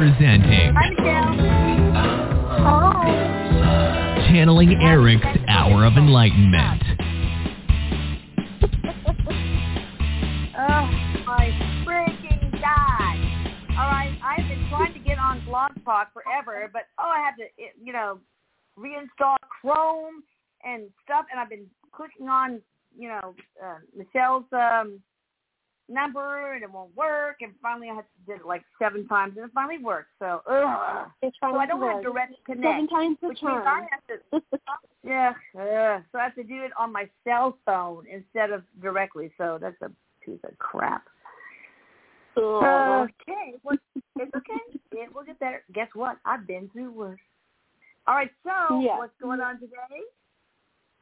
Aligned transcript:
presenting 0.00 0.72
Hi, 2.64 3.04
Channeling 4.32 4.80
Erik's 4.80 5.26
Hour 5.46 5.84
of 5.84 5.92
Enlightenment. 5.98 6.82
Oh, 10.62 10.86
my 11.24 11.48
freaking 11.86 12.52
God. 12.52 13.16
All 13.78 13.88
right, 13.88 14.14
I've 14.22 14.46
been 14.46 14.66
trying 14.68 14.92
to 14.92 14.98
get 15.00 15.18
on 15.18 15.42
Blog 15.46 15.72
Talk 15.84 16.12
forever, 16.12 16.68
but 16.70 16.82
oh, 16.98 17.10
I 17.14 17.24
have 17.24 17.36
to, 17.36 17.44
you 17.82 17.94
know, 17.94 18.20
reinstall 18.78 19.36
Chrome 19.62 20.22
and 20.64 20.90
stuff, 21.02 21.24
and 21.30 21.40
I've 21.40 21.48
been 21.48 21.66
clicking 21.92 22.28
on, 22.28 22.60
you 22.94 23.08
know, 23.08 23.34
uh, 23.64 23.78
Michelle's 23.96 24.44
um, 24.52 25.00
number, 25.90 26.54
and 26.54 26.62
it 26.62 26.70
won't 26.70 26.94
work, 26.96 27.36
and 27.40 27.52
finally 27.60 27.88
I 27.90 27.94
had 27.94 28.04
to 28.04 28.32
did 28.32 28.40
it 28.40 28.46
like 28.46 28.62
seven 28.78 29.06
times, 29.08 29.34
and 29.36 29.46
it 29.46 29.50
finally 29.54 29.82
worked. 29.82 30.10
So, 30.18 30.42
ugh. 30.46 31.08
It's 31.22 31.36
So 31.40 31.56
I 31.56 31.66
don't 31.66 31.80
have 31.80 32.02
direct 32.02 32.34
Seven 32.46 32.62
connect, 32.62 32.90
times 32.92 33.18
the 33.20 33.28
which 33.28 33.42
means 33.42 33.62
I 33.66 33.86
have 33.90 34.20
to 34.20 34.42
Yeah, 35.02 35.32
uh, 35.58 36.00
so 36.12 36.18
I 36.18 36.24
have 36.24 36.34
to 36.34 36.44
do 36.44 36.62
it 36.62 36.72
on 36.78 36.92
my 36.92 37.08
cell 37.24 37.56
phone 37.64 38.06
instead 38.06 38.50
of 38.50 38.62
directly. 38.82 39.32
So 39.38 39.58
that's 39.60 39.80
a 39.82 39.90
piece 40.24 40.38
of 40.44 40.58
crap. 40.58 41.04
Ugh. 42.36 42.42
Okay, 42.42 43.54
well, 43.62 43.76
it's 43.94 44.34
okay. 44.34 44.78
It 44.92 45.14
will 45.14 45.24
get 45.24 45.38
better. 45.40 45.62
Guess 45.72 45.88
what? 45.94 46.18
I've 46.24 46.46
been 46.46 46.68
through 46.72 46.92
worse. 46.92 47.20
All 48.06 48.14
right, 48.14 48.30
so 48.44 48.80
Yeah. 48.80 48.98
what's 48.98 49.16
going 49.20 49.40
on 49.40 49.58
today? 49.58 50.04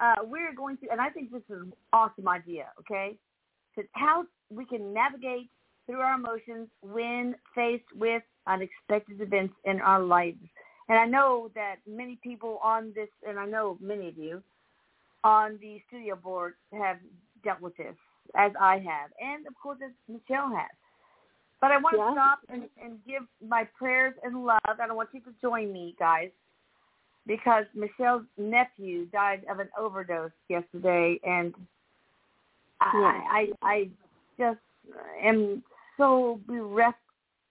Uh, 0.01 0.17
we're 0.25 0.53
going 0.55 0.77
to, 0.79 0.89
and 0.91 1.01
I 1.01 1.11
think 1.11 1.33
this 1.33 1.43
is 1.49 1.63
an 1.63 1.73
awesome 1.93 2.29
idea. 2.29 2.71
Okay, 2.81 3.19
to 3.79 3.85
how 3.93 4.25
we 4.51 4.65
can 4.65 4.93
navigate 4.93 5.49
through 5.87 6.01
our 6.01 6.15
emotions 6.15 6.69
when 6.83 7.35
faced 7.55 7.85
with 7.95 8.23
unexpected 8.47 9.21
events 9.21 9.55
in 9.65 9.81
our 9.81 10.03
lives. 10.03 10.39
And 10.89 10.99
I 10.99 11.07
know 11.07 11.51
that 11.55 11.77
many 11.87 12.19
people 12.23 12.59
on 12.63 12.93
this, 12.95 13.09
and 13.27 13.39
I 13.39 13.47
know 13.47 13.79
many 13.81 14.09
of 14.09 14.19
you 14.19 14.43
on 15.23 15.59
the 15.61 15.81
studio 15.89 16.17
board 16.17 16.55
have 16.73 16.97
dealt 17.45 17.61
with 17.61 17.77
this, 17.77 17.95
as 18.37 18.53
I 18.61 18.75
have, 18.75 19.11
and 19.21 19.47
of 19.47 19.55
course 19.63 19.79
as 19.85 19.93
Michelle 20.09 20.51
has. 20.51 20.71
But 21.61 21.73
I 21.73 21.79
want 21.79 21.97
to 21.97 22.13
stop 22.13 22.39
and, 22.49 22.69
and 22.83 22.99
give 23.07 23.23
my 23.47 23.67
prayers 23.77 24.15
and 24.23 24.45
love, 24.45 24.61
and 24.67 24.91
I 24.91 24.95
want 24.95 25.11
you 25.13 25.21
to 25.21 25.33
join 25.43 25.73
me, 25.73 25.95
guys, 25.99 26.31
because 27.27 27.65
Michelle's 27.75 28.23
nephew 28.39 29.07
died 29.07 29.45
of 29.51 29.59
an 29.59 29.69
overdose 29.79 30.31
yesterday, 30.49 31.19
and 31.25 31.55
I, 32.81 33.51
I, 33.63 33.69
I 33.69 33.89
just 34.39 34.61
am 35.23 35.63
so 35.97 36.41
bereft 36.47 36.99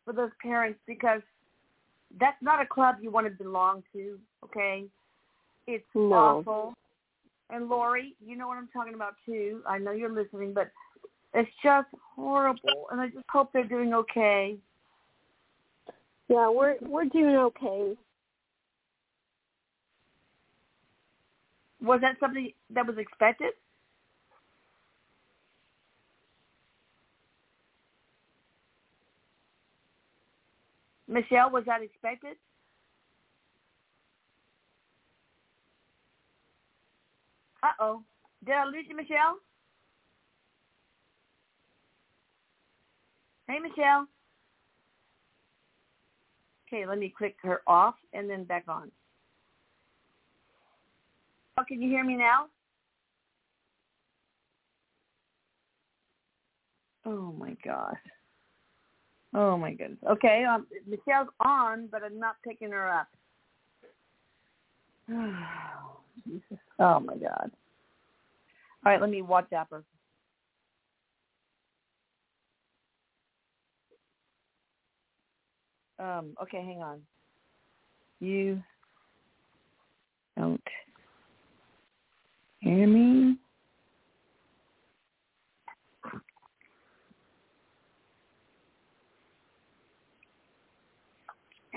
for 0.06 0.14
those 0.14 0.32
parents 0.42 0.80
because 0.88 1.22
that's 2.20 2.42
not 2.42 2.62
a 2.62 2.66
club 2.66 2.96
you 3.02 3.12
want 3.12 3.28
to 3.28 3.44
belong 3.44 3.84
to, 3.94 4.18
okay? 4.46 4.86
It's 5.68 5.86
No. 5.94 6.40
awful. 6.40 6.74
And 7.50 7.70
Lori, 7.70 8.16
you 8.26 8.36
know 8.36 8.48
what 8.48 8.58
I'm 8.58 8.70
talking 8.74 8.94
about 8.94 9.16
too. 9.26 9.62
I 9.68 9.78
know 9.78 9.92
you're 9.92 10.12
listening, 10.12 10.54
but 10.54 10.72
it's 11.34 11.50
just 11.64 11.88
horrible. 12.16 12.88
And 12.92 13.00
I 13.00 13.08
just 13.08 13.26
hope 13.30 13.52
they're 13.54 13.64
doing 13.64 13.94
okay. 13.94 14.58
Yeah, 16.28 16.50
we're 16.50 16.76
we're 16.82 17.06
doing 17.06 17.38
okay. 17.38 17.96
Was 21.82 22.02
that 22.02 22.18
something 22.20 22.52
that 22.72 22.86
was 22.86 22.98
expected? 22.98 23.54
Michelle, 31.08 31.50
was 31.52 31.64
that 31.66 31.82
expected? 31.82 32.36
Uh-oh. 37.64 38.04
Did 38.46 38.56
I 38.56 38.66
lose 38.66 38.86
you, 38.88 38.96
Michelle? 38.96 39.38
Hey, 43.48 43.60
Michelle. 43.60 44.08
Okay, 46.68 46.86
let 46.86 47.00
me 47.00 47.14
click 47.18 47.38
her 47.44 47.62
off 47.66 47.96
and 48.14 48.30
then 48.30 48.44
back 48.44 48.66
on. 48.68 48.92
Oh, 51.58 51.64
can 51.68 51.82
you 51.82 51.90
hear 51.90 52.04
me 52.04 52.18
now? 52.18 52.48
Oh 57.06 57.32
my 57.32 57.56
gosh. 57.64 57.96
Oh 59.38 59.56
my 59.56 59.72
goodness. 59.72 60.00
Okay, 60.10 60.46
um, 60.46 60.66
Michelle's 60.88 61.28
on, 61.42 61.88
but 61.92 62.02
I'm 62.04 62.20
not 62.20 62.38
picking 62.44 62.72
her 62.72 62.92
up. 62.92 63.08
Jesus. 66.28 66.58
Oh 66.80 67.00
my 67.00 67.16
God. 67.18 67.52
All 68.84 68.92
right, 68.92 69.00
let 69.00 69.12
me 69.12 69.22
WhatsApp 69.22 69.68
her. 69.70 69.84
Um, 76.00 76.36
okay, 76.42 76.64
hang 76.64 76.82
on. 76.82 77.02
You 78.20 78.60
don't 80.36 80.60
hear 82.58 82.88
me? 82.88 83.38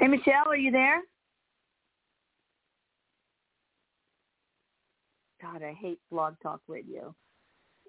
Hey, 0.01 0.07
Michelle, 0.07 0.49
are 0.49 0.57
you 0.57 0.71
there? 0.71 1.03
God, 5.43 5.63
I 5.63 5.75
hate 5.75 5.99
blog 6.11 6.37
talk 6.43 6.63
radio. 6.69 7.15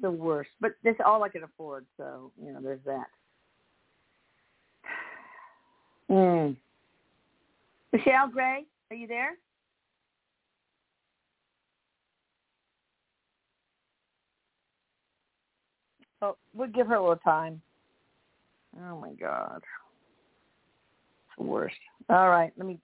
The 0.02 0.12
worst. 0.12 0.50
But 0.60 0.72
this 0.84 0.96
is 0.96 1.02
all 1.06 1.24
I 1.24 1.30
can 1.30 1.44
afford, 1.44 1.86
so, 1.96 2.34
you 2.44 2.52
know, 2.52 2.60
there's 2.62 2.84
that. 2.86 3.08
Mm. 6.10 6.58
Michelle 7.94 8.28
Gray, 8.28 8.66
are 8.90 8.96
you 8.98 9.08
there? 9.08 9.38
Oh, 16.22 16.36
we'll 16.54 16.68
give 16.68 16.88
her 16.88 16.96
a 16.96 17.02
little 17.02 17.16
time. 17.16 17.62
Oh 18.78 19.00
my 19.00 19.14
God. 19.14 19.62
It's 21.28 21.38
the 21.38 21.46
worst. 21.46 21.78
All 22.12 22.30
right, 22.30 22.52
let 22.58 22.68
me 22.68 22.78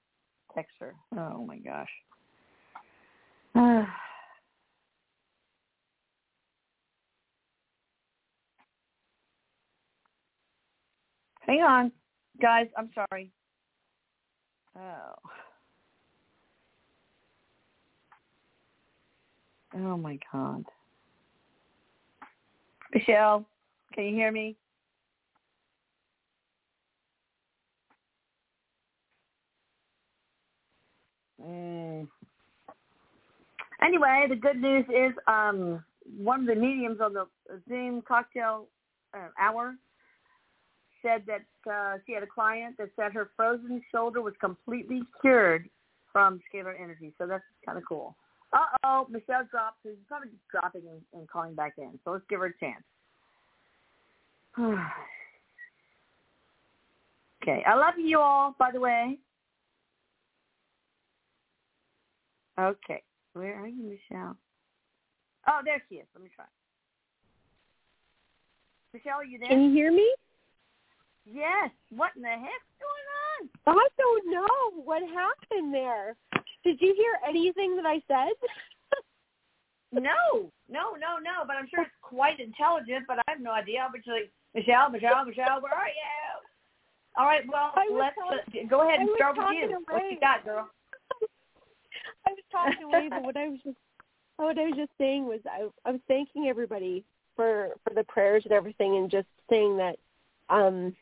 text 0.56 0.74
her. 0.80 0.96
Oh 1.18 1.46
my 1.46 1.58
gosh. 1.58 1.90
Hang 11.42 11.62
on, 11.62 11.92
guys. 12.42 12.68
I'm 12.78 12.90
sorry. 12.96 13.30
Oh. 14.78 15.14
Oh 19.76 19.98
my 19.98 20.18
God. 20.32 20.64
Michelle, 22.94 23.46
can 23.94 24.06
you 24.06 24.16
hear 24.16 24.32
me? 24.32 24.56
Mm. 31.48 32.08
Anyway, 33.82 34.26
the 34.30 34.36
good 34.36 34.62
news 34.62 34.86
is 34.90 35.14
um, 35.28 35.84
one 36.18 36.42
of 36.42 36.48
the 36.48 36.56
mediums 36.56 37.00
on 37.02 37.14
the 37.14 37.28
Zoom 37.70 38.02
cocktail 38.02 38.68
uh, 39.14 39.30
hour 39.40 39.76
said 41.02 41.24
that 41.28 41.72
uh, 41.72 41.98
she 42.06 42.14
had 42.14 42.24
a 42.24 42.28
client 42.28 42.76
that 42.78 42.90
said 42.96 43.14
her 43.14 43.30
frozen 43.36 43.82
shoulder 43.92 44.22
was 44.22 44.34
completely 44.40 45.02
cured 45.22 45.70
from 46.12 46.40
scalar 46.52 46.74
energy. 46.82 47.14
So 47.18 47.28
that's 47.28 47.44
kind 47.66 47.78
of 47.78 47.84
cool. 47.88 48.16
Uh-oh, 48.54 49.08
Michelle 49.10 49.46
dropped. 49.52 49.78
She's 49.84 49.94
probably 50.08 50.30
dropping 50.50 50.82
and, 50.90 51.02
and 51.14 51.30
calling 51.30 51.54
back 51.54 51.74
in. 51.78 52.00
So 52.04 52.12
let's 52.12 52.24
give 52.30 52.40
her 52.40 52.48
a 52.48 52.58
chance. 52.60 52.84
okay. 57.44 57.64
I 57.68 57.76
love 57.76 57.94
you 57.98 58.20
all, 58.20 58.56
by 58.58 58.72
the 58.72 58.80
way. 58.80 59.20
Okay. 62.60 63.04
Where 63.34 63.60
are 63.62 63.68
you, 63.68 63.84
Michelle? 63.84 64.36
Oh, 65.48 65.62
there 65.64 65.82
she 65.90 65.96
is. 65.96 66.08
Let 66.16 66.24
me 66.24 66.30
try. 66.36 66.46
Michelle, 68.94 69.20
are 69.20 69.26
you 69.26 69.38
there? 69.40 69.50
Can 69.50 69.64
you 69.66 69.72
hear 69.72 69.92
me? 69.92 70.10
Yes. 71.26 71.70
What 71.90 72.12
in 72.16 72.24
the 72.24 72.30
heck's 72.30 72.74
going 72.80 73.08
on? 73.70 73.78
I 73.78 73.88
don't 73.98 74.32
know 74.32 74.82
what 74.84 75.02
happened 75.04 75.74
there. 75.74 76.16
Did 76.64 76.82
you 76.82 76.94
hear 76.96 77.14
anything 77.28 77.76
that 77.78 77.86
I 77.86 78.02
said? 78.08 78.34
No, 79.94 80.52
no, 80.68 81.00
no, 81.00 81.16
no. 81.24 81.48
But 81.48 81.56
I'm 81.56 81.66
sure 81.74 81.82
it's 81.84 81.92
quite 82.02 82.42
intelligent. 82.42 83.06
But 83.08 83.20
I 83.20 83.32
have 83.32 83.40
no 83.40 83.52
idea. 83.52 83.80
I'll 83.80 83.92
be 83.92 84.04
like, 84.06 84.30
Michelle, 84.54 84.90
Michelle, 84.92 85.24
Michelle, 85.24 85.62
where 85.62 85.74
are 85.74 85.88
you? 85.88 86.04
All 87.18 87.26
right. 87.26 87.42
Well, 87.48 87.72
let's 87.96 88.16
talking- 88.20 88.66
uh, 88.66 88.70
go 88.70 88.86
ahead 88.88 89.00
and 89.00 89.10
start 89.16 89.38
with 89.38 89.48
you. 89.56 89.84
What 89.88 90.12
you 90.12 90.20
got, 90.20 90.44
girl? 90.44 90.70
I 92.28 92.32
was 92.32 92.44
talking 92.52 92.84
away, 92.84 93.08
but 93.10 93.24
what 93.24 93.38
I 93.38 93.48
was 93.50 93.60
just 93.64 93.78
what 94.38 94.58
I 94.58 94.66
was 94.66 94.76
just 94.76 94.92
saying 94.98 95.26
was 95.26 95.40
I, 95.50 95.68
I 95.88 95.92
was 95.92 96.02
thanking 96.08 96.48
everybody 96.48 97.04
for 97.36 97.70
for 97.84 97.94
the 97.94 98.04
prayers 98.04 98.44
and 98.46 98.54
everything, 98.54 98.98
and 98.98 99.10
just 99.10 99.28
saying 99.50 99.78
that 99.78 99.98
um 100.50 100.96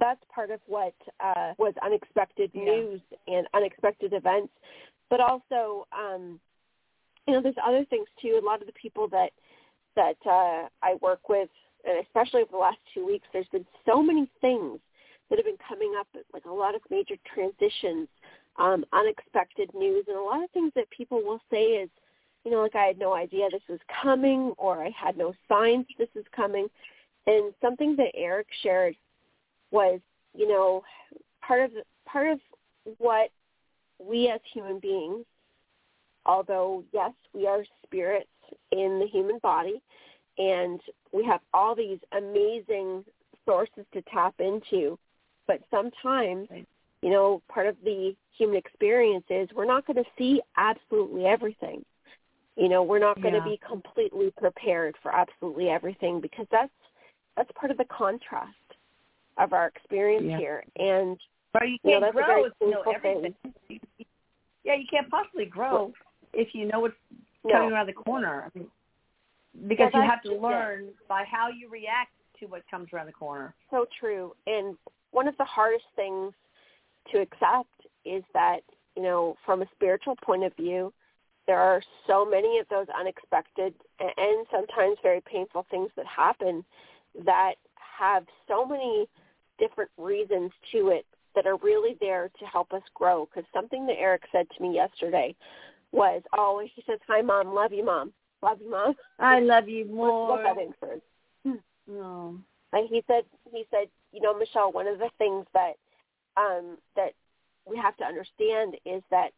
that's 0.00 0.20
part 0.34 0.50
of 0.50 0.60
what 0.66 0.94
uh 1.20 1.52
was 1.58 1.74
unexpected 1.82 2.50
Yeah. 2.52 2.64
news 2.64 3.00
and 3.28 3.46
unexpected 3.54 4.12
events, 4.12 4.52
but 5.10 5.20
also 5.20 5.86
um 5.96 6.40
you 7.26 7.34
know 7.34 7.42
there's 7.42 7.54
other 7.64 7.84
things 7.86 8.08
too. 8.20 8.38
A 8.42 8.44
lot 8.44 8.60
of 8.60 8.66
the 8.66 8.72
people 8.74 9.08
that 9.08 9.30
that 9.94 10.16
uh 10.26 10.68
I 10.82 10.94
work 11.00 11.28
with, 11.28 11.48
and 11.88 12.04
especially 12.04 12.42
over 12.42 12.52
the 12.52 12.58
last 12.58 12.78
two 12.92 13.06
weeks, 13.06 13.26
there's 13.32 13.48
been 13.48 13.66
so 13.86 14.02
many 14.02 14.28
things 14.40 14.80
that 15.28 15.38
have 15.38 15.46
been 15.46 15.58
coming 15.68 15.94
up, 15.98 16.06
like 16.32 16.44
a 16.44 16.52
lot 16.52 16.74
of 16.74 16.80
major 16.90 17.16
transitions 17.34 18.08
um, 18.58 18.84
unexpected 18.92 19.70
news 19.74 20.04
and 20.08 20.16
a 20.16 20.20
lot 20.20 20.42
of 20.42 20.50
things 20.50 20.72
that 20.76 20.90
people 20.90 21.22
will 21.22 21.40
say 21.50 21.62
is, 21.62 21.90
you 22.44 22.50
know, 22.50 22.62
like 22.62 22.74
I 22.74 22.84
had 22.84 22.98
no 22.98 23.14
idea 23.14 23.48
this 23.50 23.62
was 23.68 23.80
coming 24.02 24.52
or 24.56 24.82
I 24.82 24.90
had 24.90 25.16
no 25.16 25.34
signs 25.48 25.86
this 25.98 26.08
is 26.14 26.24
coming. 26.34 26.68
And 27.26 27.52
something 27.60 27.96
that 27.96 28.12
Erik 28.14 28.46
shared 28.62 28.94
was, 29.70 30.00
you 30.34 30.48
know, 30.48 30.82
part 31.42 31.62
of 31.62 31.72
part 32.06 32.28
of 32.28 32.38
what 32.98 33.30
we 33.98 34.28
as 34.28 34.40
human 34.52 34.78
beings, 34.78 35.24
although 36.24 36.84
yes, 36.92 37.12
we 37.34 37.46
are 37.46 37.64
spirits 37.84 38.28
in 38.70 39.00
the 39.00 39.06
human 39.06 39.38
body 39.38 39.82
and 40.38 40.80
we 41.12 41.24
have 41.24 41.40
all 41.52 41.74
these 41.74 41.98
amazing 42.16 43.04
sources 43.44 43.84
to 43.92 44.02
tap 44.02 44.34
into, 44.38 44.98
but 45.46 45.60
sometimes 45.70 46.48
you 47.06 47.12
know, 47.12 47.40
part 47.48 47.68
of 47.68 47.76
the 47.84 48.16
human 48.36 48.56
experience 48.56 49.24
is 49.30 49.48
we're 49.54 49.64
not 49.64 49.86
going 49.86 49.96
to 49.96 50.10
see 50.18 50.42
absolutely 50.56 51.24
everything. 51.24 51.84
You 52.56 52.68
know, 52.68 52.82
we're 52.82 52.98
not 52.98 53.20
going 53.22 53.34
Yeah. 53.34 53.44
to 53.44 53.48
be 53.48 53.58
completely 53.58 54.32
prepared 54.36 54.96
for 55.00 55.14
absolutely 55.14 55.68
everything 55.68 56.20
because 56.20 56.48
that's 56.50 56.72
that's 57.36 57.50
part 57.52 57.70
of 57.70 57.76
the 57.78 57.84
contrast 57.84 58.56
of 59.36 59.52
our 59.52 59.68
experience 59.68 60.26
Yeah. 60.30 60.38
here. 60.38 60.64
And 60.74 61.16
Or 61.54 61.64
you 61.64 61.78
Yeah, 61.84 62.00
can't 62.00 62.08
a 62.08 62.12
grow 62.12 62.44
if 62.46 62.52
you 62.60 62.70
know 62.70 62.82
everything. 62.82 63.36
Yeah, 64.64 64.74
you 64.74 64.86
can't 64.90 65.08
possibly 65.08 65.44
grow 65.46 65.92
if 66.32 66.56
you 66.56 66.64
know 66.64 66.80
what's 66.80 66.96
no, 67.44 67.52
coming 67.52 67.70
around 67.70 67.86
the 67.86 67.92
corner. 67.92 68.50
I 68.52 68.58
mean, 68.58 68.68
because 69.68 69.94
you 69.94 70.02
have 70.02 70.22
to 70.22 70.30
just 70.30 70.40
it. 70.40 70.42
learn 70.42 70.88
by 71.08 71.22
how 71.22 71.50
you 71.50 71.68
react 71.68 72.10
to 72.40 72.46
what 72.46 72.62
comes 72.68 72.88
around 72.92 73.06
the 73.06 73.12
corner. 73.12 73.54
so 73.70 73.86
true. 74.00 74.34
And 74.48 74.76
one 75.12 75.28
of 75.28 75.36
the 75.36 75.44
hardest 75.44 75.84
things 75.94 76.34
to 77.12 77.20
accept 77.20 77.68
is 78.04 78.22
that, 78.34 78.60
you 78.96 79.02
know, 79.02 79.36
from 79.44 79.62
a 79.62 79.66
spiritual 79.74 80.16
point 80.22 80.44
of 80.44 80.54
view, 80.56 80.92
there 81.46 81.58
are 81.58 81.82
so 82.06 82.24
many 82.24 82.58
of 82.58 82.66
those 82.68 82.86
unexpected 82.98 83.74
and 84.00 84.46
sometimes 84.50 84.96
very 85.02 85.20
painful 85.20 85.66
things 85.70 85.90
that 85.96 86.06
happen 86.06 86.64
that 87.24 87.54
have 87.76 88.24
so 88.48 88.66
many 88.66 89.06
different 89.58 89.90
reasons 89.96 90.50
to 90.72 90.88
it 90.88 91.06
that 91.34 91.46
are 91.46 91.56
really 91.58 91.96
there 92.00 92.30
to 92.38 92.44
help 92.46 92.72
us 92.72 92.82
grow. 92.94 93.26
Because 93.26 93.48
something 93.54 93.86
that 93.86 93.98
Erik 93.98 94.22
said 94.32 94.46
to 94.56 94.62
me 94.62 94.74
yesterday 94.74 95.34
was, 95.92 96.22
oh, 96.36 96.62
he 96.74 96.82
says, 96.86 96.98
hi, 97.06 97.22
Mom, 97.22 97.54
love 97.54 97.72
you, 97.72 97.84
Mom. 97.84 98.12
Love 98.42 98.58
you, 98.60 98.70
Mom. 98.70 98.94
I 99.18 99.40
love 99.40 99.68
you 99.68 99.84
more. 99.90 100.28
what 100.28 100.42
that 100.42 100.62
infers. 100.62 101.00
No. 101.44 101.52
Hmm. 101.52 101.92
Oh. 101.92 102.38
And 102.72 102.88
he 102.88 103.02
said, 103.06 103.22
he 103.52 103.64
said, 103.70 103.88
you 104.12 104.20
know, 104.20 104.36
Michelle, 104.36 104.72
one 104.72 104.86
of 104.86 104.98
the 104.98 105.08
things 105.18 105.46
that 105.54 105.74
um, 106.36 106.78
that 106.94 107.12
we 107.68 107.76
have 107.76 107.96
to 107.96 108.04
understand 108.04 108.76
is 108.84 109.02
that 109.10 109.30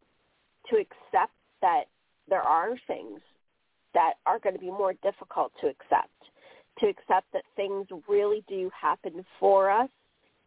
to 0.71 0.77
accept 0.77 1.33
that 1.63 1.85
there 2.29 2.43
are 2.43 2.75
things 2.87 3.21
that 3.95 4.15
are 4.27 4.39
going 4.39 4.55
to 4.55 4.61
be 4.61 4.71
more 4.71 4.95
difficult 5.03 5.53
to 5.61 5.67
accept, 5.67 6.11
to 6.79 6.87
accept 6.87 7.27
that 7.33 7.43
things 7.57 7.87
really 8.09 8.45
do 8.49 8.71
happen 8.79 9.25
for 9.41 9.71
us 9.71 9.89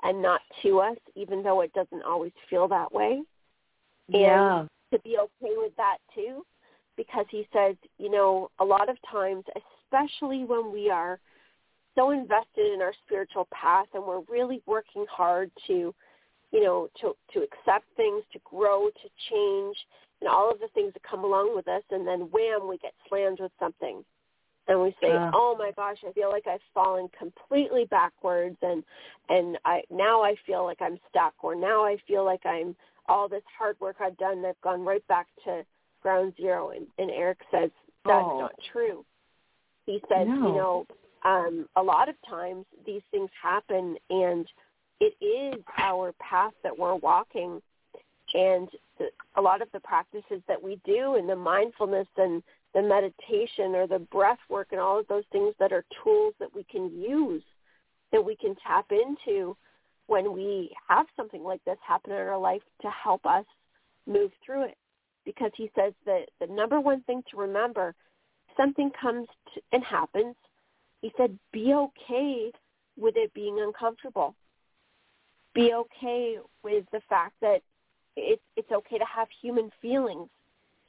and 0.03 0.21
not 0.21 0.41
to 0.63 0.79
us, 0.79 0.97
even 1.15 1.43
though 1.43 1.61
it 1.61 1.73
doesn't 1.73 2.03
always 2.03 2.31
feel 2.49 2.67
that 2.67 2.91
way. 2.91 3.21
Yeah. 4.07 4.65
To 4.91 4.99
be 4.99 5.17
okay 5.17 5.53
with 5.55 5.75
that 5.77 5.97
too, 6.13 6.45
because 6.97 7.25
he 7.29 7.47
says, 7.53 7.75
you 7.97 8.11
know, 8.11 8.51
a 8.59 8.65
lot 8.65 8.89
of 8.89 8.97
times, 9.09 9.43
especially 9.55 10.43
when 10.43 10.71
we 10.71 10.89
are 10.89 11.19
so 11.95 12.11
invested 12.11 12.73
in 12.73 12.81
our 12.81 12.93
spiritual 13.05 13.47
path 13.51 13.87
and 13.93 14.03
we're 14.03 14.21
really 14.29 14.61
working 14.65 15.05
hard 15.09 15.51
to 15.67 15.93
you 16.51 16.61
know 16.63 16.89
to 16.99 17.15
to 17.33 17.39
accept 17.41 17.85
things 17.95 18.23
to 18.33 18.39
grow 18.43 18.89
to 18.89 19.09
change 19.29 19.75
and 20.21 20.29
all 20.29 20.51
of 20.51 20.59
the 20.59 20.67
things 20.73 20.93
that 20.93 21.03
come 21.03 21.23
along 21.23 21.55
with 21.55 21.67
us 21.67 21.83
and 21.91 22.05
then 22.07 22.21
wham 22.31 22.67
we 22.67 22.77
get 22.77 22.93
slammed 23.07 23.39
with 23.39 23.51
something 23.59 24.03
and 24.67 24.81
we 24.81 24.95
say 25.01 25.11
Uh. 25.11 25.31
oh 25.33 25.55
my 25.57 25.71
gosh 25.75 25.97
i 26.07 26.11
feel 26.11 26.29
like 26.29 26.47
i've 26.47 26.59
fallen 26.73 27.07
completely 27.17 27.85
backwards 27.85 28.57
and 28.61 28.83
and 29.29 29.57
i 29.65 29.81
now 29.89 30.21
i 30.21 30.35
feel 30.45 30.63
like 30.63 30.81
i'm 30.81 30.99
stuck 31.09 31.33
or 31.41 31.55
now 31.55 31.83
i 31.85 31.97
feel 32.07 32.23
like 32.25 32.45
i'm 32.45 32.75
all 33.07 33.27
this 33.27 33.43
hard 33.57 33.75
work 33.79 33.97
i've 33.99 34.17
done 34.17 34.43
i've 34.45 34.59
gone 34.61 34.81
right 34.83 35.05
back 35.07 35.27
to 35.43 35.63
ground 36.01 36.33
zero 36.37 36.69
and, 36.71 36.85
and 36.97 37.09
erik 37.11 37.39
says 37.51 37.69
that's 38.05 38.25
Oh. 38.25 38.39
not 38.39 38.53
true 38.71 39.05
he 39.85 39.99
says, 40.09 40.27
No. 40.27 40.47
you 40.47 40.53
know 40.55 40.85
um, 41.23 41.67
a 41.75 41.83
lot 41.83 42.09
of 42.09 42.15
times 42.27 42.65
these 42.85 43.01
things 43.11 43.29
happen 43.41 43.95
and 44.09 44.47
it 45.01 45.13
is 45.23 45.61
our 45.77 46.13
path 46.13 46.53
that 46.63 46.77
we're 46.77 46.95
walking 46.95 47.61
and 48.33 48.69
a 49.35 49.41
lot 49.41 49.61
of 49.61 49.67
the 49.73 49.79
practices 49.79 50.41
that 50.47 50.61
we 50.61 50.79
do 50.85 51.15
and 51.15 51.27
the 51.27 51.35
mindfulness 51.35 52.07
and 52.17 52.41
the 52.73 52.81
meditation 52.81 53.75
or 53.75 53.87
the 53.87 53.99
breath 53.99 54.39
work 54.49 54.67
and 54.71 54.79
all 54.79 54.99
of 54.99 55.07
those 55.07 55.23
things 55.31 55.53
that 55.59 55.73
are 55.73 55.83
tools 56.03 56.33
that 56.39 56.53
we 56.55 56.63
can 56.71 56.85
use 56.97 57.43
that 58.13 58.23
we 58.23 58.35
can 58.35 58.55
tap 58.65 58.85
into 58.91 59.55
when 60.07 60.33
we 60.33 60.71
have 60.87 61.05
something 61.15 61.43
like 61.43 61.63
this 61.65 61.77
happen 61.85 62.11
in 62.11 62.17
our 62.17 62.37
life 62.37 62.61
to 62.81 62.89
help 62.89 63.25
us 63.25 63.45
move 64.05 64.31
through 64.45 64.63
it 64.63 64.77
because 65.25 65.51
he 65.55 65.69
says 65.75 65.93
that 66.05 66.29
the 66.39 66.47
number 66.47 66.79
one 66.79 67.01
thing 67.03 67.23
to 67.29 67.37
remember 67.37 67.95
something 68.57 68.91
comes 69.01 69.27
to, 69.53 69.61
and 69.71 69.83
happens 69.83 70.35
he 71.01 71.11
said, 71.17 71.37
be 71.51 71.73
okay 71.73 72.51
with 72.97 73.15
it 73.17 73.33
being 73.33 73.59
uncomfortable. 73.59 74.35
Be 75.53 75.73
okay 75.73 76.37
with 76.63 76.85
the 76.91 77.01
fact 77.09 77.33
that 77.41 77.61
it's 78.15 78.41
it's 78.55 78.71
okay 78.71 78.97
to 78.97 79.05
have 79.05 79.27
human 79.41 79.71
feelings 79.81 80.29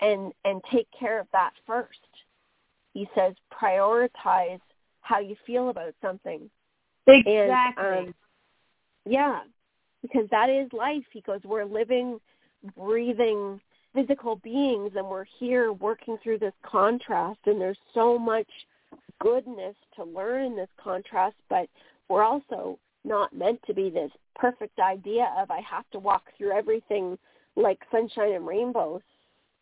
and 0.01 0.33
and 0.45 0.61
take 0.71 0.89
care 0.99 1.19
of 1.21 1.27
that 1.33 1.53
first. 1.67 1.99
He 2.95 3.09
says 3.15 3.35
prioritize 3.53 4.61
how 5.01 5.19
you 5.19 5.37
feel 5.47 5.69
about 5.71 5.95
something. 6.01 6.49
Exactly. 7.07 7.85
And, 7.85 8.09
um, 8.09 8.15
yeah, 9.05 9.41
because 10.03 10.29
that 10.31 10.49
is 10.49 10.73
life. 10.73 11.03
He 11.13 11.21
goes, 11.23 11.41
we're 11.45 11.65
living, 11.65 12.21
breathing 12.77 13.61
physical 13.95 14.37
beings 14.37 14.93
and 14.97 15.07
we're 15.07 15.27
here 15.39 15.73
working 15.73 16.17
through 16.23 16.39
this 16.39 16.55
contrast 16.63 17.41
and 17.47 17.61
there's 17.61 17.79
so 17.93 18.19
much 18.19 18.47
goodness 19.21 19.75
to 19.97 20.05
learn 20.05 20.45
in 20.45 20.57
this 20.57 20.69
contrast, 20.83 21.37
but 21.49 21.69
we're 22.09 22.23
also 22.23 22.79
not 23.05 23.35
meant 23.35 23.61
to 23.67 23.75
be 23.75 23.91
this 23.91 24.11
perfect 24.35 24.79
idea 24.79 25.33
of 25.39 25.51
I 25.51 25.61
have 25.61 25.89
to 25.93 25.99
walk 25.99 26.25
through 26.37 26.53
everything 26.53 27.19
like 27.57 27.81
sunshine 27.91 28.33
and 28.33 28.47
rainbows 28.47 29.03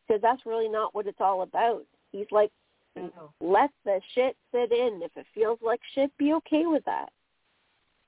because 0.07 0.23
that's 0.23 0.47
really 0.47 0.69
not 0.69 0.95
what 0.95 1.07
it's 1.07 1.21
all 1.21 1.43
about. 1.43 1.85
He's 2.13 2.31
like, 2.31 2.51
let 3.41 3.71
the 3.85 4.01
shit 4.15 4.37
sit 4.53 4.73
in. 4.73 5.01
If 5.03 5.13
it 5.17 5.27
feels 5.35 5.59
like 5.63 5.81
shit, 5.95 6.17
be 6.19 6.33
okay 6.35 6.67
with 6.67 6.85
that. 6.85 7.11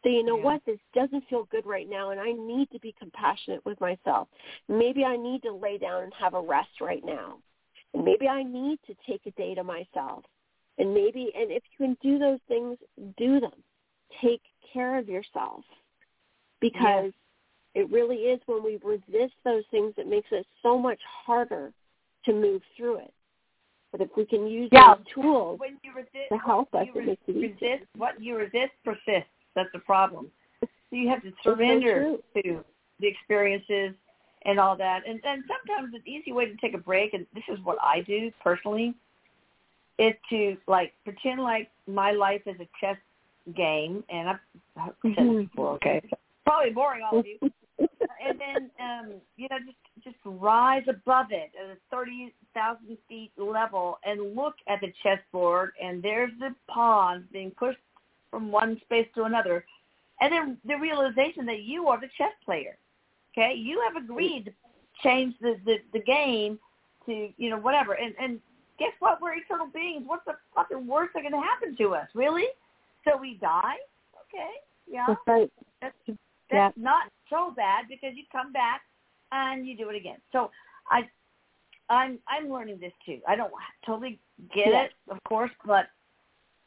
So 0.03 0.09
you 0.09 0.25
know 0.25 0.37
Yeah. 0.37 0.45
what? 0.45 0.65
This 0.65 0.81
doesn't 0.93 1.27
feel 1.29 1.45
good 1.45 1.65
right 1.65 1.89
now, 1.89 2.11
and 2.11 2.21
I 2.21 2.33
need 2.33 2.71
to 2.73 2.81
be 2.81 2.93
compassionate 2.93 3.65
with 3.65 3.81
myself. 3.81 4.29
Maybe 4.69 5.05
I 5.05 5.17
need 5.17 5.43
to 5.45 5.53
lay 5.53 5.79
down 5.79 6.03
and 6.03 6.15
have 6.15 6.35
a 6.35 6.41
rest 6.41 6.81
right 6.81 7.05
now. 7.05 7.41
And 7.95 8.05
maybe 8.05 8.29
I 8.29 8.43
need 8.43 8.83
to 8.87 8.95
take 9.07 9.27
a 9.27 9.31
day 9.33 9.55
to 9.55 9.63
myself. 9.63 10.25
And 10.79 10.93
maybe, 10.93 11.33
and 11.37 11.53
if 11.53 11.63
you 11.71 11.87
can 11.87 11.97
do 12.03 12.19
those 12.19 12.41
things, 12.49 12.79
do 13.17 13.39
them. 13.39 13.63
Take 14.21 14.43
care 14.73 14.99
of 14.99 15.09
yourself. 15.09 15.65
Because 16.61 17.13
it 17.75 17.91
really 17.91 18.17
is 18.17 18.41
when 18.47 18.63
we 18.63 18.79
resist 18.85 19.35
those 19.45 19.65
things 19.71 19.95
that 19.97 20.07
makes 20.07 20.29
it 20.31 20.47
so 20.63 20.79
much 20.79 21.01
harder 21.25 21.73
to 22.25 22.33
move 22.33 22.63
through 22.77 22.99
it. 22.99 23.13
But 23.91 24.01
if 24.01 24.11
we 24.17 24.25
can 24.25 24.47
use 24.47 24.69
Yeah. 24.73 24.95
those 24.95 25.07
tools 25.15 25.61
When 25.61 25.79
you 25.83 25.93
resist, 25.93 26.29
to 26.31 26.39
help 26.39 26.75
us, 26.75 26.87
you 26.87 27.01
it 27.01 27.07
makes 27.07 27.23
it 27.27 27.37
easier. 27.37 27.51
resist 27.51 27.85
what 27.97 28.21
you 28.21 28.37
resist 28.37 28.73
persists. 28.85 29.31
That's 29.55 29.71
the 29.73 29.81
problem. 29.81 30.31
So 30.61 30.69
you 30.97 31.09
have 31.09 31.23
to 31.23 31.33
surrender 31.43 31.93
true. 31.93 32.23
to 32.43 32.65
the 33.01 33.07
experiences 33.07 33.95
and 34.45 34.59
all 34.59 34.77
that. 34.77 35.07
And 35.07 35.21
then 35.23 35.45
sometimes 35.49 35.95
an 35.95 36.03
easy 36.07 36.33
way 36.33 36.47
to 36.47 36.57
take 36.57 36.75
a 36.75 36.79
break, 36.79 37.15
and 37.15 37.27
this 37.35 37.45
is 37.49 37.59
what 37.65 37.79
I 37.83 38.01
do 38.03 38.31
personally, 38.43 38.95
is 39.99 40.15
to 40.31 40.57
like 40.67 40.95
pretend 41.05 41.43
like 41.43 41.71
my 41.87 42.13
life 42.13 42.43
is 42.47 42.57
a 42.61 42.69
chess 42.81 42.97
game. 43.57 44.05
And 44.09 44.29
I've 44.29 44.37
I've 44.77 44.93
said 45.03 45.27
this 45.29 45.47
before, 45.47 45.73
okay? 45.75 46.03
Probably 46.45 46.71
boring 46.71 47.03
all 47.11 47.19
of 47.21 47.27
you. 47.27 47.39
and 47.79 48.39
then 48.39 48.71
um, 48.81 49.13
you 49.37 49.49
know, 49.51 49.59
just 49.59 50.05
just 50.05 50.17
rise 50.25 50.85
above 50.89 51.27
it 51.31 51.53
at 51.59 51.71
a 51.71 51.77
thirty 51.91 52.33
thousand 52.55 52.97
feet 53.09 53.33
level 53.37 53.99
and 54.05 54.35
look 54.35 54.55
at 54.69 54.81
the 54.81 54.93
chessboard, 55.03 55.73
and 55.83 56.03
there's 56.03 56.33
the 56.39 56.55
pawns 56.69 57.25
being 57.33 57.51
pushed 57.53 57.79
from 58.31 58.51
one 58.51 58.81
space 58.85 59.07
to 59.15 59.25
another, 59.25 59.65
and 60.21 60.33
then 60.33 60.59
the 60.65 60.77
realization 60.77 61.47
that 61.47 61.63
you 61.63 61.89
are 61.89 62.01
the 62.01 62.09
chess 62.19 62.33
player. 62.45 62.77
Okay, 63.33 63.55
you 63.55 63.83
have 63.87 64.03
agreed 64.03 64.47
to 64.47 64.53
change 65.03 65.35
the 65.41 65.57
the, 65.65 65.77
the 65.93 66.01
game 66.01 66.59
to 67.07 67.31
you 67.37 67.51
know 67.51 67.59
whatever, 67.59 67.95
and 67.95 68.15
and 68.21 68.41
guess 68.79 68.93
what? 69.01 69.21
We're 69.21 69.35
eternal 69.35 69.69
beings. 69.73 70.05
What's 70.07 70.25
the 70.27 70.35
fucking 70.55 70.87
worst 70.87 71.13
that 71.15 71.23
can 71.23 71.33
happen 71.33 71.77
to 71.77 71.95
us? 71.95 72.09
Really? 72.15 72.47
So 73.05 73.17
we 73.17 73.39
die? 73.41 73.77
Okay, 74.29 74.51
yeah. 74.87 75.07
That's 75.09 75.21
right. 75.27 75.53
That's 75.81 75.95
that's 76.07 76.19
yeah. 76.51 76.71
not 76.77 77.05
so 77.31 77.53
bad 77.57 77.87
because 77.89 78.13
you 78.15 78.25
come 78.31 78.53
back 78.53 78.83
and 79.33 79.67
you 79.67 79.77
do 79.77 79.89
it 79.89 79.97
again. 79.97 80.19
So 80.33 80.51
I 80.91 81.09
I'm 81.89 82.19
I'm 82.29 82.51
learning 82.51 82.79
this 82.81 82.93
too. 83.05 83.21
I 83.27 83.37
don't 83.37 83.53
totally 83.85 84.19
get 84.55 84.69
yeah. 84.69 84.83
it, 84.83 84.93
of 85.11 85.19
course, 85.25 85.51
but 85.67 85.87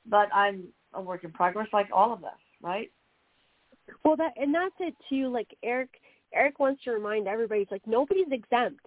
but 0.06 0.30
I'm 0.34 0.64
a 0.94 1.02
work 1.02 1.24
in 1.24 1.32
progress 1.32 1.68
like 1.74 1.88
all 1.94 2.14
of 2.14 2.24
us, 2.24 2.40
right? 2.62 2.92
Well 4.04 4.16
that 4.18 4.34
and 4.38 4.54
that's 4.54 4.76
it 4.80 4.96
too, 5.10 5.30
like 5.30 5.48
Erik, 5.64 6.02
Erik 6.34 6.60
wants 6.60 6.84
to 6.84 6.92
remind 6.92 7.28
everybody 7.28 7.62
it's 7.62 7.72
like 7.72 7.86
nobody's 7.86 8.32
exempt. 8.32 8.86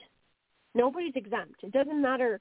Nobody's 0.74 1.16
exempt. 1.16 1.62
It 1.62 1.72
doesn't 1.72 2.00
matter 2.00 2.40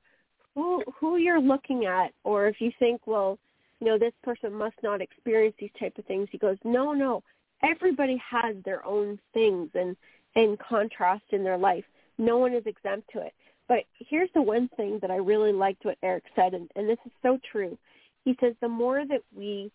who 0.53 0.83
who 0.99 1.17
you're 1.17 1.41
looking 1.41 1.85
at 1.85 2.11
or 2.23 2.47
if 2.47 2.59
you 2.59 2.71
think, 2.79 3.05
well, 3.05 3.39
you 3.79 3.87
know, 3.87 3.97
this 3.97 4.13
person 4.23 4.53
must 4.53 4.75
not 4.83 5.01
experience 5.01 5.55
these 5.59 5.71
type 5.79 5.97
of 5.97 6.05
things. 6.05 6.27
He 6.31 6.37
goes, 6.37 6.57
No, 6.63 6.93
no 6.93 7.23
everybody 7.63 8.21
has 8.29 8.55
their 8.63 8.85
own 8.85 9.19
things 9.33 9.69
and 9.73 9.95
and 10.35 10.59
contrast 10.59 11.23
in 11.31 11.43
their 11.43 11.57
life. 11.57 11.85
No 12.19 12.37
one 12.37 12.53
is 12.53 12.63
exempt 12.65 13.09
to 13.13 13.21
it. 13.21 13.33
But 13.67 13.83
here's 13.97 14.29
the 14.35 14.41
one 14.41 14.69
thing 14.77 14.99
that 15.01 15.09
I 15.09 15.15
really 15.15 15.51
liked 15.51 15.83
what 15.83 15.97
Erik 16.03 16.25
said, 16.35 16.53
and, 16.53 16.69
and 16.75 16.87
this 16.87 16.99
is 17.05 17.11
so 17.23 17.39
true. 17.51 17.77
He 18.23 18.37
says 18.39 18.53
the 18.61 18.69
more 18.69 19.03
that 19.05 19.23
we 19.35 19.71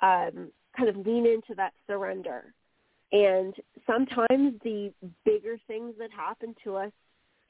um, 0.00 0.50
kind 0.76 0.88
of 0.88 0.96
lean 1.04 1.26
into 1.26 1.54
that 1.56 1.72
surrender, 1.86 2.54
and 3.10 3.54
sometimes 3.86 4.54
the 4.62 4.92
bigger 5.24 5.58
things 5.66 5.94
that 5.98 6.10
happen 6.12 6.54
to 6.62 6.76
us, 6.76 6.92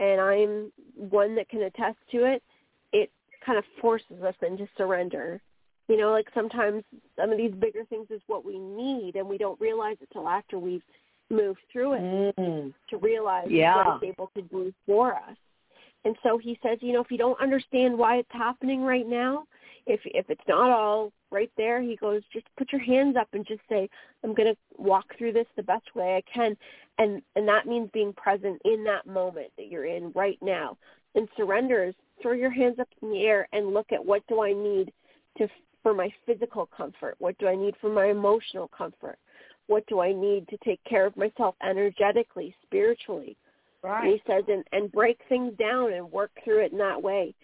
and 0.00 0.20
I'm 0.20 0.72
one 0.94 1.36
that 1.36 1.50
can 1.50 1.62
attest 1.62 1.98
to 2.12 2.24
it, 2.24 2.42
it 2.92 3.10
kind 3.44 3.58
of 3.58 3.64
forces 3.80 4.22
us 4.26 4.34
into 4.42 4.66
surrender 4.76 5.40
you 5.88 5.96
know, 5.96 6.10
like 6.10 6.28
sometimes 6.34 6.84
some 7.18 7.30
of 7.30 7.38
these 7.38 7.52
bigger 7.52 7.84
things 7.84 8.06
is 8.10 8.20
what 8.26 8.44
we 8.44 8.58
need, 8.58 9.16
and 9.16 9.26
we 9.26 9.38
don't 9.38 9.60
realize 9.60 9.96
it 10.00 10.08
till 10.12 10.28
after 10.28 10.58
we've 10.58 10.82
moved 11.30 11.60
through 11.72 11.94
it 11.94 12.36
mm. 12.36 12.72
to 12.90 12.96
realize 12.98 13.46
yeah. 13.50 13.76
what 13.76 14.02
it's 14.02 14.04
able 14.04 14.30
to 14.34 14.42
do 14.42 14.72
for 14.86 15.14
us. 15.14 15.36
And 16.04 16.16
so 16.22 16.38
he 16.38 16.58
says, 16.62 16.78
you 16.80 16.92
know, 16.92 17.00
if 17.00 17.10
you 17.10 17.18
don't 17.18 17.40
understand 17.40 17.98
why 17.98 18.16
it's 18.16 18.28
happening 18.30 18.82
right 18.82 19.06
now, 19.06 19.44
if 19.86 20.00
if 20.04 20.28
it's 20.28 20.40
not 20.46 20.70
all 20.70 21.12
right 21.30 21.50
there, 21.56 21.82
he 21.82 21.96
goes, 21.96 22.22
just 22.32 22.46
put 22.56 22.70
your 22.72 22.82
hands 22.82 23.16
up 23.16 23.28
and 23.32 23.46
just 23.46 23.60
say, 23.68 23.88
I'm 24.22 24.34
going 24.34 24.52
to 24.52 24.56
walk 24.76 25.06
through 25.16 25.32
this 25.32 25.46
the 25.56 25.62
best 25.62 25.94
way 25.94 26.16
I 26.16 26.22
can, 26.32 26.56
and 26.98 27.22
and 27.34 27.48
that 27.48 27.66
means 27.66 27.90
being 27.92 28.12
present 28.12 28.60
in 28.64 28.84
that 28.84 29.06
moment 29.06 29.48
that 29.56 29.68
you're 29.68 29.86
in 29.86 30.12
right 30.14 30.38
now. 30.42 30.76
And 31.14 31.28
surrender 31.36 31.84
is 31.84 31.94
throw 32.20 32.32
your 32.32 32.50
hands 32.50 32.78
up 32.78 32.88
in 33.02 33.10
the 33.10 33.24
air 33.24 33.48
and 33.52 33.72
look 33.72 33.92
at 33.92 34.04
what 34.04 34.22
do 34.28 34.42
I 34.42 34.52
need 34.52 34.92
to 35.38 35.48
for 35.88 35.94
my 35.94 36.12
physical 36.26 36.68
comfort? 36.76 37.14
What 37.18 37.38
do 37.38 37.48
I 37.48 37.56
need 37.56 37.74
for 37.80 37.88
my 37.88 38.10
emotional 38.10 38.68
comfort? 38.76 39.18
What 39.68 39.86
do 39.86 40.00
I 40.00 40.12
need 40.12 40.46
to 40.48 40.58
take 40.58 40.84
care 40.84 41.06
of 41.06 41.16
myself 41.16 41.54
energetically, 41.66 42.54
spiritually? 42.62 43.38
Right. 43.82 44.04
And 44.04 44.12
he 44.12 44.22
says, 44.26 44.44
and, 44.48 44.64
and 44.72 44.92
break 44.92 45.18
things 45.30 45.54
down 45.58 45.94
and 45.94 46.12
work 46.12 46.30
through 46.44 46.66
it 46.66 46.72
in 46.72 46.78
that 46.78 47.02
way. 47.02 47.34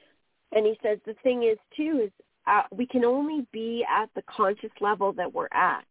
And 0.52 0.66
he 0.66 0.78
says 0.82 0.98
the 1.06 1.14
thing 1.22 1.44
is 1.44 1.56
too 1.74 2.02
is 2.04 2.10
uh, 2.46 2.64
we 2.70 2.86
can 2.86 3.02
only 3.02 3.46
be 3.50 3.82
at 3.90 4.10
the 4.14 4.22
conscious 4.22 4.72
level 4.82 5.14
that 5.14 5.32
we're 5.32 5.48
at. 5.52 5.84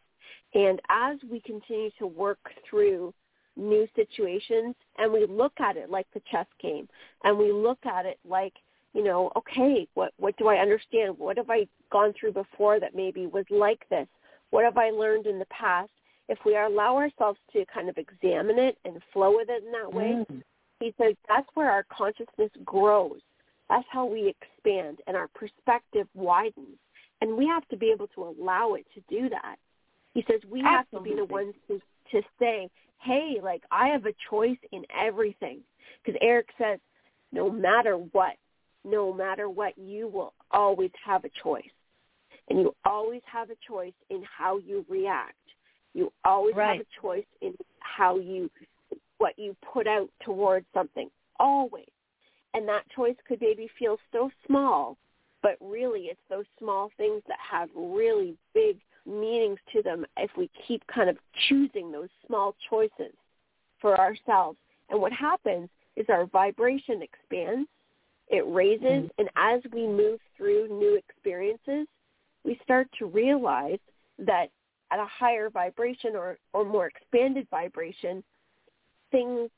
And 0.54 0.80
as 0.92 1.18
we 1.32 1.40
continue 1.40 1.90
to 1.98 2.06
work 2.06 2.38
through 2.70 3.16
new 3.58 3.88
situations 3.96 4.76
and 5.00 5.12
we 5.12 5.26
look 5.28 5.54
at 5.60 5.76
it 5.76 5.90
like 5.90 6.06
the 6.14 6.22
chess 6.32 6.46
game 6.62 6.88
and 7.24 7.36
we 7.36 7.52
look 7.52 7.80
at 7.88 8.06
it 8.06 8.20
like– 8.24 8.54
you 8.94 9.04
know, 9.04 9.32
okay, 9.36 9.88
what 9.96 10.14
what 10.18 10.38
do 10.38 10.48
I 10.48 10.58
understand? 10.58 11.18
What 11.18 11.38
have 11.38 11.50
I 11.50 11.68
gone 11.92 12.14
through 12.20 12.34
before 12.34 12.80
that 12.80 12.96
maybe 12.96 13.28
was 13.28 13.46
like 13.50 13.88
this? 13.90 14.08
What 14.52 14.64
have 14.64 14.78
I 14.78 14.92
learned 14.92 15.26
in 15.26 15.40
the 15.40 15.46
past? 15.46 15.90
If 16.30 16.38
we 16.46 16.56
allow 16.56 16.96
ourselves 16.96 17.40
to 17.52 17.66
kind 17.74 17.90
of 17.90 17.98
examine 17.98 18.58
it 18.60 18.78
and 18.86 19.02
flow 19.12 19.36
with 19.36 19.50
it 19.50 19.64
in 19.64 19.72
that 19.72 19.94
way, 19.94 20.24
mm. 20.30 20.42
he 20.80 20.94
says 20.98 21.16
that's 21.28 21.48
where 21.56 21.70
our 21.70 21.86
consciousness 21.92 22.52
grows. 22.64 23.20
That's 23.70 23.88
how 23.90 24.06
we 24.06 24.28
expand 24.30 25.00
and 25.08 25.18
our 25.18 25.30
perspective 25.34 26.08
widens. 26.14 26.78
And 27.22 27.36
we 27.36 27.48
have 27.48 27.68
to 27.70 27.78
be 27.78 27.92
able 27.92 28.08
to 28.08 28.24
allow 28.24 28.76
it 28.76 28.86
to 28.94 29.02
do 29.10 29.30
that. 29.30 29.56
He 30.14 30.24
says 30.30 30.42
we 30.50 30.62
Absolutely. 30.62 30.70
have 30.72 30.90
to 30.92 31.00
be 31.02 31.16
the 31.16 31.26
ones 31.26 31.54
to, 31.68 31.82
to 32.12 32.22
say, 32.38 32.70
hey, 33.00 33.40
like 33.42 33.64
I 33.72 33.88
have 33.88 34.06
a 34.06 34.14
choice 34.30 34.58
in 34.72 34.84
everything. 34.96 35.60
Because 36.04 36.20
Erik 36.22 36.50
says, 36.58 36.80
no 37.32 37.50
matter 37.50 37.96
what, 37.96 38.34
no 38.84 39.14
matter 39.14 39.50
what, 39.50 39.78
you 39.78 40.08
will 40.08 40.34
always 40.52 40.92
have 41.06 41.26
a 41.26 41.30
choice. 41.42 41.64
And 42.50 42.60
you 42.60 42.76
always 42.86 43.22
have 43.26 43.50
a 43.50 43.56
choice 43.68 43.94
in 44.10 44.24
how 44.38 44.58
you 44.58 44.86
react. 44.90 45.36
You 45.94 46.12
always 46.26 46.56
right. 46.56 46.78
have 46.78 46.86
a 46.86 47.02
choice 47.02 47.26
in 47.42 47.56
how 47.80 48.18
you, 48.18 48.50
what 49.18 49.38
you 49.38 49.56
put 49.74 49.88
out 49.88 50.10
towards 50.24 50.66
something. 50.74 51.10
Always. 51.40 51.86
And 52.54 52.68
that 52.68 52.84
choice 52.96 53.16
could 53.28 53.40
maybe 53.42 53.70
feel 53.80 53.98
so 54.12 54.30
small, 54.46 54.98
but 55.42 55.58
really 55.62 56.02
it's 56.02 56.20
those 56.30 56.46
small 56.60 56.90
things 56.98 57.22
that 57.28 57.38
have 57.40 57.70
really 57.76 58.36
big 58.54 58.78
meanings 59.06 59.60
to 59.74 59.82
them 59.82 60.06
if 60.18 60.32
we 60.38 60.50
keep 60.68 60.86
kind 60.88 61.10
of 61.10 61.18
choosing 61.48 61.92
those 61.92 62.10
small 62.28 62.56
choices 62.70 63.14
for 63.80 64.00
ourselves. 64.00 64.58
And 64.90 65.02
what 65.02 65.12
happens 65.12 65.70
is 65.96 66.06
our 66.10 66.26
vibration 66.26 67.02
expands 67.02 67.70
it 68.30 68.46
raises, 68.48 68.82
mm-hmm. 68.82 69.08
and 69.18 69.30
as 69.36 69.62
we 69.74 69.88
move 69.88 70.20
through 70.38 70.68
new 70.68 70.96
experiences, 70.96 71.88
we 72.44 72.60
start 72.64 72.88
to 73.00 73.06
realize 73.06 73.80
that 74.20 74.48
at 74.92 75.00
a 75.00 75.06
higher 75.06 75.50
vibration 75.50 76.16
or, 76.16 76.38
or 76.54 76.66
more 76.66 76.88
expanded 76.88 77.48
vibration, 77.50 78.24
things 79.12 79.50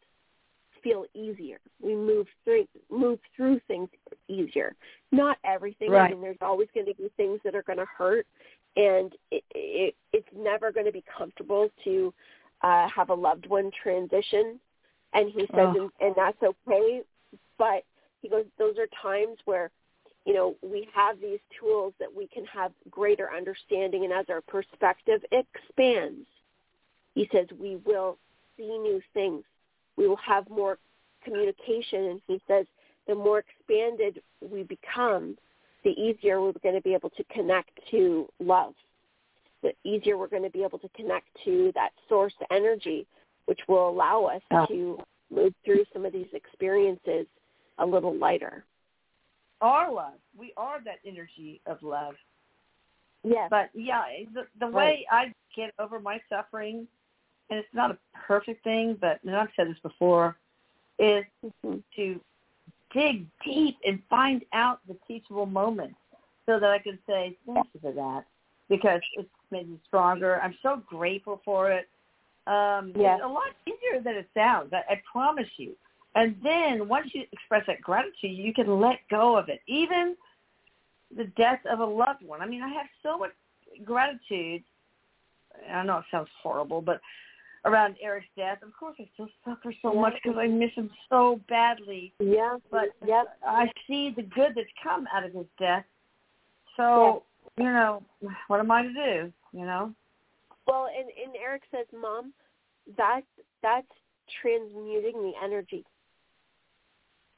feel 0.84 1.06
easier. 1.14 1.58
We 1.82 1.96
move 1.96 2.28
through 2.44 2.68
move 2.92 3.20
through 3.36 3.60
things 3.68 3.90
easier. 4.28 4.76
Not 5.12 5.38
everything. 5.44 5.90
Right. 5.90 6.12
I 6.12 6.14
mean, 6.14 6.22
there's 6.22 6.38
always 6.42 6.68
going 6.74 6.86
to 6.86 6.94
be 6.94 7.10
things 7.18 7.40
that 7.44 7.56
are 7.56 7.64
going 7.64 7.80
to 7.80 7.88
hurt, 7.98 8.28
and 8.76 9.12
it, 9.32 9.44
it, 9.54 9.96
it's 10.14 10.28
never 10.36 10.72
going 10.72 10.86
to 10.86 10.92
be 10.92 11.04
comfortable 11.18 11.70
to 11.84 12.14
uh, 12.62 12.88
have 12.96 13.10
a 13.10 13.14
loved 13.14 13.48
one 13.48 13.72
transition. 13.82 14.60
And 15.14 15.32
he 15.32 15.42
says, 15.42 15.50
oh. 15.54 15.82
and, 15.82 15.92
and 16.02 16.16
that's 16.16 16.42
okay. 16.44 17.02
But 17.58 17.84
he 18.22 18.30
goes, 18.30 18.46
those 18.58 18.76
are 18.78 18.88
times 19.02 19.38
where, 19.46 19.70
you 20.26 20.34
know, 20.34 20.56
we 20.62 20.88
have 20.94 21.20
these 21.20 21.40
tools 21.60 21.94
that 22.00 22.14
we 22.14 22.28
can 22.28 22.46
have 22.46 22.72
greater 22.90 23.32
understanding 23.32 24.04
and 24.04 24.14
as 24.14 24.26
our 24.30 24.42
perspective 24.42 25.22
expands, 25.32 26.26
he 27.14 27.30
says 27.32 27.48
we 27.60 27.78
will 27.86 28.18
see 28.58 28.78
new 28.78 29.02
things. 29.14 29.44
We 29.98 30.08
will 30.08 30.18
have 30.18 30.50
more 30.50 30.78
communication 31.24 32.06
and 32.06 32.22
he 32.28 32.42
says 32.48 32.66
the 33.08 33.16
more 33.16 33.40
expanded 33.40 34.22
we 34.42 34.64
become, 34.64 35.38
the 35.84 35.92
easier 35.92 36.42
we're 36.42 36.54
going 36.54 36.76
to 36.76 36.82
be 36.82 36.94
able 36.94 37.12
to 37.12 37.24
connect 37.26 37.72
to 37.92 38.28
love. 38.40 38.74
The 39.62 39.74
easier 39.84 40.18
we're 40.18 40.28
going 40.28 40.44
to 40.44 40.50
be 40.50 40.64
able 40.64 40.80
to 40.80 40.90
connect 40.96 41.28
to 41.46 41.72
that 41.76 41.92
source 42.10 42.34
energy, 42.52 43.06
which 43.46 43.60
will 43.68 43.90
allow 43.90 44.26
us 44.26 44.68
to 44.68 45.00
move 45.34 45.54
through 45.64 45.86
some 45.94 46.06
of 46.06 46.14
these 46.14 46.28
experiences 46.34 47.26
a 47.78 47.86
little 47.86 48.16
lighter. 48.16 48.64
Our 49.62 49.92
love. 49.92 50.14
We 50.38 50.54
are 50.58 50.84
that 50.84 51.00
energy 51.06 51.62
of 51.66 51.82
love. 51.82 52.16
Yes. 53.24 53.48
But 53.50 53.70
yeah, 53.74 54.04
the 54.34 54.46
the 54.60 54.68
way 54.68 55.06
I 55.10 55.34
get 55.56 55.74
over 55.80 56.00
my 56.00 56.20
suffering, 56.30 56.88
and 57.50 57.60
it's 57.60 57.74
not 57.74 57.92
a 57.92 57.98
perfect 58.28 58.64
thing, 58.64 58.98
but 59.00 59.20
and 59.24 59.36
I've 59.36 59.50
said 59.56 59.68
this 59.68 59.80
before, 59.82 60.38
is 61.00 61.26
mm-hmm. 61.44 61.78
to 61.96 62.20
dig 62.94 63.26
deep 63.44 63.78
and 63.86 64.00
find 64.10 64.44
out 64.54 64.80
the 64.88 64.96
teachable 65.08 65.46
moments 65.46 65.98
so 66.46 66.60
that 66.60 66.70
I 66.70 66.80
can 66.80 67.00
say 67.08 67.38
thank 67.46 67.68
you 67.74 67.80
for 67.82 67.92
that 67.92 68.26
because 68.70 69.02
it's 69.18 69.30
made 69.52 69.70
me 69.70 69.80
stronger. 69.88 70.40
I'm 70.42 70.56
so 70.62 70.82
grateful 70.88 71.42
for 71.44 71.72
it. 71.72 71.88
Um, 72.48 72.94
yes. 72.96 73.18
It's 73.18 73.26
a 73.26 73.28
lot 73.28 73.52
easier 73.66 74.02
than 74.04 74.16
it 74.16 74.30
sounds. 74.36 74.72
I, 74.72 74.94
I 74.94 75.02
promise 75.12 75.48
you. 75.58 75.76
And 76.16 76.36
then 76.42 76.88
once 76.88 77.10
you 77.14 77.24
express 77.32 77.64
that 77.68 77.82
gratitude, 77.82 78.32
you 78.32 78.54
can 78.54 78.80
let 78.80 79.00
go 79.10 79.38
of 79.38 79.50
it. 79.50 79.60
Even 79.68 80.16
the 81.16 81.26
death 81.38 81.60
of 81.70 81.80
a 81.80 81.86
loved 81.86 82.24
one. 82.26 82.42
I 82.42 82.48
mean, 82.48 82.62
I 82.62 82.70
have 82.70 82.88
so 83.04 83.18
much 83.18 83.32
gratitude. 83.84 84.64
I 85.72 85.84
know 85.84 86.00
it 86.00 86.06
sounds 86.10 86.30
horrible, 86.42 86.82
but 86.82 87.02
around 87.66 87.96
Erik's 88.02 88.28
death. 88.38 88.60
Of 88.64 88.70
course, 88.80 88.96
I 89.00 89.10
still 89.14 89.30
suffer 89.44 89.74
so 89.82 89.94
much 89.94 90.14
because 90.24 90.38
I 90.38 90.48
miss 90.48 90.72
him 90.76 90.90
so 91.10 91.42
badly. 91.50 92.14
Yeah, 92.20 92.58
but 92.72 92.90
yep. 93.06 93.38
I 93.46 93.68
see 93.88 94.14
the 94.16 94.24
good 94.24 94.54
that's 94.56 94.68
come 94.82 95.08
out 95.14 95.26
of 95.26 95.34
his 95.34 95.46
death. 95.60 95.84
So 96.78 97.24
yeah. 97.58 97.64
you 97.66 97.72
know, 97.72 98.04
what 98.48 98.60
am 98.60 98.72
I 98.72 98.84
to 98.84 98.94
do? 98.94 99.34
You 99.52 99.66
know. 99.66 99.94
Well, 100.68 100.88
and 100.88 101.10
and 101.24 101.36
Erik 101.36 101.64
says, 101.72 101.86
"Mom, 101.94 102.34
that's 102.98 103.26
that's 103.62 103.88
transmuting 104.42 105.22
the 105.22 105.34
energy." 105.44 105.86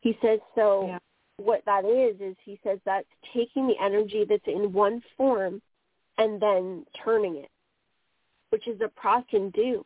He 0.08 0.18
says, 0.22 0.40
"So 0.56 0.88
yeah. 0.88 1.00
what 1.36 1.66
that 1.66 1.84
is 1.84 2.22
is 2.22 2.38
he 2.46 2.58
says 2.64 2.80
that's 2.86 3.08
taking 3.34 3.68
the 3.68 3.78
energy 3.78 4.24
that's 4.24 4.48
in 4.48 4.72
one 4.72 5.04
form 5.18 5.62
and 6.18 6.42
then 6.42 6.86
turning 7.04 7.36
it, 7.36 7.52
which 8.52 8.70
is 8.70 8.80
a 8.80 8.88
process 8.88 9.26
can 9.30 9.50
do. 9.50 9.86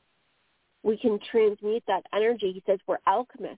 We 0.83 0.95
can 0.97 1.17
transmute 1.31 1.81
that 1.87 2.03
energy. 2.13 2.51
He 2.51 2.61
says 2.67 2.77
we're 2.85 2.99
alchemists. 3.07 3.57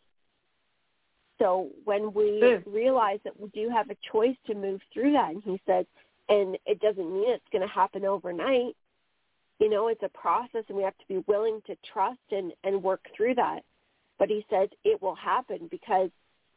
So 1.37 1.69
when 1.83 2.13
we 2.13 2.39
mm. 2.41 2.63
realize 2.65 3.19
that 3.25 3.37
we 3.37 3.49
do 3.49 3.69
have 3.69 3.89
a 3.89 3.97
choice 4.09 4.37
to 4.47 4.55
move 4.55 4.79
through 4.93 5.11
that, 5.11 5.31
and 5.31 5.43
he 5.43 5.59
says, 5.65 5.85
and 6.29 6.57
it 6.65 6.79
doesn't 6.79 7.13
mean 7.13 7.29
it's 7.29 7.43
going 7.51 7.67
to 7.67 7.73
happen 7.73 8.05
overnight. 8.05 8.77
You 9.59 9.69
know, 9.69 9.89
it's 9.89 10.03
a 10.03 10.09
process, 10.09 10.63
and 10.69 10.77
we 10.77 10.83
have 10.83 10.97
to 10.97 11.07
be 11.09 11.17
willing 11.27 11.61
to 11.67 11.75
trust 11.93 12.21
and 12.31 12.53
and 12.63 12.81
work 12.81 13.01
through 13.17 13.35
that. 13.35 13.63
But 14.17 14.29
he 14.29 14.45
says 14.49 14.69
it 14.85 15.01
will 15.01 15.15
happen 15.15 15.67
because 15.69 16.09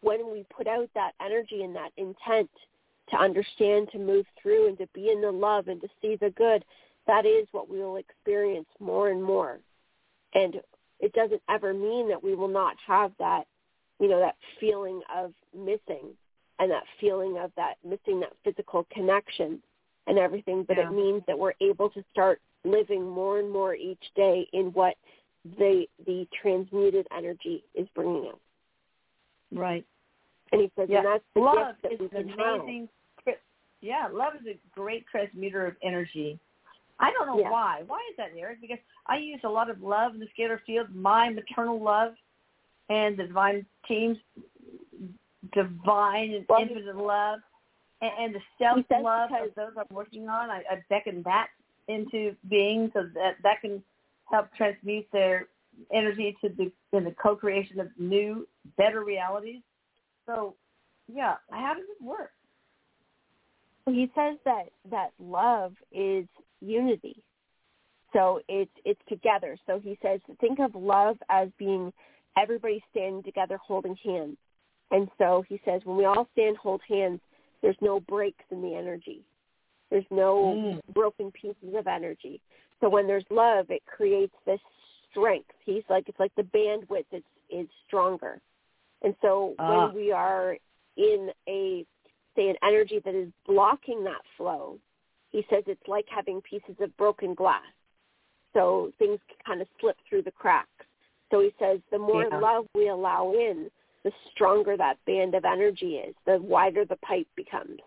when 0.07 0.31
we 0.31 0.47
put 0.57 0.69
out 0.69 0.89
that 0.95 1.13
energy 1.21 1.63
and 1.63 1.75
that 1.75 1.91
intent 1.97 2.49
to 3.11 3.17
understand, 3.17 3.89
to 3.91 3.99
move 3.99 4.25
through, 4.41 4.69
and 4.69 4.79
to 4.79 4.87
be 4.95 5.11
in 5.11 5.21
the 5.21 5.31
love 5.33 5.67
and 5.67 5.81
to 5.81 5.89
see 6.01 6.17
the 6.21 6.31
good, 6.31 6.65
that 7.09 7.27
is 7.27 7.49
what 7.51 7.69
we 7.69 7.81
will 7.81 7.97
experience 7.97 8.69
more 8.79 9.11
and 9.11 9.23
more. 9.23 9.59
And 10.35 10.61
it 11.01 11.13
doesn't 11.13 11.43
ever 11.51 11.75
mean 11.75 12.09
that 12.09 12.23
we 12.23 12.37
will 12.37 12.49
not 12.49 12.77
have 12.87 13.11
that, 13.19 13.47
you 13.99 14.09
know, 14.09 14.21
that 14.21 14.37
feeling 14.61 15.01
of 15.15 15.33
missing 15.57 16.15
and 16.61 16.71
that 16.71 16.85
feeling 17.01 17.37
of 17.39 17.51
that 17.57 17.75
missing 17.85 18.21
that 18.21 18.33
physical 18.45 18.87
connection 18.93 19.61
and 20.07 20.19
everything, 20.19 20.65
but 20.67 20.77
yeah. 20.77 20.89
it 20.89 20.93
means 20.93 21.23
that 21.27 21.37
we're 21.37 21.53
able 21.61 21.91
to 21.91 22.05
start 22.13 22.41
living 22.65 23.09
more 23.09 23.41
and 23.41 23.51
more 23.51 23.75
each 23.75 24.05
day 24.15 24.49
in 24.53 24.67
what 24.67 24.95
the 25.59 25.87
the 26.07 26.29
transmuted 26.41 27.09
energy 27.17 27.65
is 27.75 27.89
bringing 27.95 28.31
us. 28.31 28.39
Right. 29.53 29.85
And 30.53 30.61
he 30.61 30.71
says, 30.79 30.89
yeah. 30.91 30.99
and 30.99 31.07
that's 31.07 31.25
the 31.35 31.41
love 31.41 31.75
gift 31.83 31.83
that 31.83 32.05
is 32.05 32.11
an 32.13 32.33
amazing. 32.33 32.89
Yeah, 33.83 34.09
love 34.13 34.33
is 34.41 34.47
a 34.47 34.59
great 34.75 35.05
transmuter 35.11 35.67
of 35.67 35.75
energy. 35.83 36.39
I 36.99 37.13
don't 37.13 37.27
know 37.27 37.39
yeah. 37.39 37.51
why. 37.51 37.83
Why 37.87 37.99
is 38.11 38.17
that, 38.17 38.31
Erik? 38.37 38.61
Because 38.61 38.79
I 39.07 39.19
use 39.19 39.41
a 39.45 39.49
lot 39.49 39.69
of 39.71 39.83
love 39.83 40.15
in 40.15 40.21
the 40.21 40.27
scalar 40.37 40.59
field, 40.67 40.89
my 40.95 41.29
maternal 41.29 41.81
love, 41.83 42.15
and 42.89 43.19
the 43.19 43.25
divine 43.25 43.67
team's 43.87 44.17
divine 45.53 46.33
and 46.35 46.45
well, 46.49 46.61
infinite 46.61 46.97
love, 46.97 47.41
and, 48.01 48.11
and 48.19 48.35
the 48.35 48.41
self 48.59 48.79
love 49.03 49.31
of 49.31 49.55
those 49.55 49.73
I'm 49.77 49.95
working 49.95 50.29
on. 50.29 50.51
I, 50.51 50.63
I 50.71 50.83
beckon 50.89 51.23
that 51.25 51.49
into 51.89 52.35
being 52.49 52.91
so 52.95 53.05
that 53.15 53.37
that 53.43 53.61
can 53.61 53.83
help 54.31 54.49
transmute 54.57 55.07
their 55.13 55.49
energy 55.93 56.37
to 56.41 56.49
the 56.49 56.73
in 56.97 57.05
the 57.05 57.15
co-creation 57.23 57.79
of 57.81 57.89
new, 57.99 58.47
better 58.77 59.05
realities. 59.05 59.61
So, 60.27 60.55
yeah, 61.13 61.35
how 61.51 61.75
does 61.75 61.85
it 61.89 62.05
work? 62.05 62.33
He 63.87 64.11
says 64.15 64.37
that 64.45 64.71
that 64.91 65.13
love 65.21 65.75
is 65.93 66.27
unity. 66.61 67.23
So 68.13 68.41
it's 68.49 68.71
it's 68.85 69.01
together. 69.09 69.57
So 69.67 69.79
he 69.79 69.99
says 70.03 70.21
think 70.41 70.59
of 70.59 70.75
love 70.75 71.19
as 71.29 71.49
being 71.59 71.93
everybody 72.37 72.83
standing 72.91 73.23
together 73.23 73.59
holding 73.59 73.97
hands. 74.05 74.37
And 74.91 75.09
so 75.19 75.45
he 75.49 75.61
says 75.65 75.83
when 75.85 75.97
we 75.97 76.05
all 76.05 76.29
stand 76.33 76.57
hold 76.57 76.81
hands, 76.89 77.21
there's 77.63 77.77
no 77.81 78.01
breaks 78.01 78.45
in 78.51 78.63
the 78.63 78.75
energy. 78.75 79.21
There's 79.91 80.05
no 80.11 80.55
mm. 80.57 80.95
broken 80.95 81.31
pieces 81.31 81.75
of 81.77 81.87
energy. 81.87 82.41
So 82.81 82.89
when 82.89 83.07
there's 83.07 83.25
love, 83.31 83.67
it 83.71 83.83
creates 83.87 84.35
this 84.47 84.61
strength. 85.11 85.51
He's 85.65 85.85
like 85.89 86.09
it's 86.09 86.19
like 86.19 86.35
the 86.37 86.43
bandwidth 86.43 87.07
is 87.13 87.23
is 87.51 87.69
stronger. 87.87 88.41
And 89.03 89.15
so 89.23 89.55
ah. 89.59 89.87
when 89.87 89.95
we 89.95 90.13
are 90.13 90.57
in 90.97 91.31
a 91.49 91.85
say 92.35 92.49
an 92.49 92.57
energy 92.67 93.01
that 93.05 93.15
is 93.15 93.29
blocking 93.47 94.05
that 94.05 94.21
flow, 94.37 94.79
he 95.31 95.45
says 95.51 95.65
it's 95.67 95.89
like 95.89 96.07
having 96.09 96.41
pieces 96.43 96.77
of 96.81 96.97
broken 96.97 97.35
glass. 97.35 97.63
So 98.53 98.91
things 98.99 99.19
kind 99.47 99.61
of 99.61 99.69
slip 99.81 99.97
through 100.09 100.23
the 100.23 100.31
cracks. 100.31 100.69
So 101.31 101.41
he 101.41 101.53
says 101.59 101.81
the 101.91 101.99
more 101.99 102.27
yeah. 102.31 102.39
love 102.39 102.67
we 102.75 102.89
allow 102.89 103.33
in, 103.33 103.71
the 104.05 104.13
stronger 104.33 104.77
that 104.77 104.99
band 105.07 105.35
of 105.35 105.45
energy 105.45 105.97
is, 105.97 106.15
the 106.27 106.39
wider 106.41 106.85
the 106.85 106.97
pipe 106.97 107.27
becomes. 107.37 107.81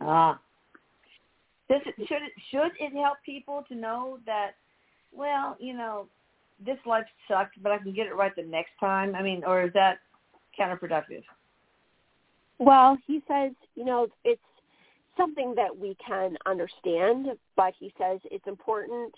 Ah. 0.00 0.38
Does 1.68 1.80
it, 1.86 1.94
should 2.06 2.22
it 2.22 2.32
should 2.50 2.72
it 2.78 2.92
help 2.92 3.18
people 3.24 3.64
to 3.68 3.74
know 3.74 4.18
that 4.26 4.52
well, 5.12 5.56
you 5.60 5.74
know, 5.74 6.06
this 6.64 6.78
life 6.86 7.06
sucked, 7.28 7.62
but 7.62 7.72
I 7.72 7.78
can 7.78 7.92
get 7.92 8.06
it 8.06 8.14
right 8.14 8.34
the 8.34 8.42
next 8.42 8.72
time? 8.80 9.14
I 9.14 9.22
mean, 9.22 9.42
or 9.44 9.62
is 9.62 9.72
that 9.74 9.98
counterproductive? 10.58 11.22
Well, 12.58 12.96
he 13.06 13.22
says, 13.26 13.52
you 13.74 13.84
know, 13.84 14.08
it's 14.24 14.40
something 15.16 15.54
that 15.56 15.76
we 15.76 15.96
can 16.04 16.36
understand, 16.46 17.28
but 17.56 17.74
he 17.78 17.92
says 17.98 18.20
it's 18.30 18.46
important 18.46 19.12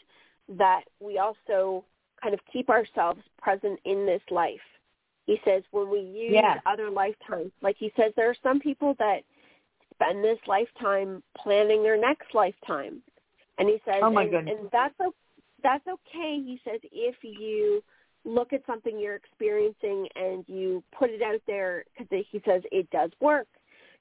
that 0.48 0.82
we 1.00 1.18
also 1.18 1.84
kind 2.22 2.34
of 2.34 2.40
keep 2.52 2.70
ourselves 2.70 3.20
present 3.40 3.78
in 3.84 4.06
this 4.06 4.22
life. 4.30 4.60
He 5.26 5.40
says 5.44 5.62
when 5.70 5.90
we 5.90 6.00
use 6.00 6.32
yeah. 6.32 6.60
other 6.66 6.90
lifetimes, 6.90 7.50
like 7.62 7.76
he 7.78 7.92
says, 7.96 8.12
there 8.16 8.28
are 8.28 8.36
some 8.42 8.60
people 8.60 8.94
that 8.98 9.20
spend 9.94 10.22
this 10.22 10.38
lifetime 10.46 11.22
planning 11.36 11.82
their 11.82 11.98
next 11.98 12.34
lifetime, 12.34 13.00
and 13.58 13.68
he 13.68 13.80
says, 13.84 14.00
oh 14.02 14.10
my 14.10 14.22
and, 14.22 14.30
goodness. 14.30 14.56
and 14.60 14.68
that's 14.70 14.94
that's 15.64 15.86
okay. 15.88 16.40
He 16.44 16.60
says 16.64 16.80
if 16.92 17.16
you 17.22 17.82
look 18.24 18.52
at 18.52 18.64
something 18.66 18.98
you're 18.98 19.16
experiencing 19.16 20.06
and 20.14 20.44
you 20.46 20.84
put 20.96 21.10
it 21.10 21.22
out 21.22 21.40
there, 21.46 21.84
because 21.98 22.24
he 22.30 22.40
says 22.46 22.62
it 22.70 22.88
does 22.90 23.10
work 23.20 23.48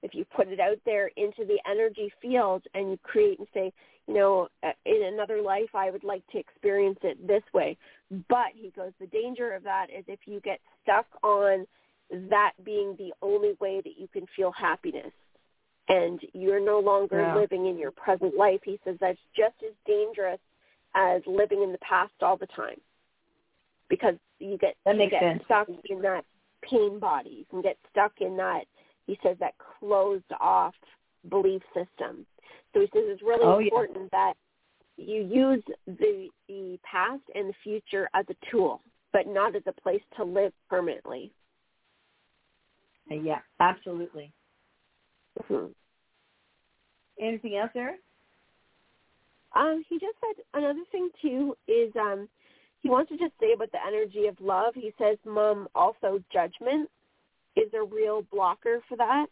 if 0.03 0.13
you 0.13 0.25
put 0.35 0.49
it 0.49 0.59
out 0.59 0.77
there 0.85 1.09
into 1.15 1.45
the 1.45 1.57
energy 1.69 2.11
field 2.21 2.61
and 2.73 2.91
you 2.91 2.99
create 3.03 3.39
and 3.39 3.47
say, 3.53 3.71
you 4.07 4.13
know, 4.13 4.49
uh, 4.61 4.71
in 4.85 5.01
another 5.13 5.41
life 5.41 5.73
I 5.73 5.89
would 5.89 6.03
like 6.03 6.23
to 6.33 6.37
experience 6.37 6.99
it 7.03 7.25
this 7.25 7.43
way. 7.53 7.77
But 8.29 8.51
he 8.53 8.71
goes, 8.75 8.91
the 8.99 9.07
danger 9.07 9.53
of 9.53 9.63
that 9.63 9.87
is 9.97 10.03
if 10.07 10.19
you 10.25 10.41
get 10.41 10.59
stuck 10.83 11.07
on 11.23 11.65
that 12.29 12.51
being 12.63 12.95
the 12.97 13.13
only 13.21 13.53
way 13.61 13.81
that 13.83 13.97
you 13.97 14.07
can 14.11 14.25
feel 14.35 14.51
happiness 14.51 15.11
and 15.87 16.19
you're 16.33 16.63
no 16.63 16.79
longer 16.79 17.21
yeah. 17.21 17.35
living 17.35 17.67
in 17.67 17.77
your 17.77 17.91
present 17.91 18.35
life. 18.35 18.59
He 18.63 18.79
says 18.83 18.97
that's 18.99 19.17
just 19.35 19.55
as 19.65 19.73
dangerous 19.87 20.39
as 20.95 21.21
living 21.25 21.63
in 21.63 21.71
the 21.71 21.77
past 21.79 22.13
all 22.21 22.37
the 22.37 22.47
time 22.47 22.79
because 23.89 24.15
you 24.39 24.57
get, 24.57 24.75
that 24.85 24.97
you 24.97 25.09
get 25.09 25.21
sense. 25.21 25.41
stuck 25.45 25.67
in 25.89 26.01
that 26.01 26.25
pain 26.61 26.99
body. 26.99 27.29
You 27.29 27.45
can 27.49 27.61
get 27.61 27.77
stuck 27.91 28.13
in 28.19 28.37
that 28.37 28.63
he 29.05 29.17
says 29.23 29.37
that 29.39 29.53
closed 29.79 30.23
off 30.39 30.73
belief 31.29 31.61
system. 31.73 32.25
So 32.73 32.79
he 32.79 32.87
says 32.87 33.03
it's 33.07 33.21
really 33.21 33.43
oh, 33.43 33.59
important 33.59 34.09
yeah. 34.11 34.33
that 34.33 34.33
you 34.97 35.23
use 35.23 35.63
the 35.87 36.29
the 36.47 36.79
past 36.83 37.21
and 37.35 37.49
the 37.49 37.53
future 37.63 38.09
as 38.13 38.25
a 38.29 38.35
tool, 38.51 38.81
but 39.11 39.27
not 39.27 39.55
as 39.55 39.63
a 39.65 39.81
place 39.81 40.01
to 40.17 40.23
live 40.23 40.53
permanently. 40.69 41.31
Yeah, 43.09 43.39
absolutely. 43.59 44.31
Mm-hmm. 45.41 45.71
Anything 47.19 47.57
else, 47.57 47.71
Erik? 47.75 47.99
Um, 49.55 49.83
he 49.87 49.99
just 49.99 50.17
said 50.19 50.43
another 50.53 50.83
thing 50.91 51.09
too 51.21 51.55
is 51.67 51.91
um, 51.95 52.27
he 52.81 52.89
wants 52.89 53.11
to 53.11 53.17
just 53.17 53.33
say 53.39 53.53
about 53.53 53.71
the 53.71 53.85
energy 53.85 54.27
of 54.27 54.39
love. 54.41 54.73
He 54.75 54.93
says, 54.97 55.17
"Mom, 55.25 55.67
also 55.75 56.21
judgment 56.31 56.89
is 57.55 57.71
a 57.73 57.83
real 57.83 58.23
blocker 58.31 58.81
for 58.87 58.97
that. 58.97 59.27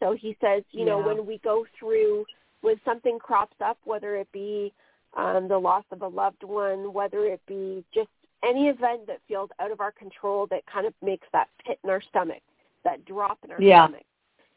So 0.00 0.14
he 0.14 0.36
says, 0.40 0.64
you 0.72 0.84
know, 0.84 0.98
when 0.98 1.26
we 1.26 1.38
go 1.44 1.64
through, 1.78 2.24
when 2.60 2.80
something 2.84 3.20
crops 3.20 3.56
up, 3.64 3.78
whether 3.84 4.16
it 4.16 4.26
be 4.32 4.72
um, 5.16 5.46
the 5.46 5.58
loss 5.58 5.84
of 5.92 6.02
a 6.02 6.08
loved 6.08 6.42
one, 6.42 6.92
whether 6.92 7.24
it 7.24 7.40
be 7.46 7.84
just 7.94 8.08
any 8.44 8.68
event 8.68 9.06
that 9.06 9.20
feels 9.28 9.50
out 9.60 9.70
of 9.70 9.80
our 9.80 9.92
control 9.92 10.48
that 10.48 10.66
kind 10.66 10.86
of 10.86 10.94
makes 11.02 11.26
that 11.32 11.48
pit 11.64 11.78
in 11.84 11.90
our 11.90 12.02
stomach, 12.02 12.42
that 12.82 13.04
drop 13.04 13.38
in 13.44 13.52
our 13.52 13.62
yeah. 13.62 13.86
stomach. 13.86 14.04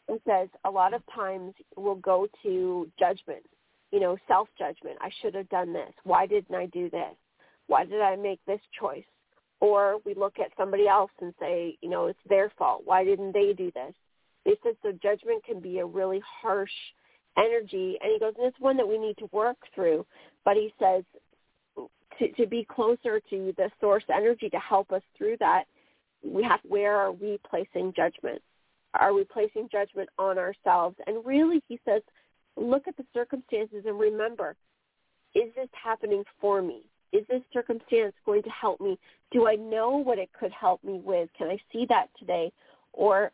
He 0.08 0.18
says 0.28 0.50
a 0.64 0.72
lot 0.72 0.94
of 0.94 1.04
times 1.14 1.54
we'll 1.76 1.96
go 1.96 2.28
to 2.42 2.90
judgment, 2.98 3.46
you 3.96 4.02
know, 4.02 4.18
self-judgment. 4.28 4.98
I 5.00 5.10
should 5.22 5.36
have 5.36 5.48
done 5.48 5.72
this. 5.72 5.94
Why 6.04 6.28
didn't 6.28 6.54
I 6.54 6.66
do 6.66 6.90
this? 6.90 7.16
Why 7.68 7.86
did 7.86 8.02
I 8.02 8.18
make 8.18 8.42
this 8.46 8.60
choice? 8.78 9.06
Or 9.62 10.00
we 10.06 10.14
look 10.14 10.38
at 10.38 10.52
somebody 10.58 10.86
else 10.86 11.12
and 11.22 11.34
say, 11.40 11.78
you 11.82 11.88
know, 11.90 12.08
it's 12.08 12.20
their 12.28 12.52
fault. 12.58 12.82
Why 12.84 13.06
didn't 13.06 13.32
they 13.32 13.54
do 13.54 13.72
this? 13.74 13.94
He 14.44 14.56
says 14.66 14.76
so 14.84 14.92
judgment 15.02 15.46
can 15.46 15.62
be 15.62 15.80
a 15.80 15.86
really 15.86 16.22
harsh 16.42 16.70
energy. 17.38 17.98
And 18.02 18.12
he 18.12 18.20
goes, 18.20 18.34
and 18.38 18.48
it's 18.48 18.60
one 18.60 18.76
that 18.76 18.86
we 18.86 18.98
need 18.98 19.18
to 19.20 19.30
work 19.32 19.56
through. 19.74 20.06
But 20.44 20.58
he 20.58 20.74
says, 20.78 21.06
to, 22.20 22.32
to 22.34 22.46
be 22.46 22.68
closer 22.70 23.22
to 23.30 23.54
the 23.56 23.72
source 23.80 24.04
energy 24.14 24.50
to 24.50 24.60
help 24.60 24.92
us 24.92 25.04
through 25.18 25.38
that, 25.40 25.64
we 26.22 26.44
have 26.44 26.60
where 26.68 26.98
are 26.98 27.14
we 27.14 27.40
placing 27.50 27.94
judgment? 27.96 28.42
Are 28.94 29.14
we 29.14 29.24
placing 29.24 29.70
judgment 29.72 30.10
on 30.20 30.38
ourselves? 30.38 30.98
And 31.08 31.26
really, 31.26 31.64
he 31.70 31.80
says, 31.86 32.02
look 32.58 32.88
at 32.88 32.98
the 32.98 33.06
circumstances 33.14 33.84
and 33.86 34.00
remember, 34.00 34.56
is 35.34 35.54
this 35.56 35.70
happening 35.72 36.24
for 36.40 36.62
me? 36.62 36.84
Is 37.12 37.26
this 37.30 37.42
circumstance 37.54 38.14
going 38.26 38.44
to 38.44 38.50
help 38.50 38.82
me? 38.82 38.98
Do 39.32 39.48
I 39.48 39.56
know 39.56 39.92
what 39.92 40.18
it 40.18 40.30
could 40.38 40.52
help 40.52 40.84
me 40.84 41.00
with? 41.04 41.30
Can 41.38 41.48
I 41.48 41.58
see 41.72 41.86
that 41.88 42.10
today? 42.18 42.52
Or 42.94 43.32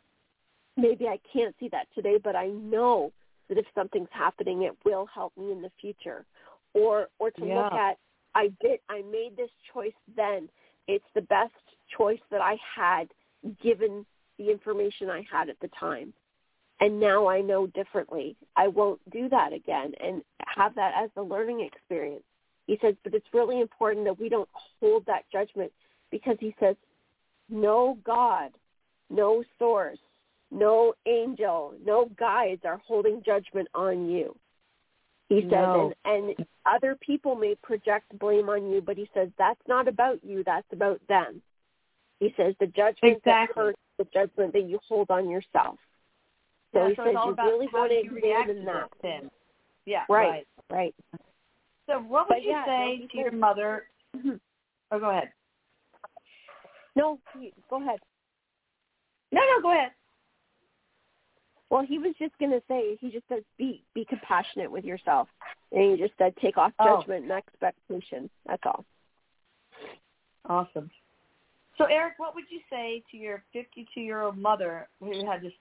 maybe 0.77 1.07
I 1.07 1.19
can't 1.31 1.55
see 1.59 1.69
that 1.69 1.87
today, 1.93 2.17
but 2.23 2.35
I 2.35 2.47
know 2.47 3.11
that 3.49 3.57
if 3.57 3.65
something's 3.75 4.09
happening, 4.11 4.63
it 4.63 4.75
will 4.85 5.07
help 5.13 5.35
me 5.37 5.51
in 5.51 5.61
the 5.61 5.71
future. 5.79 6.25
Or 6.73 7.09
or 7.19 7.31
to 7.31 7.45
Yeah. 7.45 7.63
look 7.63 7.73
at 7.73 7.97
I 8.33 8.47
did 8.61 8.79
I 8.89 9.01
made 9.01 9.35
this 9.35 9.51
choice 9.73 9.93
then. 10.15 10.49
It's 10.87 11.05
the 11.13 11.21
best 11.21 11.53
choice 11.97 12.21
that 12.29 12.41
I 12.41 12.57
had 12.75 13.09
given 13.61 14.05
the 14.37 14.49
information 14.49 15.09
I 15.09 15.25
had 15.29 15.49
at 15.49 15.59
the 15.59 15.67
time. 15.69 16.13
And 16.81 16.99
now 16.99 17.27
I 17.27 17.41
know 17.41 17.67
differently. 17.67 18.35
I 18.55 18.67
won't 18.67 18.99
do 19.11 19.29
that 19.29 19.53
again 19.53 19.93
and 20.03 20.23
have 20.47 20.73
that 20.75 20.93
as 20.97 21.11
a 21.15 21.21
learning 21.21 21.61
experience. 21.61 22.23
He 22.65 22.77
says, 22.81 22.95
but 23.03 23.13
it's 23.13 23.27
really 23.33 23.61
important 23.61 24.05
that 24.05 24.19
we 24.19 24.29
don't 24.29 24.49
hold 24.79 25.05
that 25.05 25.25
judgment 25.31 25.71
because 26.09 26.37
he 26.39 26.55
says, 26.59 26.75
no 27.49 27.97
God, 28.03 28.49
no 29.11 29.43
source, 29.59 29.99
no 30.49 30.93
angel, 31.05 31.75
no 31.85 32.09
guides 32.17 32.61
are 32.65 32.81
holding 32.85 33.21
judgment 33.23 33.67
on 33.75 34.09
you. 34.09 34.35
He 35.29 35.41
says, 35.41 35.49
No. 35.51 35.93
and, 36.03 36.29
and 36.37 36.47
other 36.65 36.95
people 36.95 37.35
may 37.35 37.55
project 37.55 38.17
blame 38.19 38.49
on 38.49 38.69
you, 38.69 38.81
but 38.81 38.97
he 38.97 39.09
says 39.13 39.29
that's 39.37 39.61
not 39.67 39.87
about 39.87 40.19
you, 40.23 40.43
that's 40.43 40.67
about 40.73 40.99
them. 41.07 41.41
He 42.19 42.33
says 42.35 42.53
the 42.59 42.67
judgment 42.67 43.21
that 43.25 43.49
hurts 43.55 43.79
the 43.97 44.05
judgment 44.13 44.53
that 44.53 44.63
you 44.63 44.79
hold 44.87 45.09
on 45.09 45.29
yourself. 45.29 45.77
So 46.73 46.79
Yeah, 46.83 46.89
he 46.89 46.95
so 46.95 47.03
says 47.03 47.11
it's 47.11 47.17
all 47.19 47.27
you 47.27 47.33
about 47.33 47.45
really 47.45 47.67
how 47.71 47.77
want 47.79 47.91
to 47.91 48.03
you 48.03 48.11
react 48.11 48.47
to 48.47 48.53
that. 48.65 48.87
then. 49.01 49.29
Yeah, 49.85 50.03
Right, 50.09 50.47
right. 50.69 50.95
So 51.87 51.99
what 51.99 52.29
would 52.29 52.35
But 52.37 52.43
you 52.43 52.51
yeah, 52.51 52.65
say 52.65 52.97
no, 53.01 53.07
to 53.07 53.17
your 53.17 53.31
mother? 53.31 53.83
Mm-hmm. 54.15 54.35
Oh, 54.91 54.99
go 54.99 55.09
ahead. 55.09 55.31
No, 56.95 57.19
go 57.69 57.81
ahead. 57.81 57.99
No, 59.31 59.41
no, 59.41 59.61
go 59.61 59.71
ahead. 59.71 59.91
Well, 61.69 61.85
he 61.85 61.97
was 61.99 62.13
just 62.19 62.37
going 62.37 62.51
to 62.51 62.61
say, 62.67 62.97
he 62.99 63.09
just 63.11 63.27
says, 63.29 63.43
be 63.57 63.81
be 63.93 64.05
compassionate 64.05 64.69
with 64.69 64.83
yourself. 64.83 65.29
And 65.71 65.91
he 65.91 65.97
just 65.97 66.17
said, 66.17 66.33
take 66.41 66.57
off 66.57 66.73
Oh. 66.79 66.97
judgment 66.97 67.23
and 67.23 67.31
expectation. 67.31 68.29
That's 68.45 68.61
all. 68.65 68.85
Awesome. 70.45 70.91
So, 71.77 71.85
Erik, 71.85 72.13
what 72.17 72.35
would 72.35 72.43
you 72.49 72.59
say 72.69 73.01
to 73.11 73.17
your 73.17 73.43
52-year-old 73.55 74.37
mother 74.37 74.89
who 74.99 75.25
had 75.25 75.41
this 75.41 75.53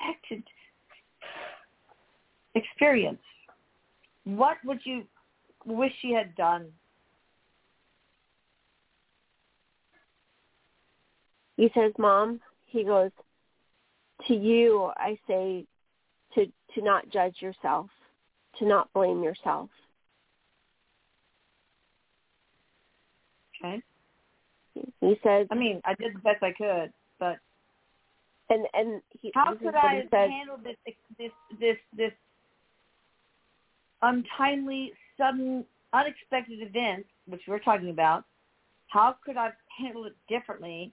unexpected 0.00 0.42
experience? 2.54 3.20
What 4.24 4.56
would 4.64 4.80
you 4.84 5.04
wish 5.64 5.92
she 6.00 6.12
had 6.12 6.34
done? 6.34 6.66
He 11.56 11.70
says, 11.74 11.92
Mom, 11.98 12.40
he 12.66 12.84
goes, 12.84 13.10
to 14.28 14.34
you, 14.34 14.90
I 14.96 15.18
say 15.26 15.66
to, 16.34 16.46
to 16.46 16.82
not 16.82 17.10
judge 17.10 17.36
yourself, 17.40 17.88
to 18.58 18.66
not 18.66 18.92
blame 18.92 19.22
yourself. 19.22 19.68
Okay. 23.62 23.82
He 24.74 25.18
says, 25.22 25.46
I 25.50 25.54
mean, 25.54 25.80
I 25.84 25.94
did 25.94 26.14
the 26.14 26.20
best 26.20 26.42
I 26.42 26.52
could, 26.52 26.92
but 27.18 27.38
and, 28.50 28.66
and 28.74 29.02
he, 29.20 29.30
how 29.34 29.54
could 29.54 29.74
I 29.74 30.02
says, 30.10 30.30
handle 30.30 30.58
this 30.62 30.76
this 31.18 31.30
this 31.58 31.76
this 31.96 32.12
untimely, 34.02 34.92
sudden, 35.16 35.64
unexpected 35.92 36.60
event, 36.60 37.06
which 37.26 37.42
we're 37.46 37.58
talking 37.60 37.90
about? 37.90 38.24
How 38.88 39.16
could 39.24 39.36
I 39.36 39.50
handle 39.78 40.04
it 40.04 40.16
differently? 40.28 40.92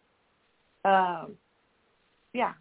Um, 0.86 1.36
yeah. 2.34 2.54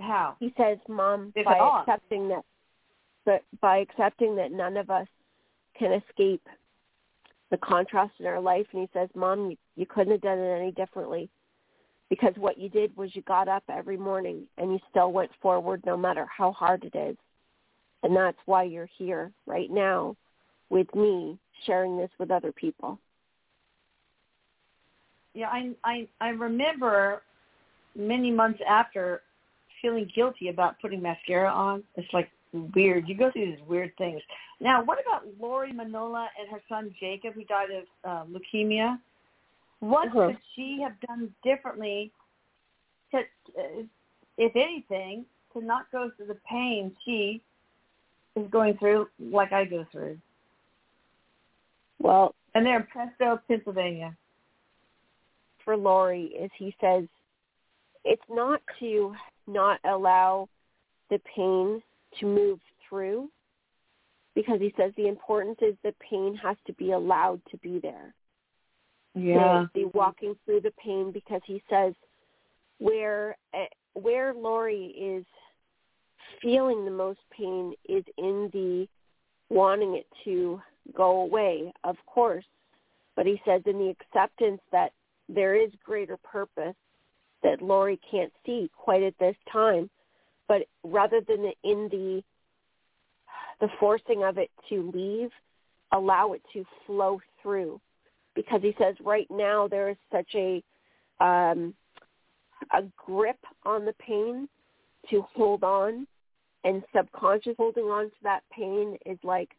How? 0.00 0.36
he 0.38 0.54
says, 0.56 0.78
Mom, 0.88 1.32
If 1.34 1.44
by 1.44 1.80
accepting 1.80 2.28
that, 2.28 2.44
but 3.24 3.42
by 3.60 3.78
accepting 3.78 4.36
that 4.36 4.52
none 4.52 4.76
of 4.76 4.90
us 4.90 5.08
can 5.76 5.92
escape 5.92 6.46
the 7.50 7.56
contrast 7.58 8.12
in 8.20 8.26
our 8.26 8.40
life, 8.40 8.66
and 8.72 8.82
he 8.82 8.88
says, 8.92 9.08
Mom, 9.14 9.50
you, 9.50 9.56
you 9.76 9.86
couldn't 9.86 10.12
have 10.12 10.20
done 10.20 10.38
it 10.38 10.60
any 10.60 10.70
differently, 10.72 11.28
because 12.10 12.32
what 12.36 12.58
you 12.58 12.68
did 12.68 12.96
was 12.96 13.14
you 13.14 13.22
got 13.22 13.48
up 13.48 13.64
every 13.68 13.96
morning 13.96 14.46
and 14.56 14.72
you 14.72 14.78
still 14.90 15.12
went 15.12 15.30
forward, 15.42 15.82
no 15.84 15.96
matter 15.96 16.26
how 16.26 16.52
hard 16.52 16.84
it 16.84 16.96
is, 16.96 17.16
and 18.02 18.16
that's 18.16 18.38
why 18.46 18.62
you're 18.62 18.88
here 18.96 19.30
right 19.46 19.70
now 19.70 20.16
with 20.70 20.92
me, 20.94 21.38
sharing 21.66 21.96
this 21.96 22.10
with 22.18 22.30
other 22.30 22.52
people. 22.52 22.98
Yeah, 25.34 25.48
I 25.48 25.70
I 25.84 26.08
I 26.20 26.28
remember 26.30 27.22
many 27.94 28.30
months 28.30 28.60
after 28.68 29.22
feeling 29.82 30.10
guilty 30.14 30.48
about 30.48 30.80
putting 30.80 31.02
mascara 31.02 31.50
on. 31.50 31.82
It's 31.96 32.12
like 32.12 32.30
weird. 32.74 33.08
You 33.08 33.16
go 33.16 33.30
through 33.30 33.46
these 33.46 33.66
weird 33.68 33.92
things. 33.98 34.20
Now, 34.60 34.82
what 34.82 34.98
about 35.00 35.24
Lori 35.40 35.72
Manola 35.72 36.28
and 36.38 36.50
her 36.50 36.60
son 36.68 36.94
Jacob, 36.98 37.34
who 37.34 37.44
died 37.44 37.68
of 37.70 37.84
uh, 38.04 38.24
leukemia? 38.32 38.98
What 39.80 40.08
Uh-huh. 40.08 40.28
could 40.28 40.38
she 40.54 40.80
have 40.82 40.98
done 41.00 41.34
differently, 41.42 42.12
to, 43.12 43.18
uh, 43.18 43.82
if 44.36 44.56
anything, 44.56 45.24
to 45.52 45.60
not 45.60 45.90
go 45.90 46.10
through 46.10 46.26
the 46.26 46.40
pain 46.46 46.96
she 47.04 47.42
is 48.34 48.48
going 48.50 48.76
through, 48.78 49.08
like 49.18 49.52
I 49.52 49.64
go 49.64 49.84
through? 49.84 50.20
Well, 52.00 52.34
And 52.54 52.64
they're 52.66 52.80
in 52.80 52.86
Presto, 52.86 53.40
Pennsylvania. 53.48 54.16
for 55.64 55.76
Lori 55.76 56.26
is 56.26 56.50
he 56.56 56.74
says 56.80 57.04
it's 58.04 58.22
not 58.30 58.62
to 58.78 59.14
not 59.46 59.78
allow 59.84 60.48
the 61.10 61.18
pain 61.36 61.82
to 62.18 62.26
move 62.26 62.58
through 62.88 63.30
because 64.34 64.60
he 64.60 64.72
says 64.78 64.94
the 64.96 65.08
importance 65.08 65.58
is 65.60 65.76
the 65.82 65.92
pain 66.00 66.34
has 66.36 66.56
to 66.66 66.72
be 66.74 66.92
allowed 66.92 67.44
to 67.50 67.58
be 67.58 67.78
there. 67.80 68.14
To 69.64 69.70
be 69.74 69.86
walking 69.94 70.36
through 70.44 70.60
the 70.60 70.72
pain 70.82 71.10
because 71.12 71.40
he 71.46 71.62
says 71.68 71.94
where 72.78 73.36
eh, 73.54 73.66
where 73.94 74.34
Lori 74.34 74.86
is 74.86 75.24
feeling 76.40 76.84
the 76.84 76.90
most 76.90 77.20
pain 77.36 77.74
is 77.88 78.04
in 78.16 78.50
the 78.52 78.86
wanting 79.50 79.94
it 79.94 80.06
to 80.24 80.60
go 80.94 81.22
away, 81.22 81.72
of 81.84 81.96
course. 82.06 82.44
But 83.16 83.26
he 83.26 83.40
says 83.44 83.62
in 83.66 83.78
the 83.78 83.90
acceptance 83.90 84.60
that 84.70 84.92
there 85.28 85.54
is 85.54 85.70
greater 85.84 86.16
purpose 86.18 86.76
that 87.42 87.62
Lori 87.62 87.98
can't 88.10 88.32
see 88.46 88.70
quite 88.76 89.02
at 89.02 89.18
this 89.18 89.36
time. 89.50 89.90
But 90.46 90.62
rather 90.84 91.20
than 91.20 91.52
in 91.64 91.88
the 91.90 92.22
the 93.60 93.68
forcing 93.80 94.22
of 94.22 94.38
it 94.38 94.50
to 94.68 94.90
leave, 94.94 95.30
allow 95.92 96.32
it 96.32 96.42
to 96.52 96.64
flow 96.86 97.20
through. 97.42 97.80
Because 98.38 98.62
he 98.62 98.72
says 98.78 98.94
right 99.04 99.26
now 99.30 99.66
there 99.66 99.88
is 99.88 99.96
such 100.12 100.32
a 100.36 100.62
um, 101.18 101.74
a 102.72 102.82
grip 102.96 103.40
on 103.64 103.84
the 103.84 103.94
pain 103.94 104.48
to 105.10 105.22
hold 105.34 105.64
on 105.64 106.06
and 106.62 106.84
subconscious 106.94 107.56
holding 107.58 107.86
on 107.86 108.04
to 108.04 108.16
that 108.22 108.44
pain 108.56 108.96
is 109.06 109.18
like 109.24 109.50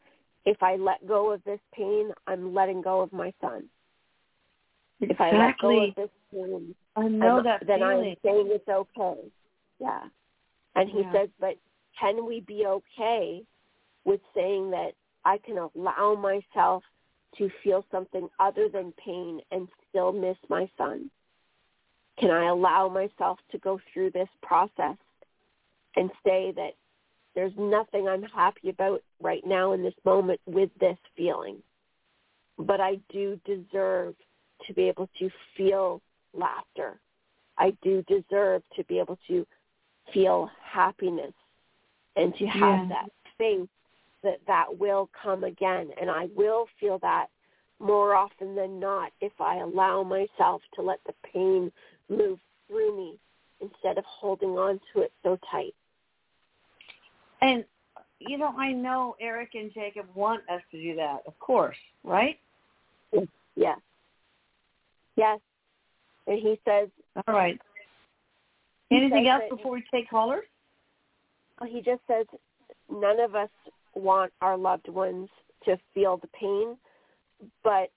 if 0.45 0.63
I 0.63 0.77
let 0.77 1.05
go 1.05 1.33
of 1.33 1.43
this 1.43 1.59
pain, 1.73 2.11
I'm 2.25 2.53
letting 2.53 2.81
go 2.81 3.01
of 3.01 3.11
my 3.11 3.33
son. 3.41 3.65
If 5.01 5.19
I 5.19 5.31
let 5.31 5.57
go 5.59 5.81
Exactly. 5.81 5.89
of 5.89 5.95
this 5.95 6.09
pain, 6.31 6.75
I 6.95 7.07
know 7.09 7.35
I'm- 7.35 7.43
that 7.43 7.67
then 7.67 7.79
feeling. 7.79 8.11
I'm 8.11 8.17
saying 8.23 8.47
it's 8.49 8.69
okay. 8.69 9.29
Yeah. 9.79 10.07
And 10.75 10.89
he 10.89 11.01
Yeah. 11.01 11.11
says, 11.11 11.29
but 11.37 11.57
can 11.99 12.25
we 12.25 12.39
be 12.39 12.65
okay 12.65 13.45
with 14.05 14.21
saying 14.33 14.71
that 14.71 14.95
I 15.25 15.37
can 15.39 15.57
allow 15.57 16.15
myself 16.15 16.85
to 17.37 17.49
feel 17.63 17.85
something 17.91 18.29
other 18.39 18.69
than 18.69 18.93
pain 19.03 19.41
and 19.51 19.67
still 19.89 20.11
miss 20.11 20.37
my 20.49 20.69
son? 20.77 21.09
Can 22.19 22.31
I 22.31 22.47
allow 22.47 22.89
myself 22.89 23.39
to 23.51 23.57
go 23.59 23.79
through 23.93 24.11
this 24.11 24.29
process 24.41 24.97
and 25.95 26.09
say 26.25 26.51
that 26.55 26.75
there's 27.35 27.53
nothing 27.57 28.07
I'm 28.07 28.23
happy 28.23 28.69
about 28.69 29.01
right 29.21 29.45
now 29.45 29.71
in 29.73 29.83
this 29.83 29.93
moment 30.03 30.41
with 30.45 30.69
this 30.79 30.97
feeling? 31.15 31.57
But 32.57 32.81
I 32.81 32.99
do 33.09 33.39
deserve 33.45 34.15
to 34.67 34.73
be 34.73 34.89
able 34.89 35.09
to 35.19 35.29
feel 35.55 36.01
laughter. 36.33 36.99
I 37.57 37.71
do 37.81 38.03
deserve 38.03 38.63
to 38.75 38.83
be 38.85 38.99
able 38.99 39.17
to 39.27 39.45
feel 40.13 40.49
happiness 40.61 41.33
and 42.15 42.35
to 42.35 42.45
have 42.47 42.79
Yeah. 42.79 42.85
that 42.87 43.11
faith 43.37 43.69
that 44.23 44.39
that 44.47 44.77
will 44.77 45.09
come 45.21 45.43
again, 45.43 45.89
and 45.99 46.09
I 46.09 46.27
will 46.35 46.67
feel 46.79 46.99
that 46.99 47.27
more 47.79 48.15
often 48.15 48.55
than 48.55 48.79
not 48.79 49.11
if 49.21 49.31
I 49.39 49.57
allow 49.59 50.03
myself 50.03 50.61
to 50.75 50.81
let 50.81 50.99
the 51.05 51.13
pain 51.33 51.71
move 52.09 52.39
through 52.67 52.95
me 52.97 53.17
instead 53.61 53.97
of 53.97 54.03
holding 54.05 54.51
on 54.51 54.79
to 54.93 55.01
it 55.01 55.11
so 55.23 55.37
tight. 55.49 55.73
And 57.41 57.63
you 58.19 58.37
know, 58.37 58.53
I 58.57 58.73
know 58.73 59.15
Erik 59.21 59.51
and 59.55 59.73
Jacob 59.73 60.05
want 60.13 60.41
us 60.49 60.61
to 60.71 60.81
do 60.81 60.95
that, 60.97 61.21
of 61.25 61.39
course, 61.39 61.77
right? 62.03 62.37
Yes. 63.55 63.79
Yes. 65.15 65.39
And 66.27 66.39
he 66.39 66.59
says 66.65 66.89
All 67.27 67.33
right. 67.33 67.59
Anything 68.91 69.27
else 69.27 69.43
before 69.49 69.73
we 69.73 69.83
take 69.91 70.09
callers? 70.09 70.45
he 71.67 71.81
just 71.81 72.01
says 72.07 72.25
none 72.89 73.19
of 73.19 73.35
us 73.35 73.49
want 73.99 74.33
our 74.41 74.57
loved 74.57 74.87
ones 74.87 75.29
to 75.65 75.77
feel 75.93 76.17
the 76.17 76.27
pain, 76.27 76.77
but 77.63 77.91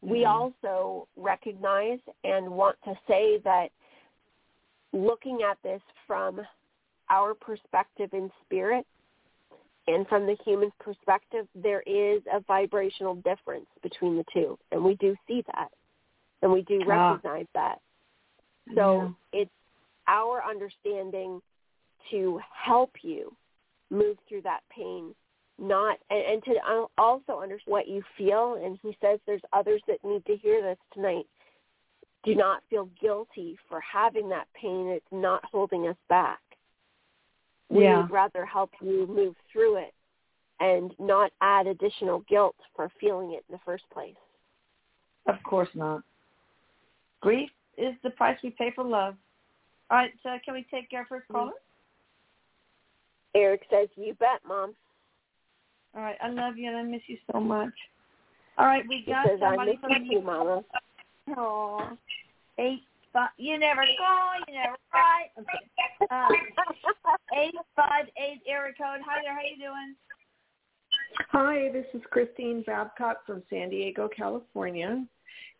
we 0.00 0.20
Mhm. 0.20 0.28
also 0.30 1.08
recognize 1.16 2.00
and 2.24 2.50
want 2.50 2.80
to 2.82 2.98
say 3.06 3.38
that 3.38 3.72
looking 4.92 5.42
at 5.42 5.60
this 5.62 5.82
from 6.06 6.46
our 7.08 7.34
perspective 7.34 8.12
in 8.14 8.30
spirit 8.42 8.86
and 9.88 10.08
from 10.08 10.26
the 10.26 10.34
human 10.44 10.70
perspective, 10.78 11.48
there 11.54 11.82
is 11.82 12.26
a 12.26 12.40
vibrational 12.40 13.14
difference 13.16 13.68
between 13.82 14.16
the 14.16 14.24
two, 14.24 14.58
and 14.72 14.84
we 14.84 14.96
do 14.96 15.16
see 15.26 15.42
that, 15.42 15.72
and 16.42 16.52
we 16.52 16.62
do 16.62 16.80
Ah. 16.82 16.86
recognize 16.86 17.46
that. 17.52 17.80
So 18.74 19.14
it's 19.32 19.50
our 20.08 20.42
understanding 20.44 21.40
to 22.10 22.38
help 22.52 23.04
you 23.04 23.36
move 23.90 24.16
through 24.28 24.42
that 24.42 24.60
pain, 24.74 25.14
not 25.58 25.98
and, 26.10 26.20
and 26.20 26.44
to 26.44 26.86
also 26.98 27.40
understand 27.40 27.72
what 27.72 27.88
you 27.88 28.02
feel. 28.16 28.60
And 28.62 28.78
he 28.82 28.96
says 29.00 29.18
there's 29.26 29.42
others 29.52 29.82
that 29.86 30.04
need 30.04 30.24
to 30.26 30.36
hear 30.36 30.62
this 30.62 30.78
tonight. 30.92 31.26
Do 32.24 32.34
not 32.34 32.62
feel 32.68 32.88
guilty 33.00 33.56
for 33.68 33.80
having 33.80 34.28
that 34.30 34.48
pain. 34.60 34.88
It's 34.88 35.04
not 35.12 35.44
holding 35.44 35.86
us 35.86 35.96
back. 36.08 36.40
We 37.68 37.84
Yeah. 37.84 38.02
would 38.02 38.10
rather 38.10 38.44
help 38.44 38.70
you 38.80 39.06
move 39.06 39.36
through 39.50 39.76
it 39.76 39.94
and 40.60 40.98
not 40.98 41.32
add 41.40 41.66
additional 41.66 42.20
guilt 42.20 42.56
for 42.74 42.88
feeling 43.00 43.32
it 43.32 43.44
in 43.48 43.52
the 43.52 43.58
first 43.60 43.88
place. 43.90 44.16
Of 45.26 45.42
course 45.42 45.68
not. 45.74 46.02
Grief 47.20 47.50
is 47.76 47.94
the 48.02 48.10
price 48.10 48.38
we 48.42 48.50
pay 48.50 48.70
for 48.70 48.84
love. 48.84 49.16
All 49.90 49.98
right, 49.98 50.12
so 50.22 50.38
can 50.44 50.54
we 50.54 50.64
take 50.64 50.92
our 50.94 51.04
first 51.06 51.24
mm-hmm. 51.24 51.34
caller? 51.34 51.52
Erik 53.36 53.62
says, 53.70 53.88
"You 53.96 54.14
bet, 54.14 54.40
mom." 54.46 54.74
All 55.94 56.02
right, 56.02 56.16
I 56.22 56.28
love 56.30 56.56
you 56.56 56.68
and 56.68 56.76
I 56.76 56.82
miss 56.82 57.02
you 57.06 57.18
so 57.32 57.40
much. 57.40 57.72
All 58.58 58.66
right, 58.66 58.84
we 58.88 59.02
He 59.04 59.12
got 59.12 59.26
says, 59.26 59.40
"I 59.42 59.50
somebody 59.50 59.72
miss 59.72 59.80
from 59.80 60.04
you 60.04 60.20
too, 60.20 60.26
mama." 60.26 60.64
Aw. 61.36 61.96
Eight 62.58 62.82
five. 63.12 63.30
You 63.36 63.58
never 63.58 63.82
call. 63.98 64.32
You 64.48 64.54
never 64.54 64.76
write. 64.92 65.30
Okay. 65.38 66.08
Uh, 66.10 66.28
eight 67.36 67.54
five 67.74 68.06
eight 68.16 68.40
area 68.46 68.72
code. 68.72 69.00
Hi 69.06 69.20
there. 69.22 69.34
How 69.34 69.40
you 69.42 69.58
doing? 69.58 69.94
Hi, 71.30 71.70
this 71.72 71.86
is 71.94 72.02
Christine 72.10 72.62
Babcock 72.66 73.24
from 73.26 73.42
San 73.50 73.70
Diego, 73.70 74.08
California, 74.14 75.04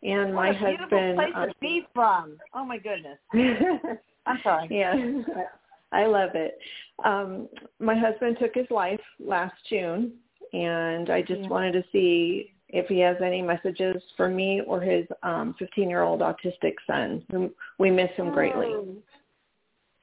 and 0.02 0.34
my 0.34 0.48
what 0.48 0.56
a 0.56 0.66
beautiful 0.66 0.98
husband. 0.98 1.16
place 1.18 1.32
uh, 1.34 1.46
to 1.46 1.54
be 1.60 1.86
from. 1.94 2.38
Oh 2.54 2.64
my 2.64 2.78
goodness. 2.78 3.18
I'm 4.26 4.38
sorry. 4.42 4.68
yeah, 4.70 4.94
I 5.92 6.06
love 6.06 6.30
it. 6.34 6.58
Um, 7.04 7.48
my 7.78 7.96
husband 7.96 8.36
took 8.40 8.54
his 8.54 8.70
life 8.70 9.00
last 9.18 9.54
June, 9.68 10.12
and 10.52 11.10
I 11.10 11.22
just 11.22 11.42
Yeah. 11.42 11.48
wanted 11.48 11.72
to 11.72 11.84
see 11.90 12.54
if 12.68 12.88
he 12.88 12.98
has 13.00 13.20
any 13.22 13.42
messages 13.42 14.02
for 14.16 14.28
me 14.28 14.60
or 14.62 14.80
his 14.80 15.06
um, 15.22 15.54
15-year-old 15.54 16.20
autistic 16.20 16.74
son. 16.86 17.24
whom 17.30 17.54
We 17.78 17.90
miss 17.90 18.10
him 18.12 18.30
greatly. 18.32 18.66
Mm. 18.66 19.02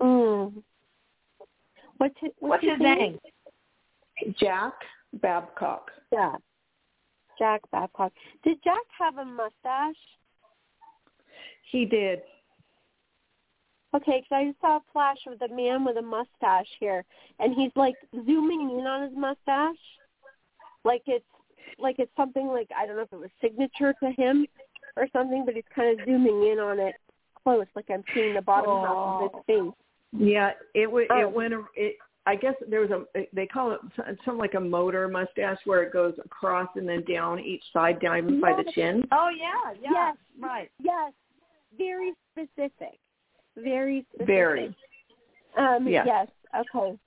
Mm. 0.01 0.63
What's 1.97 2.15
his, 2.19 2.31
What's 2.39 2.63
his 2.63 2.79
name? 2.79 3.19
Jack 4.39 4.73
Babcock. 5.13 5.91
Jack. 6.13 6.39
Jack 7.37 7.61
Babcock. 7.71 8.13
Did 8.43 8.63
Jack 8.63 8.83
have 8.97 9.17
a 9.17 9.25
mustache? 9.25 9.95
He 11.71 11.85
did. 11.85 12.21
Okay, 13.95 14.21
because 14.21 14.31
I 14.31 14.45
just 14.45 14.61
saw 14.61 14.77
a 14.77 14.81
flash 14.91 15.19
of 15.27 15.37
the 15.39 15.53
man 15.55 15.85
with 15.85 15.97
a 15.97 16.01
mustache 16.01 16.67
here, 16.79 17.05
and 17.39 17.53
he's 17.53 17.71
like 17.75 17.95
zooming 18.25 18.79
in 18.79 18.87
on 18.87 19.07
his 19.07 19.17
mustache, 19.17 19.75
like 20.83 21.03
it's 21.05 21.25
like 21.77 21.97
it's 21.99 22.11
something 22.17 22.47
like 22.47 22.69
I 22.75 22.85
don't 22.85 22.95
know 22.95 23.03
if 23.03 23.13
it 23.13 23.19
was 23.19 23.29
signature 23.39 23.93
to 24.01 24.11
him 24.11 24.47
or 24.97 25.07
something, 25.13 25.45
but 25.45 25.53
he's 25.53 25.63
kind 25.75 25.99
of 25.99 26.05
zooming 26.05 26.47
in 26.51 26.59
on 26.59 26.79
it 26.79 26.95
close, 27.43 27.65
like 27.75 27.85
I'm 27.89 28.03
seeing 28.13 28.33
the 28.33 28.41
bottom 28.41 28.69
half 28.69 28.95
of 28.95 29.31
his 29.33 29.43
face. 29.45 29.73
Yeah, 30.11 30.51
it 30.73 30.91
would. 30.91 31.07
Oh. 31.09 31.19
It 31.19 31.31
went. 31.31 31.53
It. 31.75 31.97
I 32.25 32.35
guess 32.35 32.53
there 32.69 32.79
was 32.79 32.89
a. 32.91 33.27
They 33.33 33.45
call 33.45 33.71
it 33.73 33.79
some- 33.95 34.17
something 34.25 34.37
like 34.37 34.53
a 34.53 34.59
motor 34.59 35.07
mustache, 35.07 35.57
where 35.65 35.83
it 35.83 35.91
goes 35.91 36.13
across 36.23 36.69
and 36.75 36.87
then 36.87 37.03
down 37.03 37.39
each 37.39 37.63
side, 37.73 37.99
down 37.99 38.39
by 38.39 38.53
the 38.53 38.71
chin. 38.71 39.03
Oh 39.11 39.29
yeah, 39.29 39.73
yeah. 39.81 39.89
Yes. 39.91 40.17
Right. 40.39 40.71
Yes, 40.79 41.13
very 41.77 42.13
specific. 42.31 42.99
Very 43.57 44.05
specific. 44.09 44.27
Very. 44.27 44.75
Um, 45.57 45.87
Yes. 45.87 46.05
Yes. 46.07 46.27
Okay. 46.55 46.97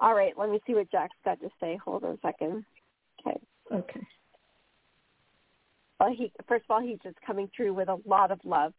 All 0.00 0.14
right. 0.14 0.32
Let 0.36 0.50
me 0.50 0.60
see 0.66 0.74
what 0.74 0.90
Jack's 0.90 1.16
got 1.24 1.40
to 1.40 1.50
say. 1.60 1.78
Hold 1.84 2.04
on 2.04 2.12
a 2.12 2.18
second. 2.20 2.64
Okay. 3.20 3.38
Okay. 3.72 4.06
Well, 5.98 6.12
he 6.12 6.30
first 6.46 6.64
of 6.68 6.74
all, 6.74 6.82
he's 6.82 6.98
just 7.02 7.16
coming 7.26 7.50
through 7.56 7.74
with 7.74 7.88
a 7.88 7.98
lot 8.06 8.30
of 8.30 8.38
love. 8.44 8.72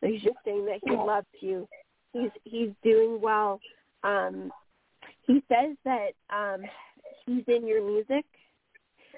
So 0.00 0.06
he's 0.06 0.22
just 0.22 0.36
saying 0.44 0.66
that 0.66 0.80
he 0.84 0.92
loves 0.92 1.26
you. 1.40 1.66
He's 2.12 2.30
he's 2.44 2.70
doing 2.82 3.20
well. 3.20 3.60
Um, 4.04 4.52
he 5.26 5.42
says 5.48 5.76
that 5.84 6.10
um, 6.30 6.62
he's 7.26 7.44
in 7.48 7.66
your 7.66 7.84
music, 7.86 8.24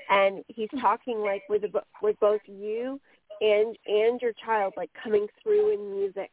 and 0.09 0.45
he's 0.49 0.69
talking 0.81 1.19
like 1.21 1.43
with 1.49 1.63
the, 1.63 1.83
with 2.03 2.19
both 2.21 2.41
you 2.47 3.01
and 3.41 3.77
and 3.87 4.21
your 4.21 4.33
child, 4.45 4.75
like 4.77 4.91
coming 5.03 5.27
through 5.43 5.75
in 5.75 5.91
music 5.91 6.31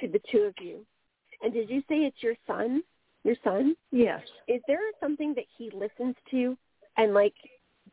to 0.00 0.08
the 0.08 0.20
two 0.30 0.42
of 0.42 0.54
you. 0.60 0.84
And 1.42 1.52
did 1.52 1.70
you 1.70 1.80
say 1.88 1.96
it's 1.98 2.22
your 2.22 2.34
son? 2.46 2.82
Your 3.24 3.36
son? 3.44 3.76
Yes. 3.92 4.22
is 4.48 4.62
there 4.66 4.78
something 4.98 5.34
that 5.34 5.44
he 5.58 5.70
listens 5.74 6.14
to 6.30 6.56
and 6.96 7.12
like 7.12 7.34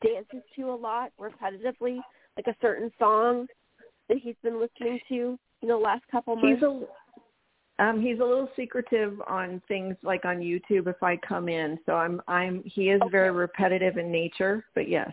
dances 0.02 0.42
to 0.56 0.72
a 0.72 0.76
lot 0.76 1.12
repetitively, 1.20 2.00
like 2.38 2.48
a 2.48 2.56
certain 2.62 2.92
song 2.98 3.48
that 4.08 4.18
he's 4.18 4.36
been 4.44 4.60
listening 4.60 5.00
to 5.10 5.38
in 5.62 5.68
the 5.68 5.76
last 5.76 6.04
couple 6.10 6.36
months? 6.36 6.60
He's 6.60 6.64
a. 6.64 6.84
Um, 7.80 8.02
he's 8.02 8.18
a 8.20 8.24
little 8.24 8.50
secretive 8.56 9.22
on 9.28 9.62
things 9.68 9.96
like 10.02 10.26
on 10.26 10.38
YouTube 10.38 10.88
if 10.88 11.04
I 11.04 11.16
come 11.18 11.48
in. 11.48 11.78
So 11.86 11.94
I'm 11.94 12.20
I'm 12.28 12.64
he 12.66 12.90
is 12.90 13.00
very 13.12 13.30
repetitive 13.30 13.98
in 13.98 14.12
nature, 14.12 14.66
but 14.74 14.90
yes. 14.90 15.12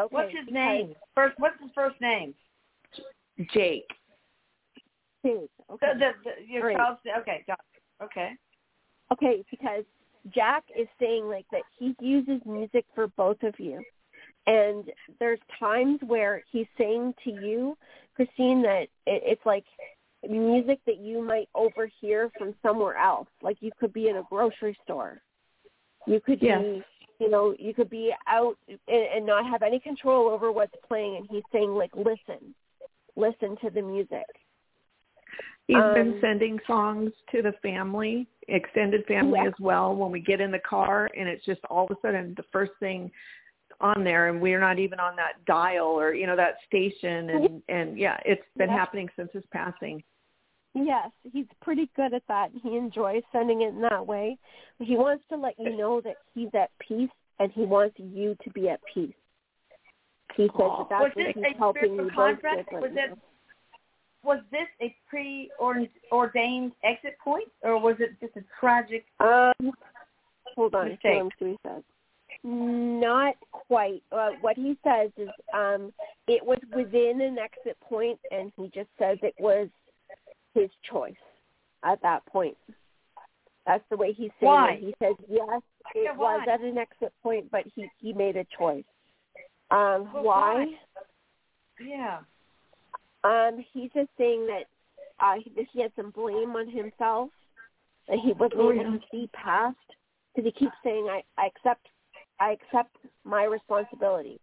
okay. 0.00 0.08
What's 0.10 0.30
his 0.30 0.52
name? 0.52 0.94
First. 1.16 1.34
What's 1.38 1.60
his 1.60 1.70
first 1.74 2.00
name? 2.00 2.32
Jake. 3.52 3.88
Okay. 5.24 5.48
The, 5.68 5.74
Okay. 5.74 5.92
the, 5.98 6.10
the, 6.24 6.52
your 6.52 6.72
child's 6.72 7.00
okay. 7.20 7.44
Got 7.46 7.60
it. 7.74 8.04
Okay. 8.04 8.30
okay, 9.12 9.44
because 9.50 9.84
Jack 10.30 10.64
is 10.76 10.86
saying 11.00 11.28
like 11.28 11.46
that 11.52 11.62
he 11.78 11.94
uses 12.00 12.40
music 12.46 12.84
for 12.94 13.08
both 13.08 13.42
of 13.42 13.58
you. 13.58 13.82
And 14.46 14.90
there's 15.20 15.40
times 15.58 16.00
where 16.06 16.42
he's 16.50 16.66
saying 16.78 17.14
to 17.24 17.30
you, 17.30 17.76
Christine, 18.14 18.62
that 18.62 18.88
it, 19.06 19.22
it's 19.24 19.46
like 19.46 19.64
music 20.28 20.80
that 20.86 20.98
you 20.98 21.22
might 21.22 21.48
overhear 21.54 22.30
from 22.38 22.54
somewhere 22.62 22.96
else. 22.96 23.28
Like 23.42 23.58
you 23.60 23.70
could 23.78 23.92
be 23.92 24.08
in 24.08 24.16
a 24.16 24.22
grocery 24.22 24.76
store. 24.84 25.20
You 26.06 26.20
could 26.20 26.40
be, 26.40 26.82
you 27.20 27.30
know, 27.30 27.54
you 27.58 27.74
could 27.74 27.90
be 27.90 28.14
out 28.26 28.56
and, 28.68 28.78
and 28.88 29.26
not 29.26 29.44
have 29.46 29.62
any 29.62 29.78
control 29.78 30.28
over 30.28 30.50
what's 30.50 30.74
playing. 30.86 31.16
And 31.16 31.28
he's 31.30 31.42
saying 31.52 31.70
like, 31.70 31.94
listen, 31.94 32.54
listen 33.16 33.56
to 33.62 33.70
the 33.70 33.82
music. 33.82 34.24
He's 35.68 35.76
Um, 35.76 35.92
been 35.94 36.20
sending 36.22 36.58
songs 36.66 37.12
to 37.30 37.42
the 37.42 37.52
family, 37.62 38.26
extended 38.48 39.04
family 39.06 39.38
Yeah. 39.38 39.48
as 39.48 39.60
well, 39.60 39.94
when 39.94 40.10
we 40.10 40.18
get 40.20 40.40
in 40.40 40.50
the 40.50 40.58
car, 40.58 41.10
and 41.14 41.28
it's 41.28 41.44
just 41.44 41.62
all 41.66 41.84
of 41.84 41.90
a 41.90 42.00
sudden 42.00 42.34
the 42.34 42.42
first 42.44 42.72
thing 42.80 43.12
on 43.80 44.02
there, 44.02 44.28
and 44.28 44.40
we're 44.40 44.58
not 44.60 44.78
even 44.78 44.98
on 44.98 45.14
that 45.16 45.44
dial 45.44 45.88
or 45.88 46.14
you 46.14 46.26
know 46.26 46.36
that 46.36 46.60
station, 46.62 47.28
and 47.30 47.62
and 47.68 47.98
yeah, 47.98 48.18
it's 48.24 48.42
been 48.56 48.70
Yeah. 48.70 48.76
happening 48.76 49.10
since 49.14 49.30
his 49.32 49.44
passing. 49.52 50.02
Yes, 50.74 51.10
he's 51.22 51.46
pretty 51.60 51.86
good 51.96 52.14
at 52.14 52.26
that. 52.28 52.50
He 52.62 52.76
enjoys 52.76 53.22
sending 53.30 53.60
it 53.60 53.68
in 53.68 53.82
that 53.82 54.06
way. 54.06 54.38
He 54.78 54.96
wants 54.96 55.26
to 55.28 55.36
let 55.36 55.58
you 55.58 55.76
know 55.76 56.00
that 56.00 56.16
he's 56.34 56.54
at 56.54 56.70
peace 56.78 57.10
and 57.40 57.52
he 57.52 57.64
wants 57.66 57.98
you 57.98 58.36
to 58.36 58.50
be 58.50 58.70
at 58.70 58.80
peace. 58.84 59.14
He 60.34 60.44
says 60.44 60.50
Aw. 60.60 60.78
that 60.84 60.88
that's 60.88 61.16
Was 61.16 61.24
what 61.26 61.44
he's 61.46 61.56
helping 61.58 61.94
you 61.94 62.02
both 62.04 62.12
contract? 62.14 62.72
with. 62.72 62.82
Was 62.82 62.92
right 62.94 63.04
it- 63.04 63.10
now. 63.10 63.16
Was 64.24 64.40
this 64.50 64.66
a 64.80 64.94
preordained 65.08 66.72
exit 66.82 67.16
point, 67.22 67.48
or 67.62 67.78
was 67.78 67.96
it 68.00 68.18
just 68.20 68.36
a 68.36 68.44
tragic? 68.58 69.04
Um, 69.20 69.72
hold 70.56 70.74
on. 70.74 70.88
Mistake. 70.88 71.00
Let 71.04 71.24
me 71.24 71.30
see 71.38 71.44
what 71.44 71.50
he 71.50 71.68
says. 71.68 71.82
Not 72.44 73.34
quite. 73.52 74.02
Uh, 74.12 74.30
what 74.40 74.56
he 74.56 74.76
says 74.84 75.10
is 75.16 75.28
um, 75.54 75.92
it 76.26 76.44
was 76.44 76.58
within 76.74 77.20
an 77.20 77.38
exit 77.38 77.78
point, 77.80 78.18
and 78.30 78.52
he 78.56 78.70
just 78.74 78.88
says 78.98 79.18
it 79.22 79.34
was 79.38 79.68
his 80.54 80.68
choice 80.90 81.14
at 81.84 82.00
that 82.02 82.24
point. 82.26 82.56
That's 83.66 83.84
the 83.90 83.96
way 83.96 84.12
he's 84.12 84.30
saying 84.40 84.50
Why? 84.50 84.72
it. 84.72 84.80
He 84.80 84.94
says 85.02 85.14
yes, 85.28 85.62
it 85.94 86.04
Yeah, 86.04 86.16
was 86.16 86.46
at 86.50 86.60
an 86.60 86.78
exit 86.78 87.12
point, 87.22 87.50
but 87.50 87.64
he 87.74 87.88
he 87.98 88.12
made 88.12 88.36
a 88.36 88.46
choice. 88.56 88.84
Um, 89.70 90.08
But 90.12 90.24
why? 90.24 90.54
why? 90.54 90.66
Yeah. 91.86 92.20
Um, 93.24 93.64
he's 93.72 93.90
just 93.92 94.10
saying 94.16 94.46
that 94.46 94.64
uh, 95.20 95.34
he, 95.42 95.50
that 95.56 95.66
he 95.72 95.82
had 95.82 95.92
some 95.96 96.10
blame 96.10 96.50
on 96.56 96.68
himself 96.70 97.30
that 98.08 98.18
he 98.24 98.32
wasn't 98.32 98.60
Oh, 98.60 98.72
able 98.72 98.84
yeah. 98.84 98.90
to 98.90 99.00
see 99.10 99.28
past 99.32 99.76
because 100.34 100.50
he 100.52 100.64
keeps 100.64 100.76
saying, 100.84 101.08
"I, 101.10 101.22
I 101.36 101.46
accept, 101.46 101.86
I 102.40 102.52
accept 102.52 102.96
my 103.24 103.44
responsibility." 103.44 104.40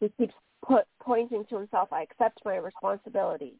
He 0.00 0.08
keeps 0.18 0.34
put 0.66 0.84
pointing 1.00 1.44
to 1.50 1.58
himself, 1.58 1.92
"I 1.92 2.02
accept 2.02 2.40
my 2.44 2.56
responsibility." 2.56 3.54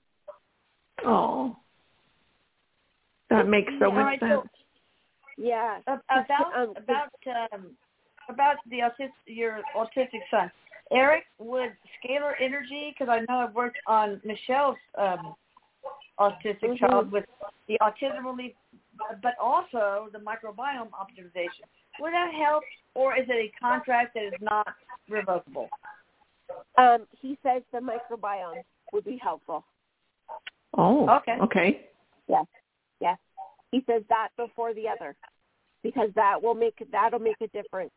Oh, 1.04 1.56
that 3.30 3.46
makes 3.46 3.72
so 3.78 3.86
All 3.86 3.92
much 3.92 4.20
sense. 4.20 4.32
so 4.32 4.44
Yeah. 5.36 5.78
Ab- 5.86 6.00
He's- 6.10 6.24
about 6.26 6.56
um, 6.56 6.74
about 6.76 7.52
um, 7.52 7.76
about 8.28 8.56
the 8.70 8.78
autistic 8.78 9.10
your 9.26 9.60
autistic 9.76 10.22
son, 10.30 10.50
Erik. 10.90 11.24
Would 11.38 11.72
scalar 12.02 12.34
energy? 12.40 12.94
Because 12.96 13.10
I 13.10 13.20
know 13.28 13.40
I've 13.40 13.54
worked 13.54 13.78
on 13.86 14.20
Michelle's 14.24 14.76
um, 14.96 15.34
autistic 16.18 16.62
Mhm. 16.62 16.78
child 16.78 17.10
with 17.10 17.26
the 17.66 17.78
autism 17.80 18.24
relief, 18.24 18.54
but 19.22 19.36
also 19.38 20.08
the 20.12 20.18
microbiome 20.18 20.90
optimization. 20.90 21.64
Would 22.00 22.12
that 22.12 22.32
help, 22.34 22.64
or 22.94 23.16
is 23.16 23.28
it 23.28 23.32
a 23.32 23.48
contract 23.58 24.14
that 24.14 24.24
is 24.24 24.40
not 24.40 24.74
revocable? 25.08 25.70
Um, 26.76 27.06
he 27.20 27.38
says 27.42 27.62
the 27.72 27.78
microbiome 27.78 28.64
would 28.92 29.04
be 29.04 29.16
helpful. 29.16 29.64
Oh, 30.76 31.08
Okay. 31.08 31.38
okay. 31.40 31.88
Yes, 32.26 32.46
yes. 33.00 33.18
He 33.70 33.82
says 33.86 34.02
that 34.08 34.28
before 34.36 34.74
the 34.74 34.88
other, 34.88 35.16
because 35.82 36.12
that 36.14 36.40
will 36.40 36.54
make 36.54 36.78
that'll 36.90 37.18
make 37.18 37.40
a 37.40 37.48
difference. 37.48 37.92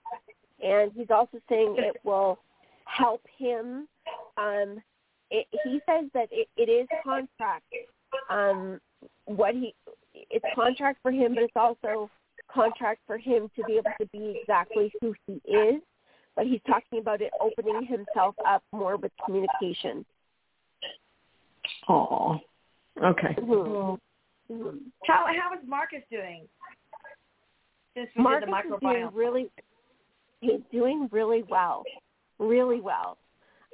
And 0.64 0.92
he's 0.94 1.12
also 1.12 1.40
saying 1.50 1.76
it 1.78 1.98
will 2.04 2.40
help 2.88 3.22
him. 3.38 3.88
Um, 4.38 4.82
it, 5.30 5.48
he 5.64 5.82
says 5.88 6.06
that 6.14 6.30
it, 6.32 6.48
it 6.58 6.70
is 6.70 6.88
contract. 7.04 7.66
Um, 8.30 8.80
what 9.26 9.54
he 9.54 9.76
it's 10.14 10.46
contract 10.56 11.00
for 11.02 11.12
him, 11.12 11.36
but 11.36 11.44
it's 11.44 11.54
also 11.56 12.10
contract 12.52 13.02
for 13.06 13.18
him 13.18 13.50
to 13.56 13.64
be 13.66 13.74
able 13.74 13.92
to 14.00 14.06
be 14.08 14.40
exactly 14.42 14.92
who 15.02 15.14
he 15.26 15.34
is. 15.50 15.82
But 16.36 16.46
he's 16.46 16.62
talking 16.68 17.00
about 17.00 17.22
it 17.22 17.32
opening 17.42 17.86
himself 17.86 18.36
up 18.48 18.64
more 18.72 18.96
with 18.96 19.12
communication. 19.26 20.06
Oh, 21.90 22.40
okay. 23.04 23.34
Mhm. 23.36 24.00
Mhm. 24.50 24.92
How 25.06 25.26
how 25.28 25.54
is 25.54 25.68
Marcus 25.68 26.04
doing? 26.10 26.48
Since 27.96 28.10
we 28.16 28.24
Marcus 28.24 28.50
did 28.50 28.72
the 28.72 28.76
is 28.76 28.82
doing 28.82 29.10
really 29.14 29.52
he's 30.42 30.62
doing 30.72 31.10
really 31.12 31.44
well, 31.44 31.84
really 32.40 32.82
well. 32.82 33.18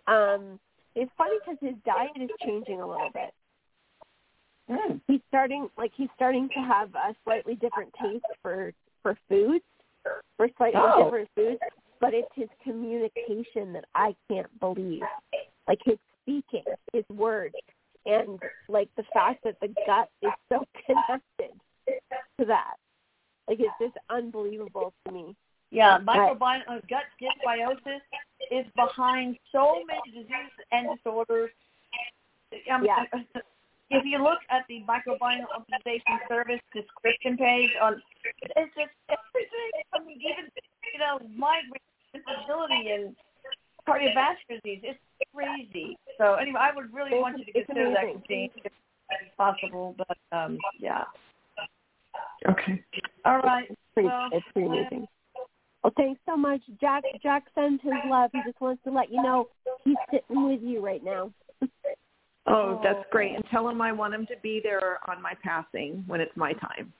Um, 0.07 0.59
it's 0.95 1.11
funny 1.17 1.35
because 1.39 1.57
his 1.61 1.75
diet 1.85 2.11
is 2.21 2.29
changing 2.45 2.81
a 2.81 2.87
little 2.87 3.09
bit. 3.13 3.33
Mm. 4.69 5.01
He's 5.07 5.21
starting 5.27 5.69
like 5.77 5.91
he's 5.95 6.09
starting 6.15 6.47
to 6.49 6.59
have 6.59 6.93
a 6.95 7.15
slightly 7.23 7.55
different 7.55 7.93
taste 8.01 8.25
for 8.41 8.71
for 9.01 9.17
foods, 9.27 9.63
for 10.37 10.49
slightly 10.57 10.79
Oh. 10.81 11.05
different 11.05 11.29
foods. 11.35 11.59
But 11.99 12.13
it's 12.13 12.29
his 12.35 12.49
communication 12.63 13.71
that 13.73 13.85
I 13.95 14.15
can't 14.29 14.59
believe, 14.59 15.03
like 15.67 15.79
his 15.85 15.97
speaking, 16.21 16.63
his 16.91 17.05
words, 17.09 17.55
and 18.05 18.39
like 18.67 18.89
the 18.97 19.03
fact 19.13 19.43
that 19.45 19.57
the 19.61 19.69
gut 19.85 20.09
is 20.21 20.31
so 20.49 20.65
connected 20.85 21.57
to 22.39 22.45
that. 22.45 22.75
Like 23.47 23.59
it's 23.59 23.73
just 23.79 23.97
unbelievable 24.09 24.93
to 25.05 25.13
me. 25.13 25.35
Yeah, 25.73 25.97
microbiome 26.05 26.61
uh, 26.69 26.77
gut 26.87 27.09
dysbiosis 27.19 28.01
is 28.51 28.65
behind 28.75 29.37
so 29.51 29.81
many 29.87 30.05
diseases 30.13 30.53
and 30.71 30.87
disorders. 30.95 31.49
Um, 32.71 32.85
Yeah. 32.85 33.03
If 33.89 34.05
you 34.05 34.17
look 34.23 34.39
at 34.49 34.63
the 34.69 34.81
microbiome 34.89 35.45
optimization 35.53 36.17
service 36.27 36.61
description 36.73 37.37
page 37.37 37.69
on, 37.79 38.01
it's 38.41 38.73
just 38.73 38.89
everything. 39.07 39.71
I 39.93 39.99
mean, 39.99 40.17
even 40.17 40.49
you 40.93 40.99
know, 40.99 41.19
migraine, 41.37 41.77
disability, 42.11 42.89
and 42.89 43.15
cardiovascular 43.87 44.63
disease. 44.63 44.81
It's 44.83 44.99
crazy. 45.35 45.95
So 46.17 46.35
anyway, 46.35 46.59
I 46.61 46.71
would 46.73 46.91
really 46.91 47.11
It's- 47.11 47.21
want 47.21 47.37
you 47.37 47.45
to 47.45 47.51
consider 47.51 47.91
that. 47.91 48.01
Christine, 48.13 48.49
if 48.63 49.37
possible. 49.37 49.93
But 49.95 50.17
um, 50.31 50.57
yeah. 50.79 51.03
Okay. 52.49 52.81
All 53.25 53.39
right. 53.39 53.67
It's 53.69 53.81
pretty, 53.93 54.09
Well, 54.09 54.29
it's 54.31 54.45
pretty 54.53 54.67
amazing. 54.69 55.07
Well, 55.83 55.93
thanks 55.97 56.21
so 56.25 56.37
much, 56.37 56.61
Jack. 56.79 57.03
Jack 57.21 57.43
sends 57.53 57.83
his 57.83 57.91
love. 58.07 58.31
He 58.33 58.39
just 58.45 58.59
wants 58.61 58.81
to 58.85 58.91
let 58.91 59.11
you 59.11 59.21
know 59.21 59.47
he's 59.83 59.97
sitting 60.11 60.47
with 60.47 60.61
you 60.61 60.83
right 60.83 61.03
now. 61.03 61.31
Oh, 62.45 62.81
that's 62.83 63.05
great. 63.09 63.33
And 63.35 63.43
tell 63.49 63.69
him 63.69 63.81
I 63.81 63.93
want 63.93 64.13
him 64.13 64.25
to 64.27 64.33
be 64.43 64.59
there 64.61 64.99
on 65.09 65.21
my 65.21 65.33
passing 65.41 66.03
when 66.07 66.19
it's 66.19 66.35
my 66.35 66.51
time. 66.51 66.91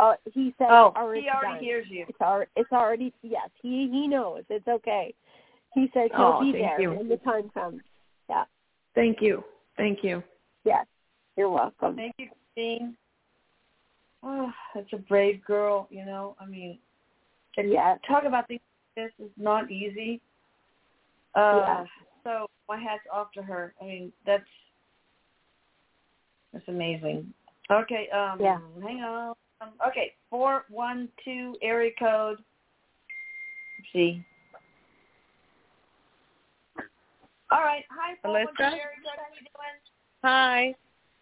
Uh, 0.00 0.14
he 0.32 0.52
said, 0.58 0.66
Oh, 0.68 0.92
oh, 0.96 1.12
he 1.12 1.28
already 1.28 1.54
done. 1.54 1.62
hears 1.62 1.86
you. 1.88 2.04
It's 2.08 2.20
already, 2.20 2.50
it's 2.56 2.72
already, 2.72 3.12
yes, 3.22 3.50
he 3.62 3.88
he 3.92 4.08
knows. 4.08 4.42
It's 4.50 4.66
okay. 4.66 5.14
He 5.74 5.88
says 5.94 6.10
he'll 6.16 6.38
Oh, 6.38 6.40
be 6.40 6.50
there 6.50 6.80
you. 6.80 6.90
when 6.90 7.08
the 7.08 7.18
time 7.18 7.50
comes. 7.50 7.82
Yeah. 8.28 8.44
Thank 8.96 9.18
you. 9.22 9.44
Thank 9.76 10.02
you. 10.02 10.24
Yes. 10.64 10.86
You're 11.36 11.50
welcome. 11.50 11.94
Thank 11.94 12.14
you, 12.18 12.30
Christine. 12.54 12.96
Oh, 14.24 14.50
that's 14.74 14.92
a 14.92 14.98
brave 14.98 15.44
girl, 15.44 15.86
you 15.88 16.04
know. 16.04 16.34
I 16.40 16.46
mean, 16.46 16.78
and 17.56 17.70
Yes. 17.70 17.98
talk 18.06 18.24
about 18.24 18.48
things 18.48 18.60
like 18.96 19.10
this 19.18 19.26
is 19.26 19.32
not 19.36 19.70
easy. 19.70 20.20
Uh, 21.34 21.62
Yeah. 21.66 21.86
So 22.24 22.46
my 22.68 22.78
hat's 22.78 23.06
off 23.12 23.32
to 23.32 23.42
her. 23.42 23.74
I 23.80 23.84
mean, 23.84 24.12
that's 24.24 24.48
that's 26.52 26.66
amazing. 26.68 27.32
Okay. 27.70 28.08
Um, 28.10 28.40
Yeah. 28.40 28.60
Hang 28.82 29.02
on. 29.02 29.34
Um, 29.60 29.72
okay, 29.86 30.14
four 30.30 30.64
one 30.68 31.08
two 31.24 31.56
area 31.62 31.92
code. 31.98 32.38
Let's 33.78 33.92
see. 33.92 34.24
All 37.50 37.60
right. 37.62 37.84
Hi, 37.90 38.14
four 38.22 38.32
one 38.32 38.46
two 38.56 38.62
Elisa? 38.62 38.76
area 38.76 38.96
code. 39.02 39.16
How 39.16 39.34
you 39.34 39.40
doing? 39.40 39.80
Hi. 40.24 40.74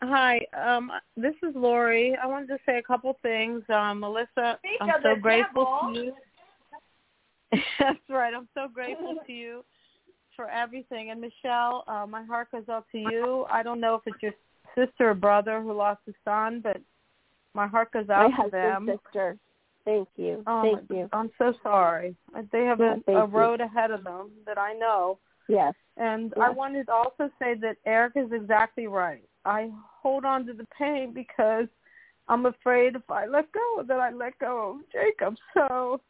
Hi. 0.02 0.40
Um, 0.60 0.90
this 1.16 1.34
is 1.48 1.54
Lori. 1.54 2.16
I 2.20 2.26
wanted 2.26 2.48
to 2.48 2.58
say 2.66 2.78
a 2.78 2.82
couple 2.82 3.16
things. 3.22 3.62
Um, 3.68 4.00
Melissa, 4.00 4.58
Speak 4.58 4.80
I'm 4.80 4.90
so 5.00 5.14
grateful 5.14 5.64
devil. 5.64 5.92
to 5.94 6.00
you. 6.00 6.14
That's 7.78 7.98
right. 8.08 8.34
I'm 8.34 8.48
so 8.52 8.66
grateful 8.72 9.14
to 9.24 9.32
you 9.32 9.64
for 10.34 10.48
everything. 10.48 11.10
And 11.10 11.20
Michelle, 11.20 11.84
uh, 11.86 12.04
my 12.08 12.24
heart 12.24 12.50
goes 12.50 12.68
out 12.68 12.86
to 12.90 12.98
you. 12.98 13.46
I 13.48 13.62
don't 13.62 13.78
know 13.78 13.94
if 13.94 14.02
it's 14.06 14.20
your 14.20 14.32
sister 14.74 15.10
or 15.10 15.14
brother 15.14 15.62
who 15.62 15.72
lost 15.72 16.00
a 16.08 16.12
son, 16.24 16.60
but 16.60 16.80
my 17.54 17.68
heart 17.68 17.92
goes 17.92 18.08
My 18.08 18.24
out 18.24 18.28
to 18.30 18.32
husband's 18.32 18.50
them. 18.50 18.98
sister. 19.04 19.36
Thank 19.84 20.08
you. 20.16 20.42
Oh, 20.48 20.62
Thank 20.62 20.90
you. 20.90 21.08
I'm 21.12 21.30
so 21.38 21.54
sorry. 21.62 22.16
They 22.50 22.64
have 22.64 22.80
Yeah, 22.80 22.96
a, 23.06 23.12
a 23.12 23.20
you. 23.20 23.26
road 23.26 23.60
ahead 23.60 23.92
of 23.92 24.02
them 24.02 24.30
that 24.46 24.58
I 24.58 24.72
know. 24.72 25.18
Yes. 25.48 25.74
And 25.96 26.32
Yeah. 26.36 26.44
I 26.44 26.50
wanted 26.50 26.86
to 26.86 26.92
also 26.92 27.30
say 27.38 27.54
that 27.60 27.76
Erik 27.86 28.14
is 28.16 28.32
exactly 28.32 28.88
right. 28.88 29.22
I 29.44 29.70
hold 30.02 30.24
on 30.24 30.46
to 30.46 30.52
the 30.52 30.66
pain 30.78 31.12
because 31.12 31.66
I'm 32.28 32.46
afraid 32.46 32.94
if 32.96 33.10
I 33.10 33.26
let 33.26 33.50
go 33.52 33.82
that 33.86 33.98
I 33.98 34.12
let 34.12 34.38
go 34.38 34.78
of 34.78 34.90
Jacob. 34.92 35.36
So 35.54 36.00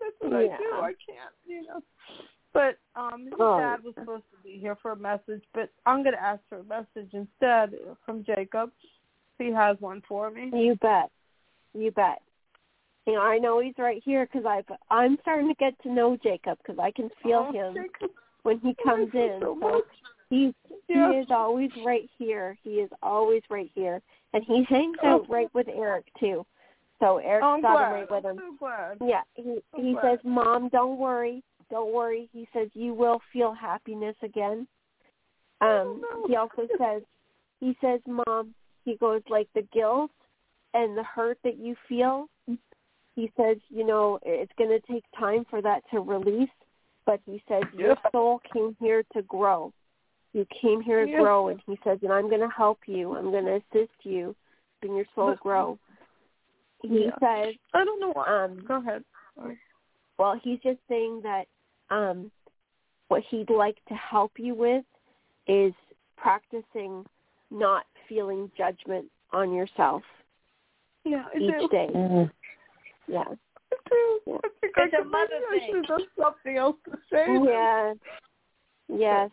that's 0.00 0.32
what 0.32 0.42
Yeah. 0.44 0.54
I 0.54 0.58
do. 0.58 0.82
I 0.82 0.92
can't, 1.06 1.34
you 1.46 1.62
know. 1.62 1.82
But 2.52 2.78
um 2.94 3.24
his 3.26 3.34
Oh. 3.38 3.58
dad 3.58 3.82
was 3.82 3.94
supposed 3.94 4.24
to 4.30 4.36
be 4.44 4.58
here 4.58 4.76
for 4.76 4.92
a 4.92 4.96
message, 4.96 5.42
but 5.54 5.70
I'm 5.86 6.02
gonna 6.04 6.16
ask 6.16 6.40
for 6.48 6.58
a 6.58 6.64
message 6.64 7.12
instead 7.12 7.74
from 8.04 8.24
Jacob. 8.24 8.70
He 9.38 9.50
has 9.52 9.76
one 9.80 10.02
for 10.06 10.30
me. 10.30 10.50
You 10.52 10.76
bet. 10.76 11.10
You 11.72 11.90
bet. 11.90 12.22
You 13.06 13.14
know, 13.14 13.22
I 13.22 13.38
know 13.38 13.60
he's 13.60 13.74
right 13.78 14.02
here 14.04 14.26
because 14.26 14.46
I've 14.46 14.76
I'm 14.90 15.18
starting 15.22 15.48
to 15.48 15.54
get 15.54 15.74
to 15.82 15.90
know 15.92 16.16
Jacob 16.22 16.58
because 16.58 16.78
I 16.78 16.90
can 16.90 17.10
feel 17.22 17.46
Oh, 17.48 17.52
him 17.52 17.74
Jacob, 17.74 18.10
when 18.44 18.60
he 18.60 18.74
comes 18.82 19.10
in. 19.14 19.38
so 19.40 19.56
So. 19.60 19.82
He's 20.30 20.54
Yeah. 20.88 21.10
he 21.10 21.16
is 21.18 21.30
always 21.30 21.70
right 21.84 22.08
here. 22.18 22.56
He 22.62 22.80
is 22.80 22.90
always 23.02 23.42
right 23.50 23.70
here, 23.74 24.02
and 24.32 24.44
he 24.44 24.64
hangs 24.64 24.98
Oh. 25.02 25.08
out 25.08 25.28
right 25.28 25.52
with 25.54 25.68
Erik 25.68 26.06
too. 26.18 26.46
So 27.00 27.18
Erik's 27.18 27.44
Oh, 27.44 27.60
got 27.60 27.86
him 27.86 27.92
right 27.92 28.10
with 28.10 28.24
I'm 28.24 28.38
him. 28.38 28.58
so. 28.58 28.96
Yeah, 29.00 29.22
he 29.34 29.62
I'm 29.74 29.82
he 29.84 29.92
glad. 29.92 30.02
says, 30.02 30.24
"Mom, 30.24 30.68
don't 30.68 30.98
worry, 30.98 31.42
don't 31.70 31.92
worry." 31.92 32.28
He 32.32 32.48
says, 32.52 32.68
"You 32.74 32.94
will 32.94 33.20
feel 33.32 33.52
happiness 33.52 34.16
again." 34.22 34.66
Um, 35.60 36.00
no. 36.02 36.26
he 36.26 36.36
also 36.36 36.66
says, 36.78 37.02
he 37.60 37.76
says, 37.80 38.00
"Mom," 38.06 38.54
he 38.84 38.96
goes 38.96 39.22
like 39.28 39.48
the 39.54 39.62
guilt 39.62 40.10
and 40.74 40.96
the 40.98 41.04
hurt 41.04 41.38
that 41.44 41.56
you 41.56 41.76
feel, 41.88 42.28
he 43.14 43.30
says, 43.36 43.56
you 43.68 43.86
know, 43.86 44.18
it's 44.24 44.52
going 44.58 44.70
to 44.70 44.80
take 44.92 45.04
time 45.18 45.44
for 45.48 45.62
that 45.62 45.82
to 45.92 46.00
release, 46.00 46.50
but 47.06 47.20
he 47.24 47.42
says 47.48 47.62
your 47.72 47.90
Yeah. 47.90 48.10
soul 48.10 48.40
came 48.52 48.76
here 48.80 49.04
to 49.12 49.22
grow. 49.22 49.72
You 50.34 50.44
came 50.60 50.80
here 50.82 51.04
to 51.06 51.10
Yeah. 51.10 51.20
grow, 51.20 51.48
and 51.48 51.60
he 51.66 51.78
says, 51.84 51.98
and 52.02 52.12
I'm 52.12 52.28
going 52.28 52.40
to 52.42 52.48
help 52.54 52.80
you. 52.86 53.16
I'm 53.16 53.30
going 53.30 53.44
to 53.46 53.62
assist 53.70 53.92
you 54.04 54.34
in 54.82 54.94
your 54.94 55.06
soul 55.14 55.30
But- 55.30 55.40
grow. 55.40 55.78
He 56.82 57.04
Yeah. 57.06 57.16
says, 57.18 57.54
I 57.72 57.84
don't 57.84 57.98
know 58.00 58.10
why. 58.12 58.26
um, 58.26 58.58
Go 58.66 58.74
ahead. 58.76 59.04
Sorry. 59.36 59.58
well, 60.18 60.34
he's 60.34 60.60
just 60.60 60.80
saying 60.88 61.22
that 61.22 61.46
um, 61.90 62.30
what 63.08 63.22
he'd 63.30 63.48
like 63.48 63.82
to 63.86 63.94
help 63.94 64.38
you 64.38 64.54
with 64.54 64.84
is 65.46 65.72
practicing 66.16 67.06
not 67.50 67.86
feeling 68.08 68.50
judgment 68.56 69.10
on 69.32 69.52
yourself 69.52 70.02
Yeah, 71.04 71.24
I 71.32 71.38
each 71.38 71.60
do. 71.60 71.68
day. 71.68 71.90
Mm-hmm. 71.94 73.12
Yeah. 73.12 73.24
I 73.28 73.76
do. 73.88 74.20
I 74.26 74.48
think 74.60 74.72
It's 74.76 74.94
I 74.94 74.98
a 74.98 75.02
could- 75.02 75.10
mother 75.10 75.28
maybe 75.50 75.62
I 75.62 75.66
thing. 75.66 75.66
should 75.68 75.76
have 75.76 75.98
done 75.98 76.08
something 76.20 76.56
else 76.56 76.76
to 76.86 76.98
say. 77.10 77.26
Yeah. 77.44 77.94
Yes. 78.88 79.30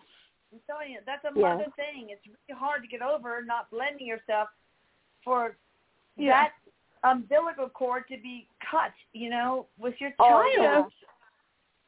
I'm 0.52 0.60
telling 0.68 0.92
you, 0.92 1.00
that's 1.06 1.24
a 1.26 1.32
Yeah. 1.38 1.56
mother 1.56 1.72
thing. 1.76 2.10
It's 2.10 2.26
really 2.26 2.60
hard 2.60 2.82
to 2.82 2.88
get 2.88 3.02
over 3.02 3.42
not 3.44 3.70
blending 3.72 4.06
yourself 4.06 4.50
for 5.24 5.58
Yeah. 6.18 6.50
that 6.50 6.54
umbilical 7.04 7.70
cord 7.70 8.08
to 8.10 8.18
be 8.18 8.48
cut, 8.60 8.94
you 9.14 9.30
know, 9.30 9.68
with 9.78 10.00
your 10.02 10.14
Oh, 10.20 10.28
child. 10.58 10.94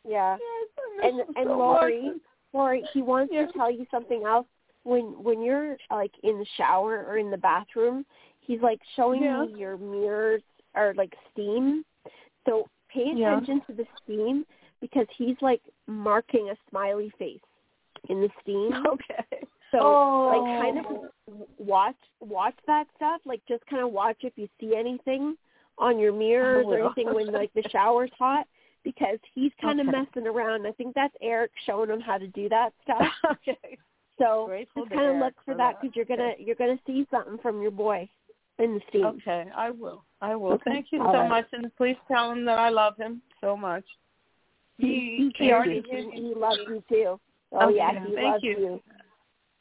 yeah. 0.06 0.38
Yeah. 0.38 0.38
Yes, 0.38 0.70
And 1.04 1.20
him 1.20 1.34
and 1.36 1.50
Lori, 1.58 2.02
much. 2.02 2.22
Lori, 2.54 2.82
he 2.94 3.02
wants 3.02 3.34
Yeah. 3.34 3.46
to 3.48 3.54
tell 3.54 3.72
you 3.72 3.86
something 3.92 4.26
else. 4.26 4.48
When 4.84 5.24
when 5.24 5.42
you're 5.42 5.78
like 5.92 6.12
in 6.24 6.40
the 6.40 6.46
shower 6.58 7.06
or 7.06 7.18
in 7.18 7.32
the 7.32 7.38
bathroom, 7.38 8.06
he's 8.42 8.62
like 8.62 8.84
showing 8.96 9.24
Yeah. 9.24 9.44
you 9.44 9.56
your 9.58 9.78
mirrors 9.78 10.44
or 10.76 10.94
like 10.96 11.16
steam. 11.32 11.86
So 12.46 12.70
pay 12.90 13.12
Yeah. 13.12 13.38
attention 13.38 13.62
to 13.62 13.74
the 13.74 13.88
steam 14.04 14.46
because 14.82 15.08
he's 15.12 15.42
like 15.42 15.62
marking 15.88 16.50
a 16.50 16.58
smiley 16.70 17.12
face 17.12 17.42
in 18.10 18.22
the 18.22 18.30
steam. 18.42 18.72
Okay. 18.88 19.46
So 19.72 19.80
Oh. 19.82 20.28
like 20.46 20.62
kind 20.62 20.78
of 20.80 20.86
oh. 20.88 21.48
watch 21.58 21.96
watch 22.20 22.56
that 22.68 22.86
stuff. 22.96 23.22
Like 23.26 23.42
just 23.48 23.66
kind 23.66 23.82
of 23.82 23.92
watch 23.92 24.18
if 24.22 24.34
you 24.36 24.48
see 24.60 24.76
anything 24.76 25.36
on 25.80 25.98
your 25.98 26.14
mirrors 26.14 26.66
or 26.68 26.80
will. 26.80 26.86
anything 26.86 27.14
when 27.14 27.32
like 27.32 27.52
the 27.54 27.64
shower's 27.72 28.12
hot 28.18 28.46
because 28.84 29.18
he's 29.34 29.52
kind 29.60 29.80
of 29.80 29.88
messing 29.88 30.28
around. 30.28 30.68
I 30.68 30.72
think 30.74 30.94
that's 30.94 31.16
Erik 31.22 31.52
showing 31.66 31.90
him 31.90 32.02
how 32.02 32.18
to 32.18 32.28
do 32.28 32.50
that 32.50 32.72
stuff. 32.84 33.08
okay. 33.32 33.78
So 34.20 34.46
Grateful 34.48 34.84
just 34.84 34.94
kind 34.94 35.08
of 35.16 35.18
look 35.18 35.34
for 35.44 35.54
for 35.54 35.58
that 35.58 35.82
because 35.82 35.96
you're 35.96 36.06
gonna 36.06 36.34
you're 36.38 36.56
gonna 36.56 36.80
see 36.86 37.08
something 37.10 37.40
from 37.40 37.62
your 37.62 37.72
boy 37.72 38.08
in 38.60 38.76
the 38.76 38.82
steam. 38.90 39.06
Okay, 39.06 39.46
I 39.56 39.72
will. 39.72 40.04
I 40.22 40.36
will. 40.36 40.54
Okay. 40.54 40.64
Thank 40.72 40.88
you 40.92 41.02
All 41.02 41.12
so 41.12 41.20
right. 41.20 41.30
much, 41.30 41.48
and 41.52 41.76
please 41.78 41.98
tell 42.08 42.32
him 42.32 42.46
that 42.46 42.60
I 42.60 42.70
love 42.70 42.96
him 42.98 43.22
so 43.42 43.58
much. 43.58 43.84
He, 44.78 45.32
He 45.38 45.46
he 45.46 45.52
already 45.52 45.84
he, 45.90 46.12
he 46.14 46.34
loves 46.36 46.60
you 46.68 46.84
too. 46.90 47.20
Oh 47.54 47.68
Okay, 47.68 47.78
yeah, 47.78 47.92
he 48.08 48.16
thank 48.16 48.32
loves 48.32 48.44
you. 48.44 48.58
you. 48.58 48.82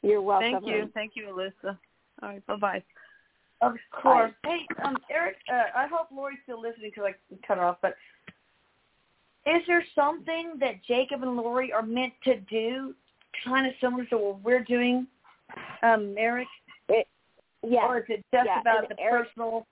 You're 0.01 0.21
welcome. 0.21 0.51
Thank 0.51 0.67
you. 0.67 0.91
Thank 0.93 1.11
you, 1.15 1.33
Elisa. 1.33 1.79
All 2.21 2.29
right. 2.29 2.45
Bye 2.47 2.55
bye. 2.55 2.83
Of 3.61 3.75
course. 3.91 4.33
Hey, 4.43 4.67
um, 4.83 4.97
Erik, 5.09 5.37
uh, 5.49 5.77
I 5.77 5.87
hope 5.87 6.07
Lori's 6.13 6.39
still 6.43 6.59
listening 6.59 6.91
because 6.93 7.13
I 7.31 7.47
cut 7.47 7.57
her 7.57 7.63
off. 7.63 7.77
But 7.81 7.95
is 9.45 9.61
there 9.67 9.85
something 9.95 10.53
that 10.59 10.83
Jacob 10.85 11.23
and 11.23 11.37
Lori 11.37 11.71
are 11.71 11.81
meant 11.83 12.13
to 12.25 12.39
do, 12.41 12.93
kind 13.45 13.65
of 13.65 13.73
similar 13.79 14.05
to 14.05 14.17
what 14.17 14.41
we're 14.43 14.63
doing, 14.63 15.07
um, 15.81 16.15
Erik? 16.17 16.47
Yeah. 17.65 17.85
Or 17.87 17.99
is 17.99 18.05
it 18.09 18.25
just 18.33 18.45
Yeah, 18.45 18.59
about 18.59 18.89
and 18.89 18.97
the 18.97 19.01
Erik- 19.01 19.27
personal? 19.27 19.65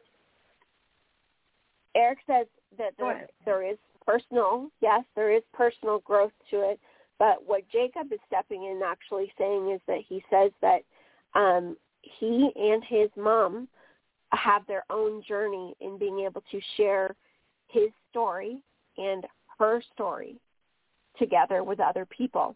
Erik 1.93 2.19
says 2.25 2.47
that 2.77 2.93
there, 2.97 3.27
there 3.43 3.63
is 3.69 3.77
personal, 4.05 4.69
yes, 4.79 5.03
there 5.15 5.31
is 5.35 5.43
personal 5.53 5.99
growth 5.99 6.31
to 6.51 6.61
it. 6.71 6.79
But 7.21 7.45
what 7.45 7.69
Jacob 7.71 8.11
is 8.11 8.19
stepping 8.25 8.63
in 8.63 8.81
actually 8.83 9.31
saying 9.37 9.69
is 9.69 9.79
that 9.85 9.99
he 10.09 10.23
says 10.31 10.49
that 10.61 10.81
um, 11.35 11.77
he 12.01 12.49
and 12.55 12.83
his 12.83 13.11
mom 13.15 13.67
have 14.31 14.65
their 14.65 14.85
own 14.89 15.21
journey 15.21 15.75
in 15.81 15.99
being 15.99 16.21
able 16.21 16.41
to 16.49 16.59
share 16.77 17.15
his 17.67 17.89
story 18.09 18.63
and 18.97 19.23
her 19.59 19.83
story 19.93 20.37
together 21.19 21.63
with 21.63 21.79
other 21.79 22.07
people. 22.07 22.55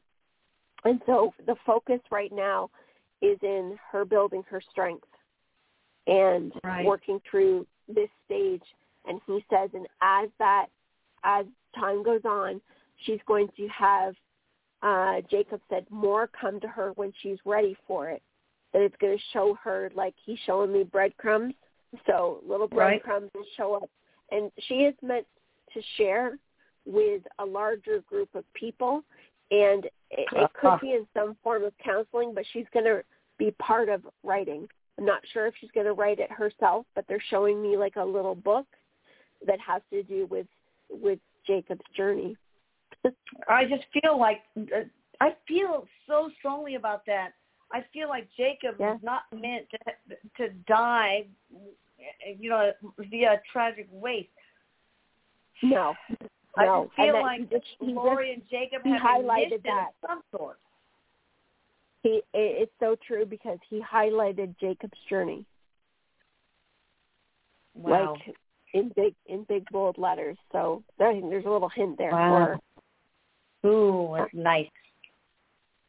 And 0.83 0.99
so 1.05 1.31
the 1.45 1.57
focus 1.63 1.99
right 2.09 2.31
now 2.33 2.71
is 3.21 3.37
in 3.43 3.77
her 3.91 4.03
building 4.03 4.41
her 4.49 4.63
strength 4.71 5.07
and 6.07 6.51
Right. 6.63 6.87
working 6.87 7.21
through 7.29 7.67
this 7.87 8.09
stage 8.25 8.63
and 9.07 9.21
he 9.27 9.45
says 9.47 9.69
and 9.75 9.85
as 10.01 10.29
that 10.39 10.69
as 11.23 11.45
time 11.75 12.01
goes 12.01 12.25
on 12.25 12.59
she's 12.97 13.19
going 13.27 13.47
to 13.57 13.67
have 13.67 14.15
uh 14.83 15.21
jacob 15.29 15.61
said 15.69 15.85
more 15.89 16.27
come 16.39 16.59
to 16.59 16.67
her 16.67 16.91
when 16.95 17.11
she's 17.21 17.37
ready 17.45 17.75
for 17.87 18.09
it. 18.09 18.21
That 18.73 18.81
it's 18.81 18.95
going 18.99 19.17
to 19.17 19.23
show 19.31 19.57
her 19.63 19.89
like 19.95 20.13
he's 20.25 20.39
showing 20.45 20.73
me 20.73 20.83
breadcrumbs. 20.83 21.53
So 22.05 22.41
little 22.45 22.67
Right. 22.67 23.01
breadcrumbs 23.01 23.31
will 23.33 23.45
show 23.55 23.73
up. 23.75 23.89
And 24.31 24.51
she 24.67 24.83
is 24.83 24.95
meant 25.01 25.25
to 25.73 25.81
share 25.97 26.37
with 26.85 27.21
a 27.39 27.45
larger 27.45 28.01
group 28.01 28.33
of 28.35 28.43
people. 28.53 29.03
And 29.51 29.85
it, 30.11 30.27
it 30.33 30.49
could 30.59 30.79
be 30.81 30.91
in 30.91 31.07
some 31.13 31.35
form 31.43 31.63
of 31.63 31.73
counseling 31.83 32.33
but 32.33 32.43
she's 32.51 32.65
going 32.73 32.85
to 32.85 33.03
be 33.37 33.51
part 33.51 33.89
of 33.89 34.01
writing. 34.23 34.67
I'm 34.97 35.05
not 35.05 35.21
sure 35.33 35.45
if 35.47 35.53
she's 35.59 35.71
going 35.71 35.85
to 35.85 35.93
write 35.93 36.19
it 36.19 36.31
herself 36.31 36.85
but 36.95 37.05
they're 37.07 37.23
showing 37.29 37.61
me 37.61 37.77
like 37.77 37.95
a 37.95 38.03
little 38.03 38.35
book 38.35 38.65
that 39.47 39.59
has 39.59 39.81
to 39.91 40.03
do 40.03 40.27
with 40.29 40.47
with 40.89 41.19
Jacob's 41.47 41.85
journey. 41.95 42.35
I 43.49 43.65
just 43.65 43.83
feel 44.01 44.19
like 44.19 44.41
uh, 44.57 44.81
I 45.21 45.35
feel 45.47 45.87
so 46.07 46.29
strongly 46.39 46.75
about 46.75 47.05
that. 47.07 47.33
I 47.71 47.83
feel 47.93 48.09
like 48.09 48.27
Jacob 48.37 48.75
Yeah. 48.79 48.93
was 48.93 48.99
not 49.03 49.23
meant 49.33 49.67
to 49.71 50.15
to 50.37 50.53
die, 50.67 51.27
you 52.39 52.49
know, 52.49 52.71
via 52.99 53.41
tragic 53.51 53.87
waste. 53.91 54.29
No, 55.63 55.95
I 56.57 56.65
no, 56.65 56.83
just 56.83 56.95
feel 56.95 57.21
like 57.21 57.49
just, 57.49 57.65
Lori 57.81 58.33
and 58.33 58.43
Jacob 58.49 58.83
have 58.85 59.01
highlighted 59.01 59.63
that. 59.63 59.89
of 60.03 60.09
some 60.09 60.21
sort. 60.35 60.59
he 62.03 62.21
it's 62.33 62.71
so 62.79 62.95
true 63.07 63.25
because 63.25 63.57
he 63.69 63.81
highlighted 63.81 64.55
Jacob's 64.59 64.99
journey 65.09 65.45
Wow. 67.73 68.13
like 68.15 68.35
in 68.73 68.91
big 68.95 69.15
in 69.25 69.43
big 69.49 69.65
bold 69.71 69.97
letters. 69.97 70.37
So 70.51 70.83
I 70.99 71.11
think 71.13 71.29
there's 71.29 71.45
a 71.45 71.49
little 71.49 71.69
hint 71.69 71.97
there 71.97 72.11
Wow. 72.11 72.59
For 73.65 74.13
Ooh, 74.13 74.15
that's 74.17 74.33
nice. 74.33 74.67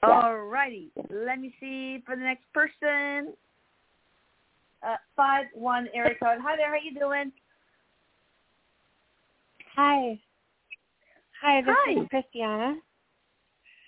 Yeah. 0.03 0.20
All 0.22 0.39
righty. 0.39 0.91
Let 1.11 1.41
me 1.41 1.55
see 1.61 2.03
for 2.07 2.16
the 2.16 2.22
next 2.22 2.45
person. 2.53 3.35
Uh, 4.83 4.97
five 5.16 5.47
one 5.55 5.89
area 5.95 6.14
code. 6.22 6.39
Hi 6.43 6.57
there. 6.57 6.68
How 6.68 6.81
you 6.83 6.99
doing? 6.99 7.33
Hi. 9.74 10.18
Hi, 11.43 11.61
this 11.62 11.74
Hi. 11.87 11.93
is 11.93 12.09
Christiana. 12.09 12.77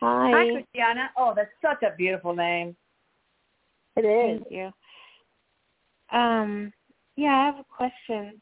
hi. 0.01 0.31
Hi, 0.33 0.53
Christiana. 0.53 1.11
Oh, 1.17 1.33
that's 1.35 1.51
such 1.63 1.83
a 1.83 1.97
beautiful 1.97 2.35
name. 2.35 2.77
It 3.97 4.05
is. 4.05 4.41
Thank 4.41 4.53
you. 4.53 6.19
Um, 6.19 6.73
yeah, 7.17 7.35
I 7.35 7.47
have 7.47 7.59
a 7.59 7.65
question. 7.65 8.41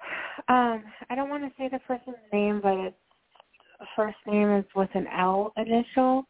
Um, 0.48 0.84
I 1.08 1.14
don't 1.14 1.30
want 1.30 1.44
to 1.44 1.50
say 1.56 1.68
the 1.70 1.78
person's 1.86 2.16
name, 2.32 2.60
but 2.62 2.74
its 2.74 2.96
first 3.96 4.16
name 4.26 4.50
is 4.50 4.64
with 4.74 4.90
an 4.94 5.06
L 5.08 5.52
initial, 5.56 6.24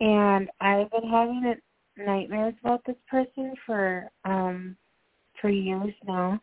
and 0.00 0.50
I've 0.60 0.90
been 0.90 1.08
having 1.08 1.54
nightmares 1.96 2.54
about 2.62 2.82
this 2.86 2.96
person 3.08 3.54
for 3.66 4.10
um 4.24 4.76
for 5.40 5.48
years 5.50 5.94
now, 6.06 6.40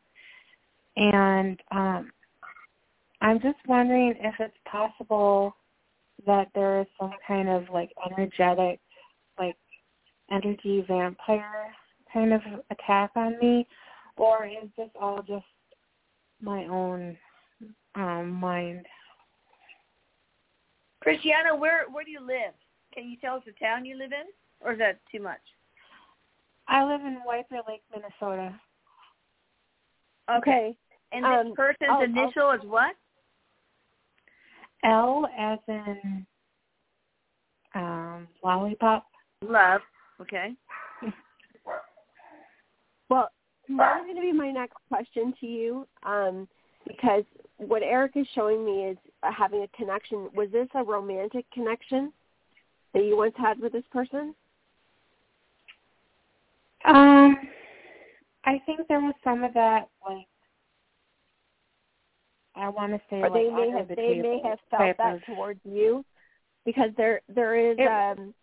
and 0.95 1.59
um, 1.71 2.11
I'm 3.21 3.39
just 3.41 3.57
wondering 3.67 4.15
if 4.19 4.35
it's 4.39 4.53
possible 4.65 5.55
that 6.25 6.47
there 6.53 6.81
is 6.81 6.87
some 6.99 7.13
kind 7.27 7.49
of 7.49 7.65
like 7.71 7.91
energetic, 8.05 8.79
like 9.39 9.55
energy 10.31 10.83
vampire 10.87 11.73
kind 12.13 12.33
of 12.33 12.41
attack 12.69 13.11
on 13.15 13.37
me, 13.39 13.67
or 14.17 14.45
is 14.45 14.69
this 14.77 14.89
all 14.99 15.21
just 15.27 15.45
my 16.41 16.65
own 16.65 17.17
um 17.95 18.31
mind? 18.31 18.85
Christiana, 21.01 21.55
where 21.55 21.89
where 21.89 22.03
do 22.03 22.11
you 22.11 22.21
live? 22.21 22.53
Can 22.93 23.09
you 23.09 23.17
tell 23.17 23.35
us 23.35 23.43
the 23.45 23.53
town 23.53 23.85
you 23.85 23.97
live 23.97 24.11
in, 24.11 24.25
or 24.65 24.73
is 24.73 24.79
that 24.79 24.99
too 25.11 25.21
much? 25.21 25.39
I 26.67 26.83
live 26.83 27.01
in 27.01 27.15
White 27.23 27.49
Bear 27.49 27.61
Lake, 27.67 27.81
Minnesota. 27.93 28.53
Okay. 30.29 30.77
And 31.11 31.25
this 31.25 31.47
Um, 31.47 31.55
person's 31.55 31.89
I'll- 31.89 31.95
I'll- 31.97 32.03
initial 32.03 32.51
is 32.51 32.61
what? 32.63 32.95
L 34.83 35.27
as 35.37 35.59
in 35.67 36.25
um 37.75 38.27
lollipop. 38.43 39.07
Love. 39.41 39.81
Okay. 40.19 40.55
Well, 43.09 43.29
that 43.67 43.97
was 43.97 44.03
going 44.05 44.15
to 44.15 44.21
be 44.21 44.31
my 44.31 44.51
next 44.51 44.77
question 44.87 45.33
to 45.41 45.45
you, 45.45 45.85
um, 46.03 46.47
because 46.87 47.25
what 47.57 47.83
Erik 47.83 48.15
is 48.15 48.25
showing 48.29 48.63
me 48.63 48.85
is 48.85 48.97
having 49.23 49.63
a 49.63 49.67
connection. 49.77 50.29
Was 50.33 50.49
this 50.51 50.67
a 50.75 50.83
romantic 50.83 51.45
connection 51.51 52.11
that 52.93 53.03
you 53.03 53.15
once 53.17 53.33
had 53.37 53.59
with 53.59 53.73
this 53.73 53.83
person? 53.91 54.33
Um, 56.85 57.37
I 58.45 58.59
think 58.65 58.87
there 58.87 58.99
was 59.01 59.13
some 59.23 59.43
of 59.43 59.53
that, 59.53 59.89
like 60.07 60.25
I 62.55 62.69
want 62.69 62.91
to 62.93 63.01
say, 63.09 63.21
or 63.21 63.29
like 63.29 63.33
they 63.33 63.49
may 63.49 63.69
have 63.71 63.87
the 63.87 63.95
they 63.95 64.15
may 64.15 64.41
have 64.43 64.59
felt 64.69 64.97
that 64.97 65.15
of- 65.15 65.25
towards 65.25 65.59
you, 65.63 66.03
because 66.65 66.89
there 66.97 67.21
there 67.29 67.55
is 67.55 67.77
It- 67.77 67.87
um 67.87 68.33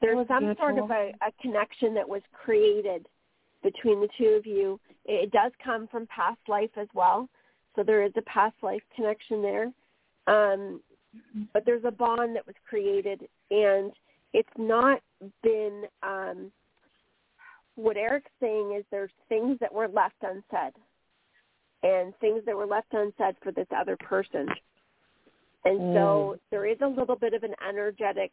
there's 0.00 0.16
was 0.16 0.26
some 0.28 0.56
sort 0.56 0.78
of 0.78 0.90
a, 0.90 1.12
a 1.20 1.30
connection 1.42 1.92
that 1.92 2.08
was 2.08 2.22
created 2.32 3.06
between 3.62 4.00
the 4.00 4.08
two 4.16 4.28
of 4.28 4.46
you. 4.46 4.80
It, 5.04 5.24
it 5.24 5.30
does 5.30 5.52
come 5.62 5.86
from 5.88 6.06
past 6.06 6.40
life 6.48 6.70
as 6.76 6.88
well, 6.94 7.28
so 7.74 7.82
there 7.82 8.02
is 8.04 8.12
a 8.16 8.22
past 8.22 8.56
life 8.62 8.82
connection 8.94 9.42
there. 9.42 9.72
Um, 10.26 10.80
but 11.52 11.64
there's 11.64 11.84
a 11.84 11.90
bond 11.90 12.36
that 12.36 12.46
was 12.46 12.56
created, 12.68 13.28
and 13.50 13.92
it's 14.32 14.48
not 14.56 15.00
been. 15.42 15.84
Um, 16.02 16.52
what 17.76 17.96
Erik's 17.96 18.30
saying 18.40 18.74
is 18.78 18.84
there's 18.90 19.10
things 19.28 19.58
that 19.60 19.72
were 19.72 19.88
left 19.88 20.16
unsaid, 20.22 20.74
and 21.82 22.14
things 22.20 22.42
that 22.46 22.56
were 22.56 22.66
left 22.66 22.92
unsaid 22.92 23.36
for 23.42 23.52
this 23.52 23.66
other 23.76 23.96
person. 23.96 24.48
And 25.64 25.94
so 25.94 26.36
there 26.50 26.66
is 26.66 26.78
a 26.82 26.86
little 26.86 27.16
bit 27.16 27.34
of 27.34 27.42
an 27.42 27.54
energetic 27.68 28.32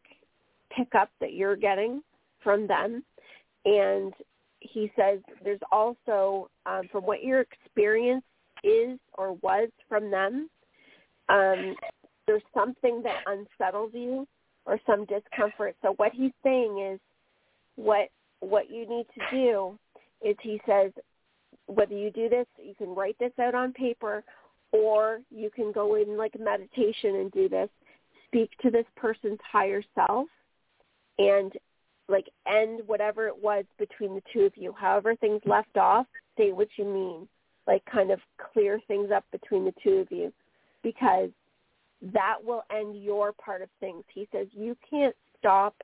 pickup 0.74 1.10
that 1.20 1.34
you're 1.34 1.56
getting 1.56 2.02
from 2.42 2.66
them. 2.66 3.04
And 3.64 4.14
he 4.60 4.90
says 4.96 5.20
there's 5.44 5.60
also, 5.70 6.48
um, 6.66 6.82
from 6.90 7.04
what 7.04 7.22
your 7.22 7.40
experience 7.40 8.24
is 8.64 8.98
or 9.16 9.34
was 9.34 9.68
from 9.88 10.10
them, 10.10 10.48
um, 11.28 11.74
there's 12.26 12.42
something 12.54 13.02
that 13.02 13.22
unsettles 13.26 13.90
you 13.94 14.26
or 14.66 14.78
some 14.86 15.06
discomfort. 15.06 15.76
So 15.82 15.94
what 15.96 16.12
he's 16.12 16.32
saying 16.42 16.90
is 16.92 17.00
what 17.76 18.08
what 18.40 18.70
you 18.70 18.88
need 18.88 19.06
to 19.14 19.36
do 19.36 19.78
is 20.22 20.36
he 20.42 20.60
says 20.66 20.92
whether 21.66 21.94
you 21.94 22.10
do 22.10 22.28
this, 22.28 22.46
you 22.62 22.74
can 22.74 22.94
write 22.94 23.16
this 23.18 23.32
out 23.40 23.54
on 23.54 23.72
paper 23.72 24.22
or 24.72 25.20
you 25.30 25.50
can 25.50 25.72
go 25.72 25.94
in 25.94 26.16
like 26.16 26.38
meditation 26.38 27.16
and 27.16 27.32
do 27.32 27.48
this. 27.48 27.68
Speak 28.26 28.50
to 28.62 28.70
this 28.70 28.84
person's 28.96 29.38
higher 29.50 29.82
self 29.94 30.28
and 31.18 31.52
like 32.08 32.26
end 32.46 32.80
whatever 32.86 33.26
it 33.26 33.42
was 33.42 33.64
between 33.78 34.14
the 34.14 34.22
two 34.32 34.40
of 34.40 34.52
you. 34.56 34.74
However 34.78 35.14
things 35.16 35.40
left 35.44 35.76
off, 35.76 36.06
say 36.36 36.52
what 36.52 36.68
you 36.76 36.84
mean. 36.84 37.28
Like 37.68 37.84
kind 37.84 38.10
of 38.10 38.18
clear 38.52 38.80
things 38.88 39.10
up 39.14 39.24
between 39.30 39.64
the 39.64 39.74
two 39.84 39.98
of 39.98 40.10
you 40.10 40.32
because 40.82 41.30
that 42.14 42.36
will 42.42 42.62
end 42.76 43.00
your 43.02 43.32
part 43.32 43.62
of 43.62 43.68
things. 43.78 44.02
He 44.12 44.26
says 44.32 44.48
you 44.52 44.76
can't 44.88 45.14
stop 45.38 45.74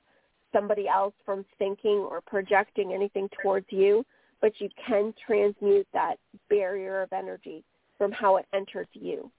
somebody 0.51 0.87
else 0.87 1.13
from 1.25 1.45
thinking 1.57 2.05
or 2.09 2.21
projecting 2.21 2.93
anything 2.93 3.29
towards 3.41 3.67
you, 3.69 4.05
but 4.41 4.53
you 4.59 4.69
can 4.87 5.13
transmute 5.25 5.87
that 5.93 6.15
barrier 6.49 7.01
of 7.01 7.13
energy 7.13 7.63
from 7.97 8.11
how 8.11 8.37
it 8.37 8.45
enters 8.53 8.87
you. 8.93 9.29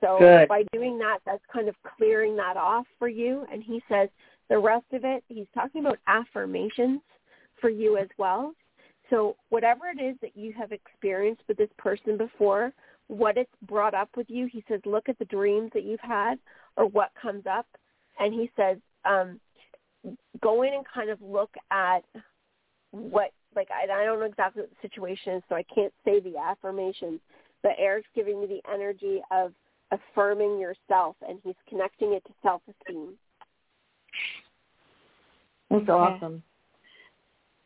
So 0.00 0.18
Good. 0.18 0.48
by 0.48 0.64
doing 0.72 0.98
that, 0.98 1.18
that's 1.24 1.42
kind 1.52 1.68
of 1.68 1.74
clearing 1.96 2.36
that 2.36 2.56
off 2.56 2.86
for 2.98 3.08
you. 3.08 3.46
And 3.50 3.62
he 3.62 3.82
says 3.88 4.08
the 4.50 4.58
rest 4.58 4.86
of 4.92 5.04
it, 5.04 5.24
he's 5.28 5.46
talking 5.54 5.86
about 5.86 5.98
affirmations 6.06 7.00
for 7.60 7.70
you 7.70 7.96
as 7.96 8.08
well. 8.18 8.52
So 9.14 9.36
whatever 9.50 9.82
it 9.86 10.02
is 10.02 10.16
that 10.22 10.36
you 10.36 10.52
have 10.58 10.72
experienced 10.72 11.42
with 11.46 11.56
this 11.56 11.68
person 11.78 12.16
before, 12.16 12.72
what 13.06 13.36
it's 13.36 13.48
brought 13.62 13.94
up 13.94 14.08
with 14.16 14.26
you, 14.28 14.48
he 14.50 14.64
says, 14.66 14.80
look 14.84 15.08
at 15.08 15.16
the 15.20 15.24
dreams 15.26 15.70
that 15.72 15.84
you've 15.84 16.00
had 16.00 16.36
or 16.76 16.86
what 16.86 17.12
comes 17.20 17.44
up. 17.48 17.66
And 18.18 18.34
he 18.34 18.50
says, 18.56 18.78
um, 19.04 19.38
go 20.42 20.62
in 20.62 20.74
and 20.74 20.84
kind 20.92 21.10
of 21.10 21.22
look 21.22 21.54
at 21.70 22.00
what, 22.90 23.30
like, 23.54 23.68
I, 23.70 23.84
I 23.84 24.04
don't 24.04 24.18
know 24.18 24.26
exactly 24.26 24.62
what 24.62 24.70
the 24.70 24.88
situation 24.88 25.34
is, 25.34 25.42
so 25.48 25.54
I 25.54 25.64
can't 25.72 25.92
say 26.04 26.18
the 26.18 26.36
affirmations, 26.36 27.20
but 27.62 27.72
Erik's 27.78 28.08
giving 28.16 28.40
me 28.40 28.48
the 28.48 28.72
energy 28.72 29.22
of 29.30 29.52
affirming 29.92 30.58
yourself, 30.58 31.14
and 31.28 31.38
he's 31.44 31.54
connecting 31.68 32.14
it 32.14 32.24
to 32.24 32.32
self-esteem. 32.42 33.10
That's 35.70 35.88
awesome. 35.88 36.42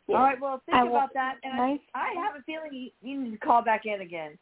Yeah. 0.08 0.16
All 0.16 0.22
right, 0.22 0.40
well, 0.40 0.62
think 0.66 0.76
I 0.76 0.84
will- 0.84 0.96
about 0.96 1.12
that. 1.14 1.36
And 1.44 1.60
I, 1.60 1.70
nice. 1.72 1.80
I 1.94 2.14
have 2.24 2.34
a 2.34 2.42
feeling 2.44 2.72
you, 2.72 2.90
you 3.02 3.22
need 3.22 3.30
to 3.32 3.38
call 3.38 3.62
back 3.62 3.84
in 3.84 4.00
again 4.00 4.38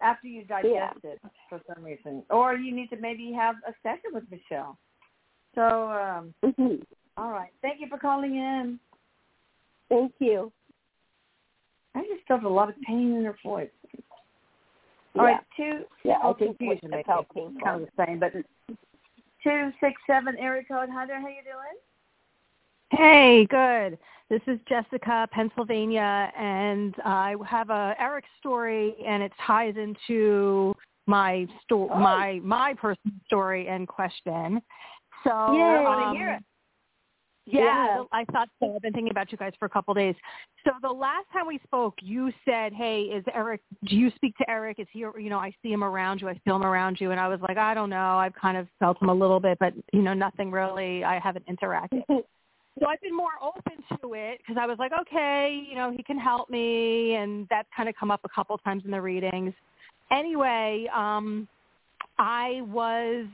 after 0.00 0.26
you 0.26 0.44
digest 0.44 0.98
it 1.04 1.20
for 1.48 1.60
some 1.72 1.84
reason. 1.84 2.22
Or 2.30 2.54
you 2.56 2.74
need 2.74 2.88
to 2.90 2.96
maybe 2.96 3.32
have 3.32 3.56
a 3.68 3.72
session 3.82 4.10
with 4.12 4.24
Michelle. 4.30 4.78
So, 5.54 5.90
um, 5.90 6.34
Mhm. 6.42 6.82
all 7.18 7.30
right. 7.30 7.50
Thank 7.60 7.80
you 7.80 7.86
for 7.88 7.98
calling 7.98 8.34
in. 8.36 8.80
Thank 9.90 10.14
you. 10.18 10.50
I 11.94 12.00
just 12.06 12.26
felt 12.26 12.42
a 12.44 12.48
lot 12.48 12.70
of 12.70 12.80
pain 12.80 13.14
in 13.16 13.24
her 13.26 13.36
voice. 13.44 13.68
All 15.14 15.26
Yeah. 15.26 15.34
right, 15.34 15.40
two. 15.54 15.86
Yeah, 16.04 16.14
I 16.14 16.28
oh, 16.28 16.32
think 16.32 16.56
confusion 16.56 16.86
it 16.86 16.90
maybe. 16.96 17.02
felt 17.02 17.28
painful. 17.34 17.60
Kind 17.60 17.82
of 17.82 17.90
the 17.94 18.06
same, 18.06 18.18
but 18.18 18.32
two 19.42 19.72
six 19.78 20.00
seven 20.06 20.38
area 20.38 20.64
code. 20.64 20.88
Hi 20.88 21.04
there. 21.04 21.20
How 21.20 21.28
you 21.28 21.42
doing? 21.42 21.76
Hey, 22.90 23.44
good. 23.44 23.98
This 24.32 24.40
is 24.46 24.58
Jessica, 24.66 25.28
Pennsylvania, 25.30 26.32
and 26.38 26.94
I 27.04 27.34
have 27.46 27.68
a 27.68 27.94
Erik 27.98 28.24
story, 28.38 28.96
and 29.06 29.22
it 29.22 29.30
ties 29.46 29.74
into 29.76 30.74
my 31.06 31.46
sto- 31.62 31.90
Oh. 31.90 31.98
my 31.98 32.40
my 32.42 32.72
personal 32.72 33.14
story 33.26 33.68
and 33.68 33.86
question. 33.86 34.62
So, 35.22 35.52
Yay. 35.52 35.62
I 35.62 35.82
wanna 35.82 36.06
um, 36.06 36.16
hear 36.16 36.30
it. 36.30 36.44
Yeah, 37.44 37.98
Yeah. 37.98 38.04
I 38.10 38.24
thought 38.32 38.48
so. 38.58 38.74
I've 38.74 38.80
been 38.80 38.94
thinking 38.94 39.10
about 39.10 39.32
you 39.32 39.36
guys 39.36 39.52
for 39.58 39.66
a 39.66 39.68
couple 39.68 39.92
of 39.92 39.98
days. 39.98 40.14
So 40.64 40.70
the 40.80 40.88
last 40.88 41.26
time 41.30 41.46
we 41.46 41.58
spoke, 41.58 41.96
you 42.00 42.32
said, 42.46 42.72
"Hey, 42.72 43.02
is 43.02 43.24
Erik? 43.34 43.60
Do 43.84 43.96
you 43.96 44.10
speak 44.12 44.34
to 44.38 44.48
Erik? 44.48 44.78
Is 44.78 44.88
he? 44.92 45.00
You 45.00 45.28
know, 45.28 45.40
I 45.40 45.52
see 45.62 45.70
him 45.70 45.84
around 45.84 46.22
you. 46.22 46.30
I 46.30 46.38
feel 46.38 46.56
him 46.56 46.64
around 46.64 47.02
you." 47.02 47.10
And 47.10 47.20
I 47.20 47.28
was 47.28 47.42
like, 47.42 47.58
"I 47.58 47.74
don't 47.74 47.90
know. 47.90 48.16
I've 48.16 48.34
kind 48.34 48.56
of 48.56 48.66
felt 48.78 49.02
him 49.02 49.10
a 49.10 49.14
little 49.14 49.40
bit, 49.40 49.58
but 49.58 49.74
you 49.92 50.00
know, 50.00 50.14
nothing 50.14 50.50
really. 50.50 51.04
I 51.04 51.18
haven't 51.18 51.44
interacted." 51.48 52.02
So 52.80 52.86
I've 52.86 53.00
been 53.00 53.16
more 53.16 53.32
open 53.42 53.82
to 54.00 54.14
it 54.14 54.38
because 54.38 54.56
I 54.60 54.66
was 54.66 54.78
like, 54.78 54.92
okay, 55.02 55.64
you 55.68 55.76
know, 55.76 55.92
he 55.94 56.02
can 56.02 56.18
help 56.18 56.48
me, 56.48 57.14
and 57.14 57.46
that's 57.50 57.68
kind 57.76 57.88
of 57.88 57.94
come 57.96 58.10
up 58.10 58.20
a 58.24 58.28
couple 58.28 58.56
times 58.58 58.84
in 58.84 58.90
the 58.90 59.00
readings. 59.00 59.52
Anyway, 60.10 60.88
um, 60.94 61.46
I 62.18 62.62
was 62.66 63.26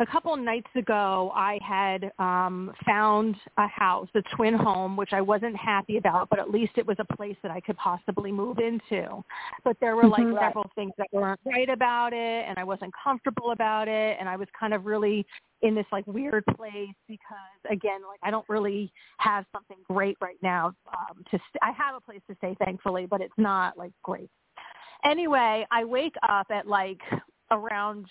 a 0.00 0.06
couple 0.06 0.32
of 0.32 0.40
nights 0.40 0.68
ago. 0.74 1.32
I 1.34 1.58
had 1.62 2.12
um, 2.18 2.72
found 2.86 3.36
a 3.56 3.66
house, 3.66 4.08
a 4.14 4.22
twin 4.36 4.54
home, 4.54 4.96
which 4.96 5.12
I 5.12 5.20
wasn't 5.20 5.56
happy 5.56 5.96
about, 5.98 6.30
but 6.30 6.38
at 6.38 6.50
least 6.50 6.72
it 6.76 6.86
was 6.86 6.96
a 6.98 7.16
place 7.16 7.36
that 7.42 7.50
I 7.50 7.60
could 7.60 7.76
possibly 7.76 8.32
move 8.32 8.58
into. 8.58 9.22
But 9.64 9.76
there 9.80 9.96
were 9.96 10.06
like 10.06 10.26
Mhm. 10.26 10.38
several 10.38 10.70
things 10.74 10.92
that 10.98 11.08
weren't 11.12 11.40
right 11.44 11.68
about 11.68 12.12
it, 12.12 12.46
and 12.48 12.58
I 12.58 12.64
wasn't 12.64 12.94
comfortable 12.94 13.50
about 13.50 13.88
it, 13.88 14.16
and 14.18 14.28
I 14.28 14.36
was 14.36 14.48
kind 14.58 14.72
of 14.72 14.86
really 14.86 15.26
in 15.62 15.74
this 15.74 15.86
like 15.90 16.06
weird 16.06 16.44
place 16.56 16.94
because 17.08 17.60
again 17.70 18.00
like 18.08 18.20
i 18.22 18.30
don't 18.30 18.48
really 18.48 18.92
have 19.18 19.44
something 19.52 19.76
great 19.88 20.16
right 20.20 20.36
now 20.42 20.66
um 20.96 21.16
to 21.30 21.32
st- 21.32 21.62
i 21.62 21.72
have 21.72 21.94
a 21.96 22.00
place 22.00 22.20
to 22.28 22.36
stay 22.36 22.54
thankfully 22.64 23.06
but 23.06 23.20
it's 23.20 23.32
not 23.36 23.76
like 23.76 23.92
great. 24.02 24.30
Anyway 25.04 25.66
i 25.70 25.84
wake 25.84 26.14
up 26.28 26.46
at 26.50 26.66
like 26.66 27.00
around 27.50 28.06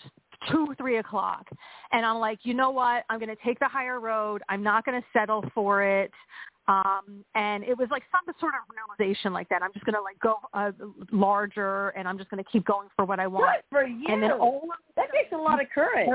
two 0.50 0.74
three 0.76 0.98
o'clock 0.98 1.46
and 1.92 2.04
i'm 2.04 2.18
like 2.18 2.38
you 2.42 2.54
know 2.54 2.70
what? 2.70 3.04
I'm 3.08 3.18
going 3.18 3.34
to 3.34 3.42
take 3.44 3.58
the 3.58 3.68
higher 3.68 4.00
road. 4.00 4.42
I'm 4.48 4.62
not 4.62 4.84
going 4.84 5.00
to 5.00 5.06
settle 5.12 5.44
for 5.54 5.82
it. 5.82 6.10
Um 6.66 7.24
and 7.34 7.64
it 7.64 7.76
was 7.78 7.88
like 7.90 8.02
some 8.10 8.34
sort 8.40 8.52
of 8.54 8.60
realization 8.74 9.32
like 9.32 9.48
that. 9.48 9.62
I'm 9.62 9.72
just 9.72 9.86
going 9.86 9.94
to 9.94 10.02
like 10.02 10.18
go 10.20 10.36
uh, 10.52 10.72
larger 11.12 11.90
and 11.90 12.06
i'm 12.06 12.18
just 12.18 12.30
going 12.30 12.42
to 12.42 12.50
keep 12.50 12.64
going 12.66 12.88
for 12.96 13.04
what 13.06 13.18
i 13.20 13.26
want. 13.26 13.62
Good 13.70 13.76
for 13.76 13.86
you. 13.86 14.06
and 14.08 14.22
then 14.22 14.32
all 14.32 14.68
that 14.96 15.06
takes 15.12 15.32
a 15.32 15.36
lot 15.36 15.62
of 15.62 15.68
courage. 15.74 16.08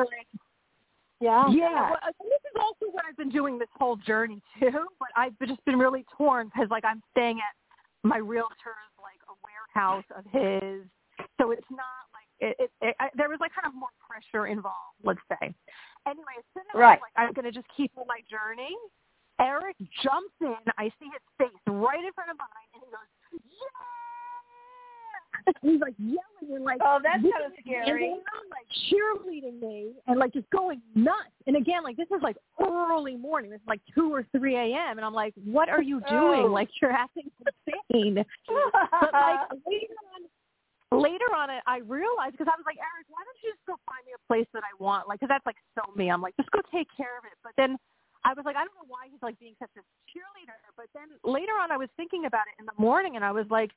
Yeah. 1.22 1.48
Yeah, 1.50 1.92
well, 1.92 2.00
this 2.20 2.42
is 2.52 2.60
also 2.60 2.92
what 2.92 3.06
I've 3.08 3.18
been 3.18 3.30
doing 3.30 3.58
this 3.58 3.70
whole 3.80 3.96
journey 3.96 4.42
too. 4.60 4.88
But 5.00 5.10
I've 5.16 5.34
just 5.48 5.64
been 5.66 5.80
really 5.80 6.06
torn 6.18 6.48
because 6.54 6.70
like 6.70 6.86
I'm 6.86 7.02
staying 7.12 7.38
at 7.40 7.56
my 8.08 8.18
realtor's 8.18 8.94
like 9.00 9.22
a 9.30 9.36
warehouse 9.44 10.04
of 10.18 10.26
his, 10.32 10.84
so 11.40 11.52
it's 11.52 11.70
not 11.72 12.12
like 12.12 12.28
it. 12.40 12.56
it, 12.60 12.72
it 12.82 12.96
I, 13.00 13.10
there 13.16 13.30
was 13.30 13.40
like 13.40 13.52
kind 13.56 13.68
of 13.68 13.74
more 13.74 13.94
pressure 14.04 14.48
involved. 14.48 15.00
Let's 15.04 15.22
say. 15.30 15.54
Anyway, 16.06 16.36
as 16.38 16.44
soon 16.54 16.64
as 16.74 16.76
Right. 16.76 17.00
I'm, 17.00 17.00
like, 17.00 17.16
I'm 17.16 17.34
going 17.34 17.46
to 17.48 17.56
just 17.56 17.68
keep 17.76 17.92
on 17.96 18.04
my 18.08 18.20
journey, 18.28 18.76
Erik 19.40 19.78
jumps 20.04 20.36
in. 20.42 20.60
I 20.78 20.92
see 21.00 21.08
his 21.08 21.24
face 21.40 21.64
right 21.68 22.04
in 22.04 22.12
front 22.12 22.32
of 22.32 22.38
mine, 22.38 22.68
and 22.76 22.84
he 22.84 22.90
goes, 22.92 23.08
"Yeah!" 23.40 24.03
He's 25.62 25.82
like 25.82 25.96
yelling 25.98 26.56
and 26.56 26.64
like 26.64 26.80
Oh, 26.84 27.00
that's 27.02 27.22
kind 27.22 27.46
of 27.46 27.52
me 27.52 27.76
and 27.76 27.86
scary. 27.86 28.10
around, 28.10 28.48
like 28.52 28.68
cheerleading 28.88 29.60
me 29.62 29.94
and 30.08 30.20
like 30.20 30.34
just 30.34 30.50
going 30.50 30.82
nuts. 30.96 31.34
And 31.48 31.56
again, 31.56 31.84
like 31.84 31.98
this 31.98 32.08
is 32.16 32.22
like 32.22 32.38
early 32.62 33.16
morning. 33.16 33.52
It's 33.54 33.68
like 33.68 33.82
two 33.94 34.14
or 34.14 34.26
three 34.36 34.56
a.m. 34.56 34.98
And 34.98 35.06
I'm 35.06 35.14
like, 35.14 35.34
"What 35.44 35.70
are 35.70 35.82
you 35.82 36.02
doing? 36.10 36.46
Oh. 36.46 36.52
Like 36.52 36.70
you're 36.82 36.92
acting 36.92 37.30
insane." 37.68 38.24
but 38.48 39.14
like 39.14 39.40
later 39.68 39.98
on, 40.14 40.22
later 41.02 41.30
on, 41.36 41.50
I, 41.50 41.60
I 41.66 41.78
realized 41.80 42.34
because 42.38 42.48
I 42.52 42.58
was 42.58 42.66
like, 42.66 42.78
Erik, 42.78 43.08
why 43.10 43.22
don't 43.26 43.40
you 43.44 43.52
just 43.52 43.66
go 43.66 43.76
find 43.86 44.04
me 44.06 44.14
a 44.14 44.22
place 44.28 44.48
that 44.54 44.64
I 44.64 44.74
want? 44.84 45.08
Like, 45.08 45.20
because 45.20 45.34
that's 45.34 45.46
like 45.46 45.58
so 45.74 45.84
me. 45.96 46.10
I'm 46.12 46.22
like, 46.22 46.36
just 46.38 46.52
go 46.52 46.60
take 46.72 46.88
care 46.96 47.18
of 47.18 47.26
it. 47.26 47.34
But 47.44 47.54
then 47.58 47.78
I 48.26 48.34
was 48.34 48.46
like, 48.46 48.56
I 48.56 48.64
don't 48.64 48.76
know 48.80 48.88
why 48.88 49.12
he's 49.12 49.22
like 49.22 49.38
being 49.40 49.56
such 49.60 49.72
a 49.76 49.84
cheerleader. 50.08 50.56
But 50.78 50.88
then 50.96 51.20
later 51.24 51.54
on, 51.60 51.72
I 51.72 51.78
was 51.78 51.90
thinking 51.98 52.26
about 52.26 52.48
it 52.48 52.56
in 52.60 52.66
the 52.66 52.78
morning, 52.80 53.16
and 53.16 53.26
I 53.26 53.32
was 53.32 53.46
like, 53.50 53.72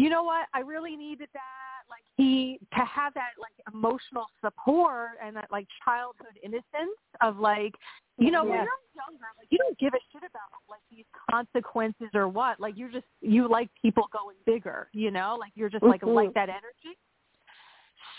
you 0.00 0.08
know 0.08 0.22
what? 0.22 0.46
I 0.54 0.60
really 0.60 0.96
needed 0.96 1.28
that. 1.34 1.84
Like 1.90 2.04
he 2.16 2.58
to 2.74 2.84
have 2.84 3.12
that 3.14 3.36
like 3.38 3.52
emotional 3.72 4.26
support 4.42 5.18
and 5.22 5.36
that 5.36 5.48
like 5.50 5.66
childhood 5.84 6.38
innocence 6.42 6.96
of 7.20 7.38
like, 7.38 7.74
you 8.16 8.30
know, 8.30 8.44
when 8.44 8.52
you're 8.52 8.84
younger, 8.96 9.26
like 9.36 9.48
you 9.50 9.58
don't 9.58 9.78
give 9.78 9.92
a 9.92 10.00
shit 10.10 10.22
about 10.22 10.48
like 10.70 10.80
these 10.90 11.04
consequences 11.30 12.08
or 12.14 12.28
what. 12.28 12.58
Like 12.60 12.78
you're 12.78 12.90
just 12.90 13.06
you 13.20 13.48
like 13.48 13.68
people 13.80 14.08
going 14.12 14.36
bigger. 14.46 14.88
You 14.92 15.10
know, 15.10 15.36
like 15.38 15.52
you're 15.54 15.68
just 15.68 15.84
like 15.84 16.00
Mhm. 16.00 16.14
like 16.14 16.32
that 16.34 16.48
energy. 16.48 16.96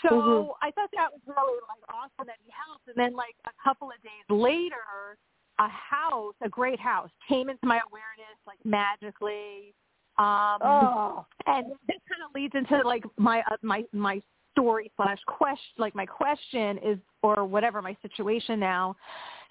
So 0.02 0.10
Mhm. 0.10 0.54
I 0.62 0.70
thought 0.70 0.90
that 0.92 1.12
was 1.12 1.22
really 1.26 1.58
like 1.68 1.82
awesome 1.94 2.26
that 2.26 2.38
he 2.44 2.50
helped. 2.50 2.86
And 2.86 2.96
then 2.96 3.14
like 3.14 3.34
a 3.46 3.52
couple 3.62 3.90
of 3.90 4.00
days 4.02 4.24
later, 4.28 5.18
a 5.58 5.68
house, 5.68 6.34
a 6.42 6.48
great 6.48 6.78
house, 6.78 7.10
came 7.26 7.48
into 7.50 7.66
my 7.66 7.80
awareness 7.88 8.38
like 8.46 8.64
magically. 8.64 9.74
Um, 10.22 10.58
Oh, 10.62 11.26
and 11.46 11.66
this 11.88 11.98
kind 12.08 12.22
of 12.26 12.34
leads 12.34 12.54
into 12.54 12.86
like 12.86 13.04
my 13.16 13.40
uh, 13.50 13.56
my 13.62 13.84
my 13.92 14.20
story 14.52 14.90
slash 14.96 15.18
question 15.26 15.74
like 15.78 15.94
my 15.94 16.06
question 16.06 16.78
is 16.84 16.98
or 17.22 17.44
whatever 17.44 17.82
my 17.82 17.96
situation 18.02 18.60
now. 18.60 18.94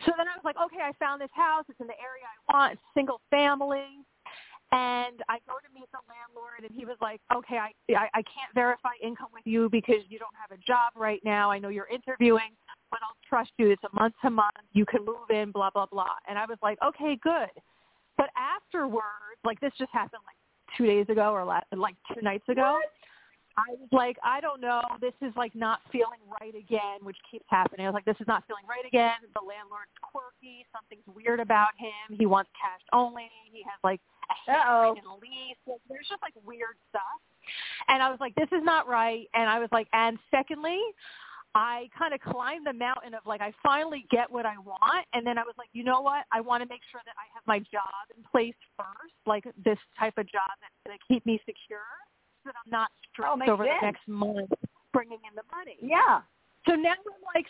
So 0.05 0.11
then 0.17 0.27
i 0.27 0.33
was 0.37 0.45
like 0.45 0.55
okay 0.65 0.81
i 0.83 0.91
found 1.03 1.21
this 1.21 1.33
house. 1.33 1.65
It's 1.69 1.79
in 1.79 1.87
the 1.87 1.99
area 1.99 2.25
i 2.25 2.53
want. 2.53 2.73
It's 2.73 2.81
single 2.93 3.19
family. 3.29 3.89
And 4.71 5.17
i 5.27 5.37
go 5.47 5.55
to 5.65 5.69
meet 5.73 5.89
the 5.91 6.03
landlord 6.07 6.63
and 6.63 6.71
he 6.77 6.85
was 6.85 6.97
like 7.01 7.19
okay 7.35 7.57
i 7.57 7.71
i, 7.95 8.07
I 8.13 8.21
can't 8.21 8.53
verify 8.53 8.95
income 9.03 9.31
with 9.33 9.45
you 9.45 9.69
because 9.69 10.01
you 10.07 10.19
don't 10.19 10.35
have 10.39 10.57
a 10.57 10.61
job 10.61 10.93
right 10.95 11.21
now. 11.25 11.51
I 11.51 11.59
know 11.59 11.69
you're 11.69 11.91
interviewing 11.91 12.53
but 12.91 12.99
i'll 13.03 13.17
trust 13.27 13.51
you. 13.57 13.71
It's 13.71 13.83
a 13.83 13.95
month 13.99 14.13
to 14.23 14.29
month. 14.29 14.61
You 14.73 14.85
can 14.85 15.03
move 15.03 15.29
in 15.29 15.51
blah 15.51 15.71
blah 15.71 15.87
blah. 15.91 16.15
And 16.27 16.37
i 16.37 16.45
was 16.45 16.59
like 16.61 16.77
okay 16.85 17.17
good. 17.21 17.53
But 18.17 18.29
afterwards 18.37 19.41
like 19.43 19.59
this 19.59 19.73
just 19.77 19.91
happened 19.91 20.21
like 20.25 20.40
two 20.77 20.85
days 20.85 21.05
ago 21.09 21.31
or 21.31 21.43
la- 21.45 21.61
like 21.75 21.95
two 22.13 22.21
nights 22.21 22.47
ago. 22.49 22.79
I 23.57 23.75
was 23.75 23.89
like, 23.91 24.17
I 24.23 24.39
don't 24.39 24.61
know, 24.61 24.81
this 25.01 25.13
is 25.21 25.33
like 25.35 25.53
not 25.53 25.79
feeling 25.91 26.23
right 26.39 26.55
again, 26.55 27.03
which 27.03 27.17
keeps 27.29 27.43
happening. 27.49 27.85
I 27.85 27.89
was 27.89 27.93
like, 27.93 28.05
this 28.05 28.15
is 28.21 28.27
not 28.27 28.43
feeling 28.47 28.63
right 28.67 28.85
again. 28.87 29.19
The 29.33 29.43
landlord's 29.43 29.91
quirky. 30.01 30.65
Something's 30.71 31.03
weird 31.13 31.39
about 31.41 31.75
him. 31.77 32.17
He 32.17 32.25
wants 32.25 32.49
cash 32.55 32.79
only. 32.93 33.29
He 33.51 33.61
has 33.63 33.77
like 33.83 33.99
a 34.29 34.51
handwritten 34.51 35.03
lease. 35.21 35.59
Like, 35.67 35.81
there's 35.89 36.07
just 36.07 36.21
like 36.21 36.33
weird 36.45 36.79
stuff. 36.89 37.19
And 37.89 38.01
I 38.01 38.09
was 38.09 38.19
like, 38.21 38.35
this 38.35 38.47
is 38.55 38.63
not 38.63 38.87
right. 38.87 39.27
And 39.33 39.49
I 39.49 39.59
was 39.59 39.69
like, 39.71 39.87
and 39.91 40.17
secondly, 40.31 40.79
I 41.53 41.89
kind 41.97 42.13
of 42.13 42.21
climbed 42.21 42.65
the 42.65 42.73
mountain 42.73 43.13
of 43.13 43.25
like 43.25 43.41
I 43.41 43.51
finally 43.61 44.05
get 44.09 44.31
what 44.31 44.45
I 44.45 44.57
want, 44.57 45.05
and 45.13 45.27
then 45.27 45.37
I 45.37 45.43
was 45.43 45.55
like, 45.57 45.67
you 45.73 45.83
know 45.83 45.99
what? 45.99 46.23
I 46.31 46.39
want 46.39 46.63
to 46.63 46.69
make 46.69 46.81
sure 46.91 47.01
that 47.05 47.15
I 47.19 47.27
have 47.35 47.43
my 47.45 47.59
job 47.59 48.07
in 48.15 48.23
place 48.23 48.55
first, 48.77 49.15
like 49.25 49.43
this 49.63 49.79
type 49.99 50.15
of 50.17 50.31
job 50.31 50.47
that's 50.63 50.79
going 50.87 50.97
to 50.97 51.03
keep 51.11 51.25
me 51.25 51.39
secure, 51.43 51.91
so 52.43 52.51
that 52.51 52.55
I'm 52.55 52.71
not 52.71 52.87
stressed 53.11 53.37
makes 53.39 53.51
over 53.51 53.65
sense. 53.65 53.75
the 53.81 53.85
next 53.85 54.07
month 54.07 54.51
bringing 54.93 55.19
in 55.27 55.35
the 55.35 55.43
money. 55.51 55.75
yeah. 55.81 56.21
So 56.67 56.75
now 56.75 56.93
I'm 56.93 57.25
like, 57.35 57.47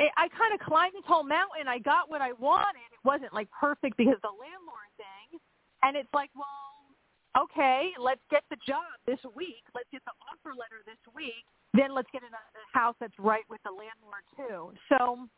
eh, 0.00 0.08
I 0.16 0.24
I 0.24 0.28
kind 0.32 0.54
of 0.54 0.60
climbed 0.64 0.94
this 0.94 1.04
whole 1.04 1.24
mountain. 1.24 1.68
I 1.68 1.78
got 1.78 2.08
what 2.08 2.22
I 2.22 2.32
wanted. 2.40 2.88
It 2.88 3.02
wasn't 3.04 3.34
like 3.34 3.48
perfect 3.52 3.96
because 4.00 4.16
of 4.16 4.24
the 4.24 4.32
landlord 4.32 4.90
thing, 4.96 5.40
and 5.82 5.96
it's 5.96 6.08
like, 6.14 6.30
well, 6.32 7.44
okay, 7.44 7.92
let's 8.00 8.22
get 8.30 8.44
the 8.48 8.56
job 8.64 8.86
this 9.04 9.20
week. 9.36 9.64
Let's 9.74 9.88
get 9.92 10.00
the 10.08 10.16
offer 10.24 10.56
letter 10.56 10.80
this 10.88 11.00
week. 11.12 11.44
Then 11.76 11.94
let's 11.94 12.08
get 12.12 12.22
in 12.22 12.32
a, 12.32 12.36
a 12.36 12.78
house 12.78 12.94
that's 13.00 13.12
right 13.18 13.44
with 13.50 13.60
the 13.64 13.70
landlord 13.70 14.24
too. 14.36 14.72
So 14.88 15.28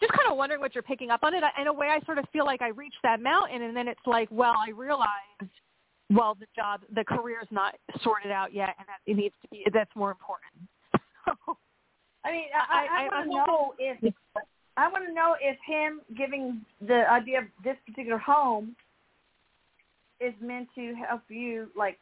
just 0.00 0.12
kind 0.12 0.30
of 0.30 0.36
wondering 0.36 0.60
what 0.60 0.74
you're 0.74 0.82
picking 0.82 1.10
up 1.10 1.22
on 1.22 1.34
it. 1.34 1.42
In 1.60 1.68
a 1.68 1.72
way, 1.72 1.88
I 1.88 2.04
sort 2.04 2.18
of 2.18 2.24
feel 2.32 2.44
like 2.44 2.60
I 2.60 2.68
reached 2.68 2.98
that 3.04 3.20
mountain, 3.20 3.62
and 3.62 3.76
then 3.76 3.86
it's 3.88 4.00
like, 4.06 4.28
well, 4.32 4.54
I 4.58 4.70
realized, 4.70 5.52
well, 6.10 6.34
the 6.34 6.46
job, 6.56 6.80
the 6.94 7.04
career's 7.04 7.46
not 7.50 7.74
sorted 8.02 8.32
out 8.32 8.52
yet, 8.52 8.70
and 8.78 8.86
that 8.88 8.98
it 9.06 9.16
needs 9.16 9.34
to 9.42 9.48
be. 9.48 9.64
That's 9.72 9.90
more 9.94 10.10
important. 10.10 10.52
So, 11.24 11.56
I 12.24 12.32
mean, 12.32 12.44
I, 12.54 12.74
I, 12.74 13.04
I- 13.04 13.04
I 13.04 13.26
want 13.26 13.30
to 13.30 13.36
know 13.36 13.74
if 13.78 14.14
I 14.76 14.88
want 14.88 15.06
to 15.06 15.12
know 15.12 15.36
if 15.40 15.58
him 15.66 16.00
giving 16.16 16.62
the 16.80 17.04
idea 17.10 17.40
of 17.40 17.44
this 17.62 17.76
particular 17.86 18.18
home 18.18 18.74
is 20.18 20.32
meant 20.40 20.68
to 20.74 20.94
help 20.94 21.20
you, 21.28 21.68
like, 21.76 21.98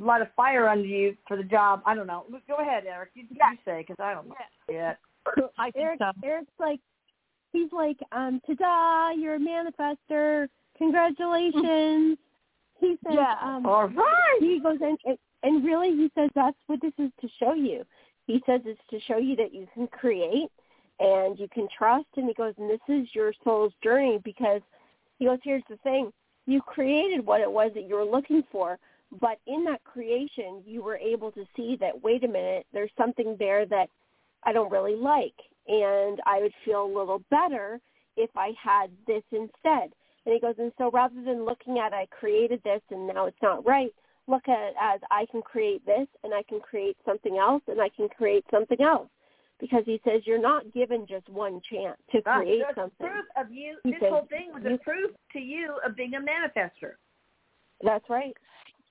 light 0.00 0.22
of 0.22 0.28
fire 0.34 0.68
under 0.68 0.86
you 0.86 1.16
for 1.28 1.36
the 1.36 1.42
job. 1.44 1.82
I 1.86 1.94
don't 1.94 2.06
know. 2.06 2.24
Go 2.48 2.56
ahead, 2.56 2.84
Erik. 2.86 3.10
You, 3.14 3.24
you 3.30 3.36
say 3.64 3.84
because 3.86 3.96
I 4.02 4.14
don't 4.14 4.28
know 4.28 4.34
yet. 4.68 4.98
I 5.58 5.70
think 5.70 5.84
Erik, 5.84 5.98
so. 6.00 6.10
Erik's 6.24 6.50
like, 6.58 6.80
he's 7.52 7.70
like, 7.72 7.98
um, 8.12 8.40
ta-da, 8.46 9.10
you're 9.10 9.36
a 9.36 9.38
manifester. 9.38 10.48
Congratulations. 10.78 12.18
he 12.80 12.96
says, 13.04 13.14
Yeah. 13.14 13.34
um, 13.42 13.66
All 13.66 13.88
right. 13.88 14.36
he 14.40 14.60
goes 14.60 14.78
and, 14.80 14.98
and 15.04 15.18
and 15.44 15.64
really 15.64 15.90
he 15.90 16.10
says 16.16 16.30
that's 16.34 16.56
what 16.66 16.80
this 16.80 16.92
is 16.98 17.10
to 17.20 17.28
show 17.40 17.54
you. 17.54 17.84
He 18.26 18.40
says 18.46 18.60
it's 18.64 18.80
to 18.90 19.00
show 19.00 19.18
you 19.18 19.34
that 19.36 19.52
you 19.52 19.66
can 19.74 19.88
create 19.88 20.50
and 21.00 21.38
you 21.38 21.48
can 21.52 21.66
trust 21.76 22.06
and 22.16 22.26
he 22.28 22.34
goes 22.34 22.54
and 22.58 22.70
this 22.70 22.80
is 22.88 23.08
your 23.12 23.32
soul's 23.42 23.72
journey 23.82 24.20
because 24.24 24.60
he 25.18 25.24
goes 25.24 25.38
here's 25.42 25.62
the 25.68 25.76
thing 25.78 26.12
you 26.46 26.60
created 26.60 27.24
what 27.26 27.40
it 27.40 27.50
was 27.50 27.72
that 27.74 27.88
you 27.88 27.94
were 27.96 28.04
looking 28.04 28.42
for 28.52 28.78
but 29.20 29.38
in 29.46 29.64
that 29.64 29.82
creation 29.84 30.62
you 30.66 30.82
were 30.82 30.96
able 30.96 31.30
to 31.32 31.44
see 31.56 31.76
that 31.80 32.02
wait 32.02 32.24
a 32.24 32.28
minute 32.28 32.66
there's 32.72 32.90
something 32.96 33.36
there 33.38 33.66
that 33.66 33.88
I 34.44 34.52
don't 34.52 34.70
really 34.70 34.96
like 34.96 35.34
and 35.68 36.20
I 36.26 36.40
would 36.40 36.52
feel 36.64 36.84
a 36.84 36.98
little 36.98 37.22
better 37.30 37.80
if 38.16 38.30
I 38.36 38.52
had 38.62 38.90
this 39.06 39.22
instead. 39.30 39.92
And 40.24 40.32
he 40.34 40.40
goes, 40.40 40.54
and 40.58 40.72
so 40.78 40.90
rather 40.90 41.22
than 41.24 41.44
looking 41.44 41.78
at 41.78 41.92
I 41.92 42.06
created 42.06 42.60
this 42.64 42.80
and 42.90 43.06
now 43.06 43.26
it's 43.26 43.42
not 43.42 43.66
right, 43.66 43.92
look 44.28 44.48
at 44.48 44.68
it 44.68 44.74
as 44.80 45.00
I 45.10 45.26
can 45.30 45.42
create 45.42 45.84
this 45.84 46.06
and 46.22 46.32
I 46.32 46.42
can 46.48 46.60
create 46.60 46.96
something 47.04 47.38
else 47.38 47.62
and 47.66 47.80
I 47.80 47.88
can 47.88 48.08
create 48.08 48.44
something 48.50 48.80
else. 48.80 49.08
Because 49.60 49.84
he 49.86 50.00
says 50.04 50.22
you're 50.24 50.40
not 50.40 50.72
given 50.72 51.06
just 51.08 51.28
one 51.28 51.60
chance 51.70 51.96
to 52.10 52.20
create 52.22 52.62
something. 52.74 53.06
proof 53.06 53.24
of 53.36 53.52
you. 53.52 53.76
He 53.84 53.92
This 53.92 54.00
says 54.00 54.10
whole 54.10 54.26
thing 54.28 54.50
was 54.52 54.64
a 54.64 54.76
proof 54.82 55.12
to 55.32 55.38
you 55.38 55.78
of 55.86 55.94
being 55.94 56.14
a 56.14 56.20
manifester. 56.20 56.94
That's 57.84 58.08
right. 58.08 58.36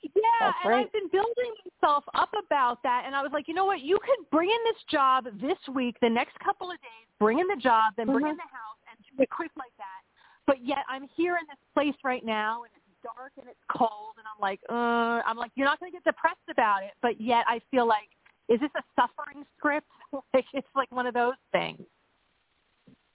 Yeah, 0.04 0.52
and. 0.66 0.74
I've 0.74 0.91
been 0.91 1.10
building 1.12 1.54
myself 1.82 2.04
up 2.16 2.32
about 2.34 2.82
that, 2.84 3.04
and 3.06 3.16
I 3.16 3.22
was 3.22 3.32
like, 3.32 3.47
you 3.47 3.54
know 3.54 3.66
what? 3.66 3.82
You 3.82 3.99
could 3.99 4.30
bring 4.32 4.49
in 4.49 4.58
this 4.66 4.84
job 4.89 5.26
this 5.39 5.58
week, 5.74 5.95
the 6.02 6.10
next 6.10 6.38
couple 6.39 6.72
of 6.72 6.78
days, 6.82 7.08
bring 7.20 7.39
in 7.39 7.47
the 7.47 7.56
job, 7.56 7.93
then 7.97 8.08
bring 8.08 8.26
in 8.28 8.34
Mhm. 8.34 8.38
the 8.38 8.56
house, 8.56 8.78
and 8.89 8.97
do 9.06 9.24
it 9.24 9.30
quick 9.30 9.52
like 9.56 9.76
that. 9.78 10.02
But 10.47 10.62
yet, 10.62 10.86
I'm 10.89 11.08
here 11.16 11.38
in 11.38 11.45
this 11.47 11.60
place 11.74 11.95
right 12.04 12.26
now, 12.26 12.64
and 12.64 12.74
it's 12.76 12.86
dark 13.04 13.32
and 13.38 13.47
it's 13.47 13.64
cold, 13.70 14.16
and 14.18 14.26
I'm 14.28 14.39
like, 14.39 14.60
uh, 14.70 15.22
I'm 15.26 15.38
like, 15.38 15.52
you're 15.56 15.68
not 15.68 15.80
going 15.80 15.91
to 15.91 15.95
get 15.95 16.04
depressed 16.04 16.47
about 16.49 16.84
it, 16.84 16.93
but 17.02 17.20
yet 17.20 17.45
I 17.47 17.60
feel 17.72 17.86
like, 17.86 18.10
is 18.47 18.60
this 18.60 18.72
a 18.76 18.84
suffering 18.95 19.45
script? 19.58 19.88
like 20.34 20.45
it's 20.54 20.68
like 20.76 20.91
one 20.91 21.06
of 21.06 21.14
those 21.14 21.36
things. 21.52 21.82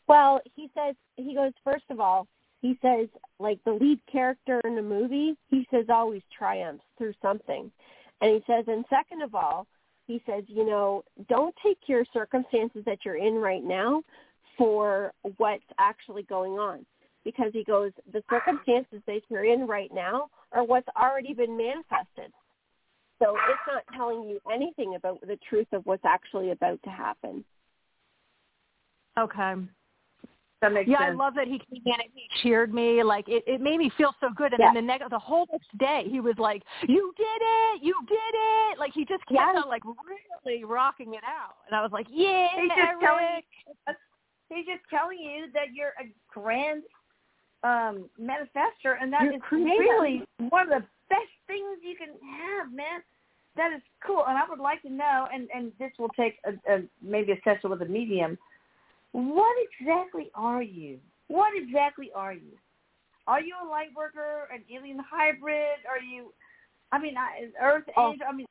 Well, 0.09 0.41
he 0.55 0.71
says 0.77 0.95
he 1.17 1.35
goes 1.35 1.53
first 1.65 1.85
of 1.91 2.01
all, 2.01 2.29
he 2.67 2.77
says 2.83 3.09
like 3.39 3.63
the 3.65 3.73
lead 3.73 4.01
character 4.11 4.61
in 4.65 4.75
the 4.75 4.83
movie, 4.83 5.37
he 5.49 5.67
says 5.71 5.87
always 5.89 6.23
triumphs 6.37 6.83
through 6.99 7.15
something. 7.23 7.71
And 8.21 8.31
he 8.31 8.43
says 8.47 8.65
and 8.67 8.85
second 8.91 9.23
of 9.23 9.35
all, 9.37 9.67
he 10.09 10.21
says, 10.27 10.45
you 10.49 10.65
know, 10.65 11.05
don't 11.29 11.55
take 11.65 11.79
your 11.87 12.05
circumstances 12.13 12.83
that 12.87 12.99
you're 13.05 13.17
in 13.17 13.35
right 13.35 13.63
now 13.63 14.03
for 14.59 15.13
what's 15.37 15.65
actually 15.79 16.25
going 16.25 16.53
on. 16.53 16.85
Because 17.25 17.51
he 17.53 17.63
goes, 17.65 17.93
the 18.13 18.23
circumstances 18.31 19.01
that 19.07 19.21
you're 19.29 19.45
in 19.45 19.67
right 19.67 19.93
now 19.93 20.29
are 20.53 20.65
what's 20.65 20.89
already 21.01 21.35
been 21.35 21.57
manifested. 21.57 22.33
So 23.21 23.37
it's 23.49 23.61
not 23.67 23.83
telling 23.97 24.29
you 24.29 24.41
anything 24.53 24.95
about 24.95 25.21
the 25.21 25.39
truth 25.49 25.67
of 25.73 25.85
what's 25.87 26.05
actually 26.05 26.51
about 26.51 26.81
to 26.85 26.91
happen. 26.91 27.45
Okay. 29.19 29.55
That 30.67 30.73
makes 30.73 30.91
Yeah, 30.91 30.99
I 30.99 31.11
love 31.11 31.35
that 31.37 31.47
he 31.47 31.61
came 31.71 31.83
in 31.87 31.93
and 31.93 32.11
he 32.13 32.27
cheered 32.43 32.75
me. 32.75 33.05
Like 33.05 33.29
it, 33.29 33.45
it 33.47 33.61
made 33.61 33.79
me 33.79 33.91
feel 33.97 34.13
so 34.19 34.31
good. 34.35 34.53
And 34.53 34.59
Yeah. 34.59 34.73
then 34.73 34.75
the 34.75 34.83
next, 34.83 35.11
the 35.11 35.19
whole 35.19 35.47
next 35.53 35.71
day, 35.79 36.07
he 36.11 36.19
was 36.19 36.35
like, 36.39 36.65
"You 36.89 37.15
did 37.17 37.25
it! 37.25 37.83
You 37.85 37.95
did 38.09 38.35
it!" 38.35 38.79
Like 38.79 38.93
he 38.93 39.05
just 39.05 39.25
kept 39.27 39.55
Yes. 39.55 39.63
on 39.63 39.69
like 39.69 39.83
really 39.85 40.65
rocking 40.65 41.15
it 41.15 41.23
out. 41.23 41.55
And 41.69 41.77
I 41.77 41.83
was 41.83 41.93
like, 41.93 42.09
"Yeah, 42.11 42.49
He's 42.57 42.69
just 42.71 42.79
Erik." 42.79 43.01
telling 43.01 43.43
He's 44.49 44.67
just 44.67 44.83
telling 44.91 45.19
you 45.19 45.47
that 45.55 45.73
you're 45.73 45.95
a 46.01 46.11
grand 46.33 46.83
um, 47.63 48.11
manifester, 48.21 48.97
and 49.01 49.13
that 49.13 49.23
You're 49.23 49.35
is 49.35 49.43
creative. 49.43 49.79
really 49.79 50.23
one 50.51 50.63
of 50.63 50.83
the 50.83 50.87
best 51.09 51.35
things 51.47 51.79
you 51.81 51.95
can 51.97 52.15
have, 52.41 52.73
man. 52.73 53.03
That 53.57 53.73
is 53.73 53.83
cool, 54.05 54.25
and 54.27 54.37
I 54.37 54.43
would 54.49 54.59
like 54.59 54.83
to 54.83 54.91
know, 54.91 55.29
and 55.33 55.49
and 55.55 55.71
this 55.79 55.93
will 55.97 56.11
take 56.11 56.39
a, 56.45 56.51
a 56.73 56.83
maybe 57.01 57.33
a 57.33 57.41
session 57.45 57.71
with 57.71 57.83
a 57.83 57.87
medium. 57.87 58.37
What 59.17 59.57
exactly 59.81 60.31
are 60.35 60.63
you? 60.63 60.99
What 61.29 61.53
exactly 61.57 62.11
are 62.15 62.35
you? 62.35 62.53
Are 63.27 63.41
you 63.41 63.55
a 63.65 63.67
light 63.67 63.89
worker, 63.97 64.47
an 64.53 64.63
alien 64.71 64.99
hybrid? 64.99 65.81
Are 65.89 65.99
you 65.99 66.35
I 66.93 66.99
mean, 67.01 67.17
I, 67.17 67.49
Earth 67.61 67.85
Oh. 67.97 68.13
Angel. 68.13 68.27
I 68.29 68.33
mean, 68.33 68.47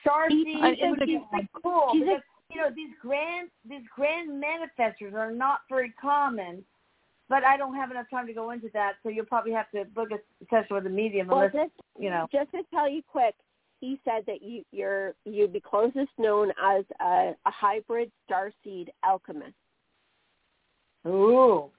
Star 0.00 0.30
Seed. 0.30 0.78
would 0.80 1.00
be 1.00 1.20
so 1.32 1.60
cool 1.62 1.88
he's 1.92 2.02
a- 2.02 2.04
because 2.06 2.22
you 2.50 2.60
know 2.60 2.70
these 2.74 2.94
grand 3.02 3.50
these 3.68 3.82
grand 3.94 4.30
manifestors 4.42 5.12
are 5.14 5.32
not 5.32 5.60
very 5.68 5.90
common. 6.00 6.64
But 7.28 7.42
I 7.42 7.56
don't 7.56 7.74
have 7.74 7.90
enough 7.90 8.06
time 8.08 8.28
to 8.28 8.32
go 8.32 8.52
into 8.52 8.68
that, 8.72 8.94
so 9.02 9.08
you'll 9.08 9.26
probably 9.26 9.50
have 9.52 9.68
to 9.72 9.84
book 9.86 10.10
a 10.12 10.18
session 10.48 10.76
with 10.76 10.86
a 10.86 10.90
medium 10.90 11.26
Well, 11.26 11.38
unless 11.40 11.52
just 11.52 11.72
you 11.98 12.08
know. 12.08 12.28
just 12.32 12.52
to 12.52 12.62
tell 12.72 12.88
you 12.88 13.02
quick, 13.02 13.34
he 13.80 14.00
said 14.04 14.24
that 14.26 14.42
you 14.42 14.62
you're 14.72 15.14
you'd 15.24 15.52
be 15.52 15.60
closest 15.60 16.10
known 16.18 16.50
as 16.62 16.84
a, 17.00 17.32
a 17.46 17.50
hybrid 17.50 18.10
starseed 18.30 18.88
alchemist. 19.04 19.54
Ooh, 21.06 21.70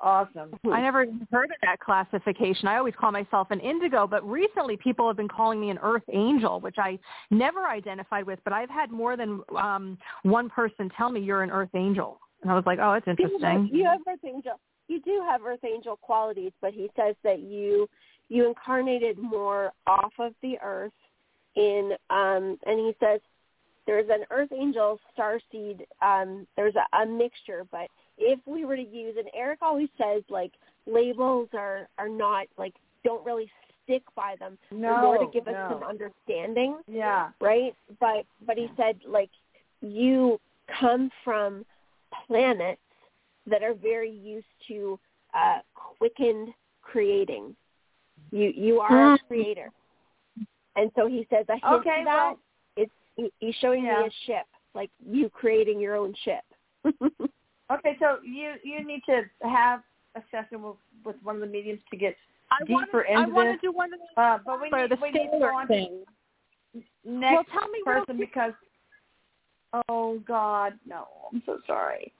awesome. 0.00 0.54
I 0.72 0.80
never 0.80 1.04
heard 1.30 1.50
of 1.50 1.56
that 1.62 1.78
classification. 1.80 2.68
I 2.68 2.78
always 2.78 2.94
call 2.98 3.12
myself 3.12 3.48
an 3.50 3.60
indigo, 3.60 4.06
but 4.06 4.26
recently 4.28 4.76
people 4.78 5.06
have 5.06 5.16
been 5.16 5.28
calling 5.28 5.60
me 5.60 5.70
an 5.70 5.78
earth 5.82 6.02
angel, 6.12 6.60
which 6.60 6.76
I 6.78 6.98
never 7.30 7.66
identified 7.66 8.24
with, 8.26 8.38
but 8.44 8.52
I've 8.52 8.70
had 8.70 8.90
more 8.90 9.16
than 9.16 9.42
um 9.56 9.98
one 10.22 10.48
person 10.48 10.90
tell 10.96 11.10
me 11.10 11.20
you're 11.20 11.42
an 11.42 11.50
earth 11.50 11.74
angel. 11.74 12.18
And 12.42 12.50
I 12.50 12.54
was 12.54 12.64
like, 12.66 12.78
oh, 12.80 12.92
that's 12.94 13.06
You 13.18 13.24
have- 13.24 13.32
interesting. 13.34 13.70
You 13.78 13.84
have 13.84 14.00
earth 14.08 14.24
angel. 14.24 14.60
You 14.88 15.00
do 15.02 15.22
have 15.28 15.42
earth 15.44 15.64
angel 15.64 15.96
qualities, 15.96 16.52
but 16.60 16.72
he 16.72 16.90
says 16.96 17.14
that 17.24 17.40
you 17.40 17.88
you 18.28 18.48
incarnated 18.48 19.18
more 19.18 19.72
off 19.86 20.12
of 20.18 20.32
the 20.42 20.56
earth 20.62 20.92
in 21.56 21.92
um 22.10 22.58
and 22.66 22.78
he 22.78 22.94
says 23.00 23.20
there's 23.86 24.08
an 24.10 24.24
earth 24.30 24.52
angel 24.52 24.98
star 25.12 25.38
seed 25.50 25.86
um 26.00 26.46
there's 26.56 26.74
a, 26.76 26.96
a 26.96 27.06
mixture 27.06 27.66
but 27.70 27.88
if 28.18 28.38
we 28.46 28.64
were 28.64 28.76
to 28.76 28.82
use 28.82 29.16
and 29.18 29.28
erik 29.34 29.60
always 29.62 29.88
says 29.98 30.22
like 30.28 30.52
labels 30.86 31.48
are 31.52 31.88
are 31.98 32.08
not 32.08 32.46
like 32.56 32.74
don't 33.04 33.24
really 33.24 33.50
stick 33.84 34.02
by 34.14 34.36
them 34.38 34.56
They're 34.70 35.00
more 35.00 35.18
to 35.18 35.26
give 35.32 35.48
us 35.48 35.54
no. 35.54 35.80
some 35.80 35.88
understanding 35.88 36.78
Yeah. 36.86 37.30
right 37.40 37.74
but 38.00 38.24
but 38.46 38.56
he 38.56 38.70
said 38.76 38.96
like 39.06 39.30
you 39.80 40.40
come 40.80 41.10
from 41.24 41.64
planets 42.26 42.80
that 43.46 43.62
are 43.62 43.74
very 43.74 44.10
used 44.10 44.46
to 44.68 44.98
uh 45.34 45.58
quickened 45.74 46.48
creating 46.82 47.54
you 48.30 48.52
you 48.54 48.80
are 48.80 49.14
a 49.14 49.18
creator 49.26 49.70
and 50.76 50.90
so 50.96 51.06
he 51.06 51.26
says 51.30 51.44
a 51.48 51.52
hint 51.52 51.64
Okay, 51.80 51.98
to 52.00 52.04
that 52.04 52.14
well- 52.16 52.38
it's 52.76 52.92
he- 53.16 53.32
he's 53.40 53.54
showing 53.56 53.84
Yeah. 53.84 54.00
me 54.02 54.06
a 54.06 54.10
ship 54.26 54.46
like 54.74 54.90
you 55.06 55.28
creating 55.30 55.80
your 55.80 55.96
own 55.96 56.14
ship 56.24 56.44
Okay, 57.70 57.96
so 58.00 58.18
you 58.22 58.54
you 58.62 58.84
need 58.84 59.02
to 59.06 59.22
have 59.42 59.82
a 60.14 60.22
session 60.30 60.62
with 60.62 60.76
with 61.04 61.16
one 61.22 61.36
of 61.36 61.40
the 61.40 61.46
mediums 61.46 61.80
to 61.90 61.96
get 61.96 62.16
I 62.50 62.64
deeper 62.64 63.06
wanna, 63.08 63.18
I 63.18 63.22
into 63.22 63.34
want 63.34 63.48
to 63.48 63.52
this. 63.52 63.60
do 63.62 63.72
one 63.72 63.92
of 63.94 63.98
those 64.00 64.08
Uh, 64.16 64.38
but 64.44 64.60
we 64.60 64.68
need, 64.70 64.90
the 64.90 64.96
we 65.00 65.10
need 65.10 65.30
to 65.30 65.38
go 65.38 65.56
on 65.56 65.66
thing. 65.68 66.04
to 66.74 66.82
next 67.04 67.34
Well, 67.34 67.44
tell 67.52 67.68
me 67.68 67.78
real 67.86 68.00
person 68.00 68.18
because 68.18 68.52
oh 69.88 70.18
God, 70.26 70.78
no, 70.86 71.06
I'm 71.32 71.42
so 71.46 71.58
sorry. 71.66 72.12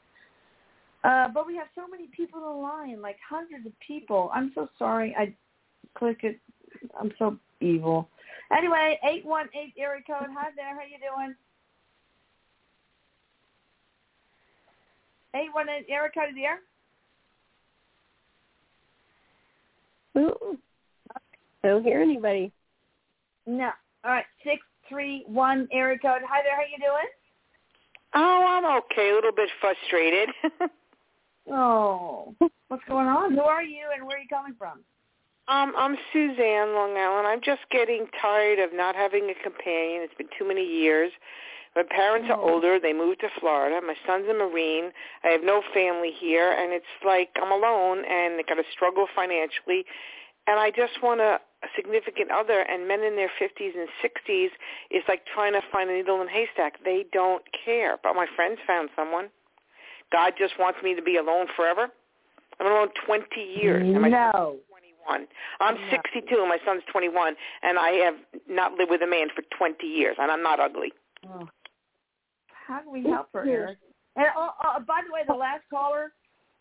Uh, 1.04 1.28
but 1.28 1.46
we 1.46 1.56
have 1.56 1.66
so 1.74 1.86
many 1.88 2.06
people 2.16 2.38
in 2.38 2.44
the 2.46 2.62
line, 2.62 3.02
like 3.02 3.16
hundreds 3.28 3.66
of 3.66 3.72
people. 3.86 4.30
I'm 4.32 4.52
so 4.54 4.68
sorry. 4.78 5.14
I 5.18 5.34
click 5.98 6.20
it. 6.22 6.38
I'm 6.98 7.12
so 7.18 7.36
evil. 7.60 8.08
Anyway, 8.56 8.98
eight 9.08 9.24
one 9.24 9.48
eight 9.54 9.74
area 9.78 10.02
code. 10.06 10.28
Hi 10.36 10.50
there. 10.56 10.74
How 10.74 10.82
you 10.82 10.98
doing? 10.98 11.34
Eight 15.34 15.48
one 15.52 15.68
eight 15.68 15.86
area 15.88 16.10
code. 16.14 16.24
Are 16.24 16.28
you 16.28 16.48
there? 20.14 20.22
Ooh. 20.22 20.58
I 21.64 21.68
don't 21.68 21.84
hear 21.84 22.00
anybody. 22.00 22.52
No. 23.46 23.70
All 24.04 24.10
right. 24.10 24.26
Six 24.44 24.62
three 24.88 25.24
one 25.26 25.68
area 25.72 25.98
code. 25.98 26.22
Hi 26.28 26.42
there. 26.42 26.56
How 26.56 26.62
you 26.62 26.78
doing? 26.78 27.08
Oh, 28.14 28.44
I'm 28.46 28.82
okay. 28.82 29.10
A 29.10 29.14
little 29.14 29.32
bit 29.32 29.48
frustrated. 29.60 30.28
Oh, 31.50 32.36
what's 32.68 32.84
going 32.86 33.08
on? 33.08 33.32
Who 33.32 33.40
are 33.40 33.64
you 33.64 33.86
and 33.96 34.06
where 34.06 34.16
are 34.16 34.20
you 34.20 34.28
coming 34.28 34.54
from? 34.56 34.80
Um, 35.48 35.72
I'm 35.76 35.96
Suzanne 36.12 36.74
Long 36.74 36.96
Island. 36.96 37.26
I'm 37.26 37.40
just 37.42 37.62
getting 37.70 38.06
tired 38.20 38.58
of 38.58 38.70
not 38.72 38.94
having 38.94 39.30
a 39.30 39.42
companion. 39.42 40.02
It's 40.02 40.14
been 40.14 40.30
too 40.38 40.46
many 40.46 40.64
years. 40.64 41.10
My 41.74 41.82
parents 41.82 42.28
are 42.30 42.38
older. 42.38 42.78
They 42.78 42.92
moved 42.92 43.20
to 43.20 43.28
Florida. 43.40 43.80
My 43.84 43.94
son's 44.06 44.28
a 44.28 44.34
Marine. 44.34 44.92
I 45.24 45.28
have 45.28 45.42
no 45.42 45.62
family 45.74 46.12
here, 46.20 46.52
and 46.52 46.72
it's 46.72 46.84
like 47.04 47.30
I'm 47.40 47.50
alone 47.50 48.04
and 48.04 48.38
I 48.38 48.42
got 48.46 48.60
to 48.60 48.68
struggle 48.72 49.06
financially. 49.16 49.84
And 50.46 50.60
I 50.60 50.70
just 50.70 51.02
want 51.02 51.20
a, 51.20 51.40
a 51.40 51.68
significant 51.74 52.30
other. 52.30 52.60
And 52.60 52.86
men 52.86 53.02
in 53.02 53.16
their 53.16 53.30
50s 53.40 53.72
and 53.74 53.88
60s 54.04 54.50
is 54.90 55.02
like 55.08 55.22
trying 55.32 55.54
to 55.54 55.62
find 55.72 55.88
a 55.88 55.94
needle 55.94 56.20
in 56.20 56.28
a 56.28 56.30
haystack. 56.30 56.74
They 56.84 57.06
don't 57.12 57.42
care. 57.64 57.96
But 58.02 58.14
my 58.14 58.26
friends 58.36 58.58
found 58.66 58.90
someone. 58.94 59.28
God 60.12 60.34
just 60.38 60.54
wants 60.58 60.78
me 60.84 60.94
to 60.94 61.02
be 61.02 61.16
alone 61.16 61.46
forever. 61.56 61.88
I'm 62.60 62.66
alone 62.66 62.88
20 63.06 63.24
years. 63.40 63.82
and 63.82 64.00
my 64.00 64.10
son's 64.10 64.34
No. 64.34 64.56
21. 65.06 65.26
I'm 65.60 65.76
62 65.90 66.36
and 66.38 66.48
my 66.48 66.58
son's 66.64 66.82
21, 66.90 67.34
and 67.62 67.78
I 67.78 67.90
have 68.04 68.14
not 68.48 68.74
lived 68.74 68.90
with 68.90 69.02
a 69.02 69.06
man 69.06 69.28
for 69.34 69.42
20 69.56 69.86
years, 69.86 70.16
and 70.18 70.30
I'm 70.30 70.42
not 70.42 70.60
ugly. 70.60 70.92
Oh. 71.28 71.48
How 72.66 72.80
can 72.80 72.92
we 72.92 73.02
help 73.02 73.28
her, 73.32 73.46
Erik? 73.46 73.78
And 74.16 74.26
oh, 74.36 74.50
oh, 74.64 74.80
by 74.86 75.00
the 75.06 75.12
way, 75.12 75.22
the 75.26 75.34
last 75.34 75.62
caller 75.70 76.12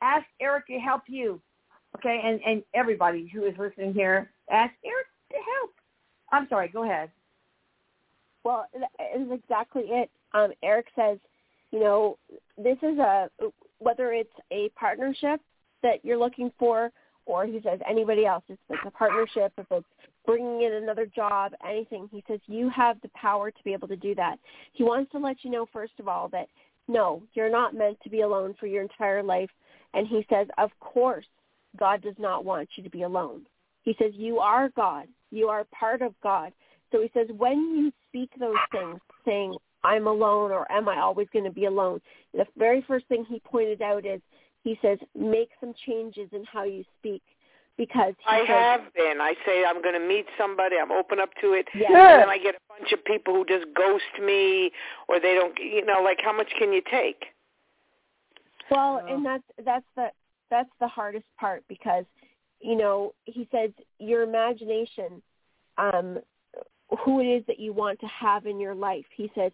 asked 0.02 0.28
Erik 0.40 0.68
to 0.68 0.80
help 0.80 1.04
you. 1.08 1.42
Okay, 1.98 2.22
and 2.24 2.40
and 2.46 2.64
everybody 2.74 3.28
who 3.28 3.44
is 3.44 3.54
listening 3.58 3.94
here, 3.94 4.32
ask 4.50 4.74
Erik 4.86 5.08
to 5.30 5.36
help. 5.36 5.72
I'm 6.32 6.48
sorry. 6.48 6.70
Go 6.70 6.84
ahead. 6.84 7.12
Well, 8.44 8.66
it 8.74 9.22
is 9.22 9.32
exactly 9.32 9.84
it. 9.88 10.10
Um, 10.34 10.52
Erik 10.64 10.88
says, 10.96 11.18
you 11.72 11.80
know, 11.80 12.18
this 12.58 12.78
is 12.82 12.98
a 12.98 13.30
whether 13.80 14.14
it's 14.14 14.34
a 14.52 14.70
partnership 14.70 15.42
that 15.84 16.04
you're 16.04 16.18
looking 16.18 16.52
for, 16.58 16.92
or 17.32 17.46
he 17.46 17.62
says 17.64 17.80
anybody 17.90 18.26
else. 18.26 18.44
If 18.50 18.60
it's 18.70 18.82
a 18.86 18.92
partnership, 18.92 19.54
if 19.58 19.66
it's 19.72 19.86
bringing 20.26 20.64
in 20.64 20.74
another 20.74 21.06
job, 21.06 21.54
anything. 21.66 22.10
He 22.12 22.22
says 22.28 22.42
you 22.48 22.70
have 22.70 23.00
the 23.02 23.10
power 23.16 23.50
to 23.50 23.64
be 23.64 23.72
able 23.72 23.88
to 23.88 23.96
do 23.96 24.14
that. 24.16 24.36
He 24.74 24.84
wants 24.84 25.14
to 25.14 25.18
let 25.18 25.38
you 25.44 25.50
know 25.50 25.66
first 25.72 25.94
of 26.00 26.10
all 26.10 26.28
that 26.30 26.48
no, 26.90 27.24
you're 27.34 27.50
not 27.50 27.74
meant 27.74 27.98
to 28.04 28.10
be 28.10 28.22
alone 28.22 28.54
for 28.60 28.68
your 28.68 28.82
entire 28.82 29.24
life. 29.24 29.50
And 29.94 30.06
he 30.06 30.26
says, 30.30 30.48
of 30.58 30.72
course, 30.82 31.26
God 31.80 32.02
does 32.02 32.16
not 32.20 32.44
want 32.44 32.68
you 32.76 32.84
to 32.84 32.90
be 32.90 33.04
alone. 33.04 33.44
He 33.84 33.96
says 33.98 34.12
you 34.14 34.40
are 34.40 34.68
God. 34.76 35.08
You 35.32 35.48
are 35.48 35.66
part 35.72 36.02
of 36.02 36.14
God. 36.22 36.52
So 36.92 37.02
he 37.02 37.10
says, 37.14 37.28
when 37.38 37.58
you 37.78 37.94
speak 38.10 38.30
those 38.38 38.56
things, 38.74 39.00
saying, 39.24 39.56
I'm 39.86 40.08
alone 40.08 40.52
or 40.52 40.70
am 40.70 40.90
I 40.90 41.00
always 41.00 41.28
going 41.32 41.46
to 41.46 41.52
be 41.52 41.66
alone, 41.66 42.02
the 42.34 42.46
very 42.58 42.84
first 42.86 43.08
thing 43.08 43.26
he 43.28 43.40
pointed 43.40 43.82
out 43.82 44.06
is, 44.06 44.20
he 44.64 44.78
says, 44.82 44.98
make 45.16 45.50
some 45.60 45.74
changes 45.86 46.30
in 46.32 46.44
how 46.46 46.64
you 46.64 46.84
speak. 47.00 47.22
Because 47.78 48.14
he 48.20 48.26
I 48.28 48.40
says, 48.42 48.48
have 48.48 48.94
been. 48.94 49.22
I 49.22 49.34
say 49.46 49.64
I'm 49.66 49.82
going 49.82 50.00
to 50.00 50.06
meet 50.08 50.26
somebody. 50.38 50.76
I'm 50.80 50.92
open 50.92 51.20
up 51.20 51.30
to 51.42 51.54
it. 51.54 51.68
Yes. 51.74 51.90
And 51.90 52.22
then 52.22 52.30
I 52.30 52.38
get 52.38 52.54
a 52.56 52.60
bunch 52.80 52.92
of 52.92 53.04
people 53.06 53.34
who 53.34 53.46
just 53.46 53.66
ghost 53.76 54.04
me, 54.24 54.72
or 55.08 55.20
they 55.20 55.34
don't. 55.34 55.58
You 55.58 55.84
know, 55.86 56.02
like 56.04 56.20
how 56.22 56.36
much 56.36 56.50
can 56.60 56.74
you 56.74 56.82
take? 56.92 57.24
Well, 58.70 59.02
Oh. 59.02 59.14
and 59.14 59.26
that's 59.26 59.44
that's 59.66 59.86
the 59.96 60.12
that's 60.52 60.70
the 60.80 60.88
hardest 60.88 61.26
part 61.40 61.64
because 61.68 62.06
you 62.60 62.76
know 62.76 63.14
he 63.24 63.48
says 63.52 63.72
your 64.00 64.22
imagination, 64.24 65.22
um, 65.78 66.20
who 67.04 67.20
it 67.22 67.26
is 67.26 67.44
that 67.48 67.60
you 67.60 67.74
want 67.74 68.00
to 68.02 68.08
have 68.08 68.46
in 68.46 68.60
your 68.60 68.76
life. 68.76 69.06
He 69.16 69.32
says 69.34 69.54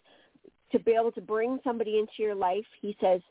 to 0.72 0.80
be 0.80 0.92
able 0.92 1.12
to 1.14 1.22
bring 1.22 1.60
somebody 1.64 1.98
into 2.00 2.14
your 2.18 2.36
life. 2.36 2.66
He 2.82 2.98
says 3.00 3.22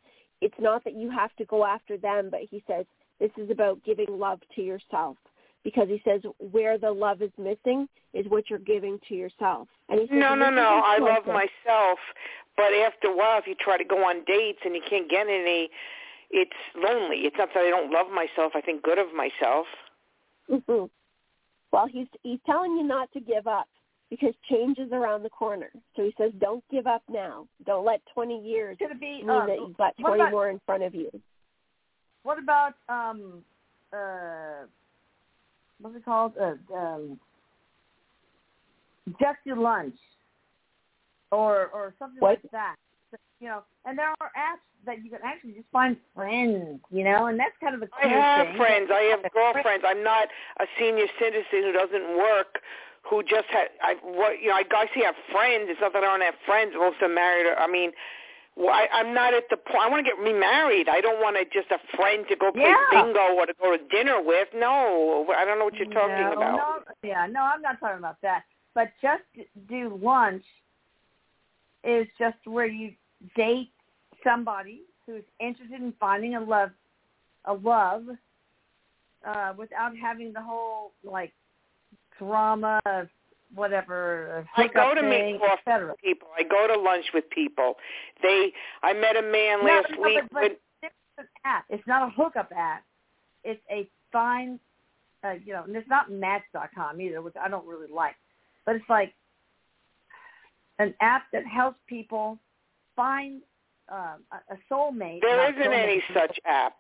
it's 0.40 0.54
not 0.58 0.84
that 0.84 0.94
you 0.94 1.10
have 1.10 1.34
to 1.36 1.44
go 1.44 1.64
after 1.64 1.96
them, 1.96 2.28
but 2.30 2.40
he 2.50 2.62
says 2.66 2.84
this 3.20 3.30
is 3.36 3.50
about 3.50 3.82
giving 3.84 4.06
love 4.10 4.40
to 4.54 4.62
yourself 4.62 5.16
because 5.64 5.88
he 5.88 6.00
says 6.04 6.20
where 6.38 6.78
the 6.78 6.90
love 6.90 7.22
is 7.22 7.30
missing 7.38 7.88
is 8.12 8.26
what 8.28 8.48
you're 8.48 8.58
giving 8.58 9.00
to 9.08 9.14
yourself. 9.14 9.68
And 9.88 10.00
he 10.00 10.06
says 10.06 10.16
No, 10.18 10.34
no, 10.34 10.50
no. 10.50 10.82
I 10.84 10.98
love 10.98 11.26
myself, 11.26 11.98
but 12.56 12.72
after 12.72 13.08
a 13.08 13.16
while, 13.16 13.38
if 13.38 13.46
you 13.46 13.54
try 13.58 13.76
to 13.76 13.84
go 13.84 14.04
on 14.04 14.24
dates 14.26 14.60
and 14.64 14.74
you 14.74 14.82
can't 14.88 15.10
get 15.10 15.26
any, 15.26 15.70
it's 16.30 16.52
lonely. 16.76 17.18
It's 17.18 17.36
not 17.38 17.48
that 17.54 17.64
I 17.64 17.70
don't 17.70 17.90
love 17.90 18.06
myself. 18.12 18.52
I 18.54 18.60
think 18.60 18.82
good 18.82 18.98
of 18.98 19.08
myself. 19.14 19.66
Mhm. 20.50 20.90
Well, 21.72 21.86
he's 21.86 22.06
he's 22.22 22.40
telling 22.46 22.76
you 22.76 22.84
not 22.84 23.12
to 23.12 23.20
give 23.20 23.46
up 23.46 23.68
because 24.10 24.34
change 24.50 24.78
is 24.78 24.92
around 24.92 25.22
the 25.22 25.30
corner. 25.30 25.70
So 25.96 26.02
he 26.04 26.14
says, 26.18 26.32
don't 26.40 26.62
give 26.70 26.86
up 26.86 27.02
now. 27.10 27.46
Don't 27.64 27.84
let 27.84 28.00
20 28.14 28.38
years 28.40 28.76
it 28.80 29.00
be? 29.00 29.06
mean 29.24 29.28
Uh, 29.30 29.46
that 29.46 29.56
you've 29.58 29.76
got 29.76 29.94
20 29.98 30.20
about 30.20 30.30
more 30.30 30.48
in 30.50 30.60
front 30.66 30.82
of 30.82 30.94
you. 30.94 31.10
what 32.22 32.38
about 32.38 32.74
um 32.88 33.42
uh 33.92 34.66
what's 35.80 35.96
it 35.96 36.04
called? 36.04 36.32
Uh, 36.40 36.54
um, 36.74 37.18
just 39.20 39.38
your 39.44 39.56
lunch, 39.56 39.94
or 41.30 41.66
or 41.68 41.94
something 41.98 42.20
What? 42.20 42.40
like 42.42 42.50
that. 42.52 42.76
You 43.40 43.48
know, 43.48 43.62
and 43.84 43.98
there 43.98 44.08
are 44.20 44.30
apps 44.36 44.64
that 44.86 45.04
you 45.04 45.10
can 45.10 45.20
actually 45.22 45.52
just 45.52 45.68
find 45.70 45.96
friends. 46.14 46.80
You 46.90 47.04
know, 47.04 47.26
and 47.26 47.38
that's 47.38 47.54
kind 47.60 47.74
of 47.74 47.82
a 47.82 47.88
I 47.96 48.02
cool 48.02 48.10
have 48.10 48.46
thing. 48.48 48.56
friends. 48.56 48.90
I 48.92 49.02
have 49.14 49.32
girlfriends. 49.32 49.84
I'm 49.86 50.02
not 50.02 50.28
a 50.58 50.64
senior 50.78 51.06
citizen 51.20 51.62
who 51.62 51.72
doesn't 51.72 52.16
work, 52.16 52.58
who 53.08 53.22
just 53.22 53.48
had 53.50 53.68
I 53.82 53.94
what 54.02 54.40
you 54.40 54.48
know 54.48 54.54
I 54.54 54.62
guys 54.62 54.88
have 55.04 55.14
friends. 55.30 55.66
It's 55.68 55.80
not 55.80 55.92
that 55.92 56.02
I 56.02 56.06
don't 56.06 56.22
have 56.22 56.34
friends. 56.44 56.72
Most 56.76 57.00
them 57.00 57.14
married. 57.14 57.46
Or, 57.46 57.58
I 57.58 57.66
mean, 57.66 57.92
well, 58.56 58.70
I, 58.70 58.88
I'm 58.92 59.14
not 59.14 59.34
at 59.34 59.44
the 59.50 59.56
point. 59.56 59.82
I 59.82 59.88
want 59.88 60.04
to 60.04 60.10
get 60.10 60.18
remarried. 60.18 60.88
I 60.88 61.00
don't 61.00 61.20
want 61.20 61.36
to 61.36 61.44
just 61.44 61.70
a 61.70 61.78
friend 61.96 62.24
to 62.28 62.36
go 62.36 62.52
play 62.52 62.72
Yeah. 62.72 62.90
bingo 62.90 63.34
or 63.36 63.46
to 63.46 63.54
go 63.60 63.76
to 63.76 63.82
dinner 63.88 64.20
with. 64.22 64.48
No, 64.54 65.26
I 65.36 65.44
don't 65.44 65.58
know 65.58 65.66
what 65.66 65.74
you're 65.74 65.86
talking 65.86 66.24
no, 66.24 66.32
about. 66.32 66.56
No, 66.56 66.92
yeah, 67.02 67.26
no, 67.26 67.40
I'm 67.42 67.62
not 67.62 67.78
talking 67.80 67.98
about 67.98 68.20
that. 68.22 68.44
But 68.74 68.92
just 69.00 69.22
do 69.68 69.98
lunch 70.02 70.44
is 71.84 72.06
just 72.18 72.38
where 72.44 72.66
you 72.66 72.92
date 73.36 73.70
somebody 74.24 74.82
who's 75.06 75.22
interested 75.38 75.80
in 75.80 75.94
finding 76.00 76.34
a 76.34 76.40
love, 76.40 76.70
a 77.44 77.54
love, 77.54 78.04
uh, 79.26 79.52
without 79.56 79.96
having 79.96 80.32
the 80.32 80.42
whole 80.42 80.92
like 81.04 81.32
drama 82.18 82.80
of 82.86 83.08
whatever. 83.54 84.46
I 84.56 84.68
go 84.68 84.94
to 84.94 85.00
thing, 85.00 85.10
make 85.10 85.40
coffee 85.40 85.84
with 85.84 85.98
people. 86.02 86.28
I 86.36 86.42
go 86.42 86.66
to 86.66 86.80
lunch 86.80 87.06
with 87.14 87.28
people. 87.30 87.74
They, 88.22 88.52
I 88.82 88.92
met 88.92 89.16
a 89.16 89.22
man 89.22 89.60
No, 89.60 89.66
last 89.66 89.88
no, 89.96 90.02
week. 90.02 90.18
but, 90.22 90.32
but 90.32 90.42
when, 90.42 90.50
it's 90.82 90.94
an 91.18 91.26
app. 91.44 91.64
It's 91.70 91.86
not 91.86 92.08
a 92.08 92.10
hookup 92.10 92.50
app. 92.56 92.84
It's 93.44 93.60
a 93.70 93.88
fine, 94.12 94.58
uh, 95.24 95.34
you 95.44 95.52
know, 95.52 95.64
and 95.64 95.76
it's 95.76 95.88
not 95.88 96.10
Match.com 96.10 97.00
either, 97.00 97.22
which 97.22 97.34
I 97.40 97.48
don't 97.48 97.66
really 97.66 97.90
like. 97.92 98.16
But 98.64 98.76
it's 98.76 98.88
like 98.88 99.14
an 100.78 100.94
app 101.00 101.24
that 101.32 101.46
helps 101.46 101.78
people 101.86 102.38
find 102.94 103.40
um, 103.90 104.22
a, 104.32 104.56
soulmate. 104.72 105.20
there 105.20 105.50
isn't 105.52 105.72
any 105.72 106.02
such 106.12 106.38
app. 106.44 106.78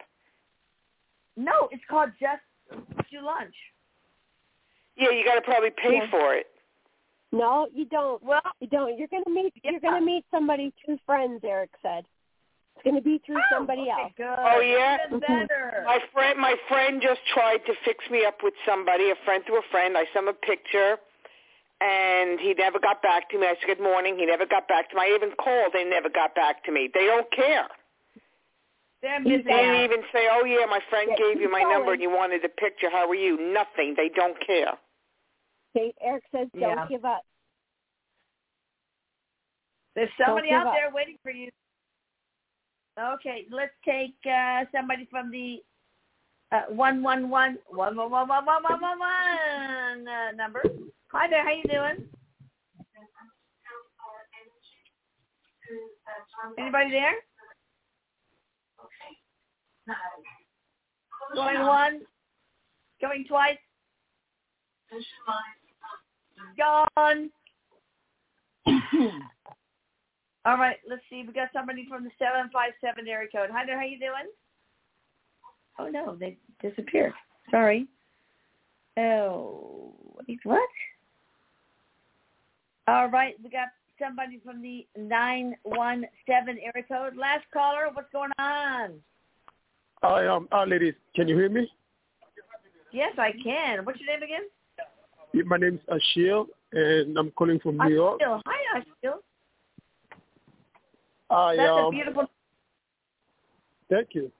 No, 1.36 1.68
it's 1.70 1.82
called 1.88 2.10
Just 2.18 2.42
Do 3.10 3.24
Lunch. 3.24 3.54
Yeah, 4.96 5.10
you 5.10 5.24
got 5.24 5.34
to 5.34 5.42
probably 5.42 5.70
pay 5.70 5.96
Yeah. 5.96 6.10
for 6.10 6.34
it. 6.34 6.46
No, 7.32 7.68
you 7.74 7.84
don't. 7.86 8.22
Well, 8.22 8.40
You 8.60 8.68
don't. 8.68 8.96
You're 8.98 9.08
gonna 9.08 9.28
meet. 9.28 9.52
You're 9.62 9.80
gonna 9.80 10.00
meet 10.00 10.24
somebody 10.30 10.72
through 10.84 10.98
friends. 11.04 11.42
Erik 11.44 11.70
said. 11.82 12.06
It's 12.76 12.84
gonna 12.84 13.00
be 13.00 13.18
through 13.26 13.40
somebody 13.50 13.82
okay, 13.82 13.90
else. 13.90 14.12
Good. 14.16 14.38
Oh, 14.38 14.60
yeah? 14.60 14.98
Even 15.06 15.20
Mhm. 15.20 15.48
better. 15.48 15.82
My 15.86 15.98
friend, 16.12 16.38
my 16.38 16.56
friend 16.68 17.00
just 17.02 17.24
tried 17.26 17.64
to 17.66 17.74
fix 17.84 18.08
me 18.10 18.24
up 18.24 18.42
with 18.42 18.54
somebody. 18.64 19.10
A 19.10 19.16
friend 19.16 19.44
through 19.44 19.58
a 19.58 19.62
friend. 19.62 19.96
I 19.98 20.04
sent 20.06 20.24
him 20.24 20.28
a 20.28 20.34
picture, 20.34 20.98
and 21.80 22.38
he 22.38 22.54
never 22.54 22.78
got 22.78 23.02
back 23.02 23.28
to 23.30 23.38
me. 23.38 23.46
I 23.46 23.56
said 23.56 23.66
good 23.66 23.80
morning. 23.80 24.18
He 24.18 24.24
never 24.26 24.46
got 24.46 24.68
back 24.68 24.90
to 24.90 24.96
me. 24.96 25.02
I 25.02 25.14
even 25.14 25.32
called. 25.32 25.72
They 25.72 25.84
never 25.84 26.08
got 26.08 26.34
back 26.34 26.62
to 26.64 26.70
me. 26.72 26.88
They 26.88 27.06
don't 27.06 27.30
care. 27.32 27.68
They're 29.02 29.20
They 29.22 29.42
didn't 29.42 29.74
even 29.84 30.04
say, 30.12 30.28
"Oh 30.30 30.44
yeah, 30.44 30.64
my 30.66 30.80
friend 30.88 31.10
Yeah, 31.10 31.16
gave 31.16 31.40
you 31.40 31.48
my 31.50 31.62
going. 31.62 31.72
number 31.72 31.92
and 31.92 32.02
you 32.02 32.10
wanted 32.10 32.44
a 32.44 32.48
picture. 32.48 32.88
How 32.88 33.08
are 33.08 33.14
you?" 33.14 33.36
Nothing. 33.36 33.94
They 33.94 34.08
don't 34.08 34.38
care. 34.40 34.78
Erik 36.00 36.24
says, 36.32 36.48
"Don't 36.52 36.62
Yeah. 36.62 36.86
give 36.88 37.04
up." 37.04 37.22
There's 39.94 40.10
somebody 40.18 40.50
out 40.50 40.66
up. 40.66 40.74
there 40.74 40.90
waiting 40.90 41.18
for 41.22 41.30
you. 41.30 41.50
Okay, 42.98 43.46
let's 43.50 43.74
take 43.84 44.16
uh, 44.26 44.64
somebody 44.72 45.06
from 45.10 45.30
the 45.30 45.62
uh, 46.52 46.62
one 46.68 47.02
one 47.02 47.28
one 47.28 47.58
one 47.68 47.96
one 47.96 48.10
one 48.10 48.28
one 48.28 48.46
one 48.46 48.62
one 48.62 48.80
one 48.80 48.98
one 48.98 50.08
uh, 50.08 50.32
number. 50.32 50.62
Hi 51.12 51.28
there, 51.28 51.44
how 51.44 51.52
you 51.52 51.64
doing? 51.64 52.08
Anybody 56.58 56.90
there? 56.90 57.14
Going 61.34 61.58
one, 61.60 62.00
going 63.00 63.24
twice. 63.26 63.58
Gone. 66.56 67.30
All 70.44 70.56
right, 70.58 70.76
let's 70.88 71.02
see. 71.10 71.24
We 71.26 71.32
got 71.32 71.48
somebody 71.52 71.86
from 71.88 72.04
the 72.04 72.10
seven 72.18 72.50
five 72.52 72.72
seven 72.80 73.08
area 73.08 73.28
code. 73.34 73.50
Hi 73.52 73.66
there, 73.66 73.78
how 73.78 73.84
you 73.84 73.98
doing? 73.98 74.30
Oh 75.78 75.88
no, 75.88 76.16
they 76.18 76.38
disappeared. 76.62 77.12
Sorry. 77.50 77.86
Oh, 78.96 79.94
wait, 80.26 80.38
what? 80.44 80.68
All 82.88 83.08
right, 83.08 83.34
we 83.42 83.50
got 83.50 83.68
somebody 84.00 84.40
from 84.44 84.62
the 84.62 84.86
nine 84.96 85.56
one 85.64 86.06
seven 86.26 86.58
area 86.58 86.86
code. 86.88 87.16
Last 87.16 87.44
caller, 87.52 87.88
what's 87.92 88.10
going 88.12 88.30
on? 88.38 88.94
Hi, 90.02 90.26
um, 90.26 90.48
hi, 90.52 90.64
ladies. 90.64 90.94
Can 91.14 91.28
you 91.28 91.36
hear 91.36 91.48
me? 91.48 91.68
Yes, 92.92 93.12
I 93.18 93.32
can. 93.42 93.84
What's 93.84 94.00
your 94.00 94.08
name 94.08 94.22
again? 94.22 94.42
My 95.32 95.56
name's 95.58 95.80
Ashil, 95.88 96.46
and 96.72 97.16
I'm 97.18 97.30
calling 97.32 97.58
from 97.60 97.76
New 97.78 97.94
York. 97.94 98.20
Ashil. 98.20 98.40
Hi, 98.46 98.80
Ashil. 98.80 99.14
I 101.28 101.56
That's 101.56 101.68
a 101.68 101.72
um, 101.72 101.90
beautiful. 101.90 102.30
thank 103.90 104.08
you. 104.12 104.30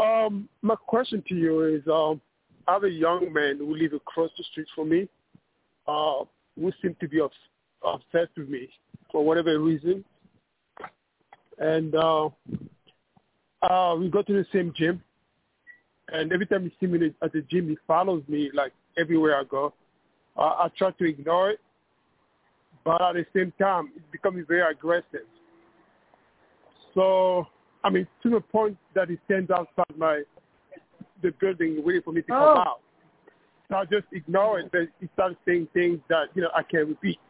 Um, 0.00 0.48
my 0.62 0.76
question 0.76 1.22
to 1.28 1.34
you 1.34 1.62
is, 1.62 1.82
um, 1.88 2.20
I 2.68 2.74
have 2.74 2.84
a 2.84 2.90
young 2.90 3.32
man 3.32 3.58
who 3.58 3.74
lives 3.74 3.94
across 3.94 4.30
the 4.38 4.44
street 4.52 4.68
from 4.74 4.90
me, 4.90 5.08
uh, 5.88 6.24
who 6.58 6.72
seems 6.80 6.96
to 7.00 7.08
be 7.08 7.20
obs- 7.20 7.34
obsessed 7.84 8.36
with 8.36 8.48
me 8.48 8.68
for 9.10 9.24
whatever 9.24 9.58
reason, 9.58 10.04
and 11.58 11.94
uh, 11.94 12.28
uh, 13.62 13.96
we 13.98 14.08
go 14.08 14.22
to 14.22 14.32
the 14.32 14.46
same 14.52 14.72
gym, 14.76 15.02
and 16.12 16.32
every 16.32 16.46
time 16.46 16.64
he 16.64 16.72
sees 16.80 16.90
me 16.90 17.14
at 17.22 17.32
the 17.32 17.42
gym, 17.42 17.68
he 17.68 17.76
follows 17.86 18.22
me 18.28 18.50
like 18.52 18.72
everywhere 18.98 19.38
I 19.38 19.44
go. 19.44 19.72
Uh, 20.36 20.40
I 20.42 20.68
try 20.76 20.90
to 20.90 21.04
ignore 21.04 21.50
it, 21.50 21.60
but 22.84 23.00
at 23.02 23.14
the 23.14 23.26
same 23.34 23.52
time, 23.60 23.92
it's 23.96 24.04
becoming 24.10 24.44
very 24.46 24.70
aggressive. 24.70 25.26
So, 26.94 27.46
I 27.84 27.90
mean, 27.90 28.06
to 28.22 28.30
the 28.30 28.40
point 28.40 28.76
that 28.94 29.08
he 29.08 29.18
stands 29.26 29.50
outside 29.50 29.96
my 29.96 30.22
the 31.22 31.30
building 31.40 31.82
waiting 31.84 32.02
for 32.02 32.12
me 32.12 32.22
to 32.22 32.28
come 32.28 32.56
Oh. 32.56 32.58
out. 32.58 32.80
So 33.68 33.76
I 33.76 33.84
just 33.84 34.06
ignore 34.12 34.58
it, 34.58 34.72
but 34.72 34.88
he 34.98 35.08
starts 35.14 35.36
saying 35.46 35.68
things 35.68 36.00
that 36.08 36.28
you 36.34 36.42
know 36.42 36.50
I 36.54 36.62
can't 36.62 36.88
repeat. 36.88 37.20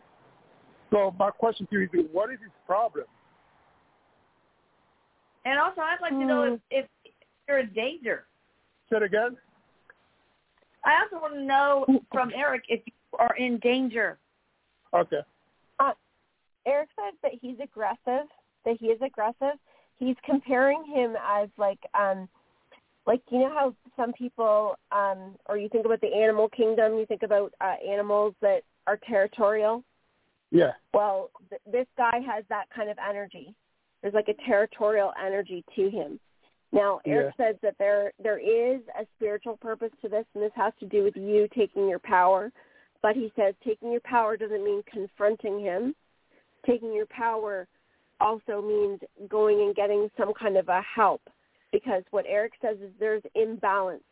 So 0.91 1.15
my 1.19 1.31
question 1.31 1.67
to 1.67 1.81
you 1.81 1.89
is, 1.93 2.07
what 2.13 2.31
is 2.31 2.41
his 2.41 2.51
problem? 2.67 3.07
And 5.45 5.59
also, 5.59 5.81
I'd 5.81 6.01
like 6.01 6.13
to 6.13 6.25
know 6.25 6.61
if, 6.71 6.87
if 7.05 7.15
you're 7.49 7.59
in 7.61 7.73
danger. 7.73 8.25
Say 8.91 8.97
it 8.97 9.03
again. 9.03 9.37
I 10.85 11.03
also 11.03 11.23
want 11.23 11.35
to 11.35 11.43
know 11.43 12.01
from 12.11 12.33
Erik 12.35 12.65
if 12.69 12.81
you 12.87 12.93
are 13.19 13.37
in 13.37 13.59
danger. 13.59 14.19
Okay. 14.95 15.21
Erik 16.67 16.89
said 16.97 17.15
that 17.23 17.33
he's 17.41 17.57
aggressive, 17.63 18.29
that 18.65 18.77
he 18.79 18.87
is 18.87 19.01
aggressive. 19.03 19.59
He's 19.99 20.17
comparing 20.25 20.85
him 20.85 21.17
as 21.23 21.49
like 21.57 21.81
um 21.99 22.29
like 23.07 23.23
you 23.31 23.39
know 23.41 23.51
how 23.51 23.75
some 23.97 24.13
people 24.13 24.77
um 24.93 25.37
or 25.47 25.57
you 25.57 25.69
think 25.69 25.87
about 25.87 26.01
the 26.01 26.15
animal 26.15 26.49
kingdom, 26.49 26.99
you 26.99 27.07
think 27.07 27.23
about 27.23 27.53
uh 27.61 27.75
animals 27.87 28.35
that 28.41 28.63
are 28.87 28.99
territorial. 29.09 29.85
Yeah. 30.51 30.73
Well, 30.93 31.31
th- 31.49 31.63
this 31.71 31.87
guy 31.97 32.21
has 32.27 32.45
that 32.49 32.65
kind 32.75 32.91
of 32.91 32.97
energy. 33.09 33.55
There's 34.03 34.15
like 34.15 34.29
a 34.29 34.47
territorial 34.47 35.13
energy 35.23 35.65
to 35.77 35.91
him. 35.91 36.19
Now, 36.73 37.01
Erik 37.05 37.35
says 37.37 37.57
that 37.63 37.75
there 37.79 38.13
there 38.23 38.39
is 38.39 38.81
a 38.99 39.05
spiritual 39.17 39.57
purpose 39.57 39.91
to 40.03 40.09
this, 40.09 40.25
and 40.35 40.43
this 40.43 40.53
has 40.55 40.73
to 40.81 40.87
do 40.87 41.03
with 41.03 41.17
you 41.17 41.49
taking 41.57 41.89
your 41.89 41.99
power. 41.99 42.53
But 43.03 43.17
he 43.17 43.33
says 43.35 43.55
taking 43.65 43.91
your 43.91 44.03
power 44.03 44.37
doesn't 44.37 44.65
mean 44.65 44.83
confronting 44.91 45.59
him. 45.61 45.95
Taking 46.67 46.93
your 46.93 47.07
power 47.07 47.67
also 48.21 48.61
means 48.63 49.01
going 49.29 49.63
and 49.63 49.75
getting 49.75 50.11
some 50.17 50.33
kind 50.35 50.57
of 50.57 50.69
a 50.69 50.83
help, 50.83 51.23
because 51.73 52.03
what 52.11 52.27
Erik 52.29 52.53
says 52.61 52.77
is 52.83 52.91
there's 53.01 53.23
imbalance 53.35 54.05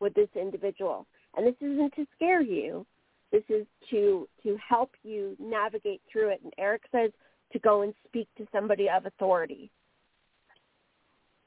with 0.00 0.14
this 0.14 0.30
individual, 0.34 1.06
and 1.36 1.46
this 1.46 1.54
isn't 1.60 1.94
to 1.94 2.06
scare 2.16 2.42
you. 2.42 2.86
This 3.30 3.44
is 3.48 3.66
to 3.90 4.26
to 4.42 4.56
help 4.66 4.90
you 5.04 5.36
navigate 5.38 6.00
through 6.10 6.30
it. 6.30 6.40
And 6.42 6.52
Erik 6.58 6.82
says 6.90 7.12
to 7.52 7.58
go 7.60 7.82
and 7.82 7.94
speak 8.08 8.26
to 8.38 8.46
somebody 8.50 8.88
of 8.88 9.06
authority 9.06 9.70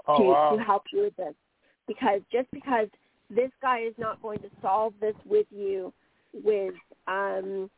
Oh 0.08 0.18
to, 0.18 0.24
wow. 0.24 0.56
to 0.56 0.64
help 0.64 0.84
you 0.91 1.04
with 1.04 1.16
this. 1.16 1.34
Because 1.88 2.22
just 2.32 2.49
because 2.51 2.88
this 3.30 3.51
guy 3.62 3.80
is 3.80 3.93
not 3.97 4.22
going 4.22 4.39
to 4.39 4.49
solve 4.62 4.93
this 5.01 5.16
with 5.26 5.47
you 5.49 5.93
with 6.34 6.74
um, 7.08 7.70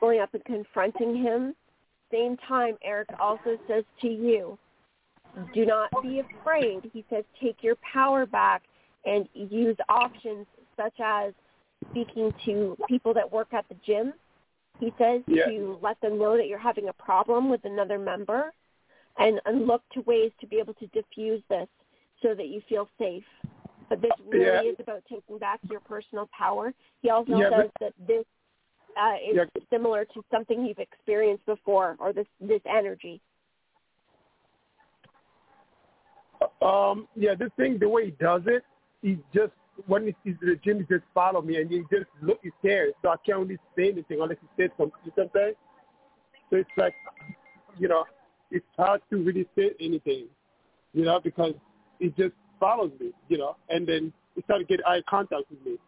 going 0.00 0.20
up 0.20 0.34
and 0.34 0.44
confronting 0.44 1.16
him, 1.16 1.54
same 2.10 2.36
time 2.48 2.76
Erik 2.82 3.08
also 3.20 3.56
says 3.68 3.84
to 4.00 4.08
you, 4.08 4.58
do 5.54 5.64
not 5.64 5.90
be 6.02 6.20
afraid. 6.20 6.90
He 6.92 7.04
says 7.08 7.24
take 7.40 7.62
your 7.62 7.76
power 7.92 8.26
back 8.26 8.62
and 9.04 9.28
use 9.34 9.76
options 9.88 10.46
such 10.76 10.94
as 11.02 11.32
speaking 11.90 12.32
to 12.44 12.76
people 12.88 13.14
that 13.14 13.30
work 13.30 13.52
at 13.54 13.64
the 13.68 13.76
gym. 13.84 14.12
He 14.78 14.92
says 14.98 15.22
Yeah. 15.26 15.46
to 15.46 15.78
let 15.80 16.00
them 16.00 16.18
know 16.18 16.36
that 16.36 16.48
you're 16.48 16.58
having 16.58 16.88
a 16.88 16.92
problem 16.92 17.48
with 17.48 17.64
another 17.64 17.98
member 17.98 18.52
and, 19.18 19.40
and 19.46 19.66
look 19.66 19.82
to 19.92 20.00
ways 20.02 20.32
to 20.40 20.46
be 20.46 20.56
able 20.56 20.74
to 20.74 20.86
diffuse 20.88 21.42
this 21.48 21.68
so 22.22 22.34
that 22.34 22.48
you 22.48 22.60
feel 22.68 22.88
safe. 22.98 23.24
but 23.88 24.00
this 24.00 24.12
really 24.26 24.66
Yeah. 24.66 24.70
is 24.70 24.76
about 24.80 25.04
taking 25.06 25.38
back 25.38 25.60
your 25.68 25.80
personal 25.80 26.26
power. 26.36 26.72
He 27.02 27.10
also 27.10 27.32
Yeah, 27.32 27.50
says 27.50 27.70
that 27.80 27.92
this 27.98 28.24
uh, 28.96 29.16
is 29.22 29.36
Yeah. 29.36 29.44
similar 29.70 30.04
to 30.06 30.24
something 30.30 30.64
you've 30.64 30.78
experienced 30.78 31.44
before, 31.46 31.96
or 31.98 32.12
this 32.12 32.26
this 32.40 32.62
energy. 32.64 33.20
Um, 36.62 37.08
yeah, 37.14 37.34
this 37.34 37.50
thing, 37.56 37.78
the 37.78 37.88
way 37.88 38.06
he 38.06 38.10
does 38.12 38.42
it, 38.46 38.64
he 39.02 39.18
just 39.34 39.52
when 39.86 40.06
he 40.06 40.14
sees 40.24 40.36
the 40.40 40.56
gym, 40.56 40.78
he 40.78 40.84
just 40.94 41.04
follow 41.14 41.42
me 41.42 41.56
and 41.60 41.70
he 41.70 41.80
just 41.90 42.06
look, 42.22 42.40
he 42.42 42.50
stares. 42.60 42.94
So 43.02 43.08
I 43.10 43.16
can't 43.24 43.38
really 43.40 43.58
say 43.76 43.90
anything 43.90 44.20
unless 44.20 44.38
he 44.40 44.62
says 44.62 44.70
something. 44.78 44.98
You 45.04 45.12
know 45.16 45.24
what 45.24 45.24
I'm 45.24 45.30
saying? 45.34 45.54
So 46.50 46.56
it's 46.56 46.70
like, 46.76 46.94
you 47.78 47.88
know, 47.88 48.04
it's 48.52 48.66
hard 48.76 49.00
to 49.10 49.16
really 49.16 49.46
say 49.56 49.70
anything, 49.80 50.26
you 50.92 51.04
know, 51.04 51.20
because 51.22 51.54
it 52.00 52.16
just 52.16 52.34
follows 52.60 52.92
me, 53.00 53.12
you 53.28 53.38
know, 53.38 53.56
and 53.68 53.86
then 53.86 54.12
he 54.34 54.42
started 54.42 54.68
to 54.68 54.76
get 54.76 54.86
eye 54.86 55.02
contact 55.08 55.44
with 55.50 55.64
me, 55.64 55.78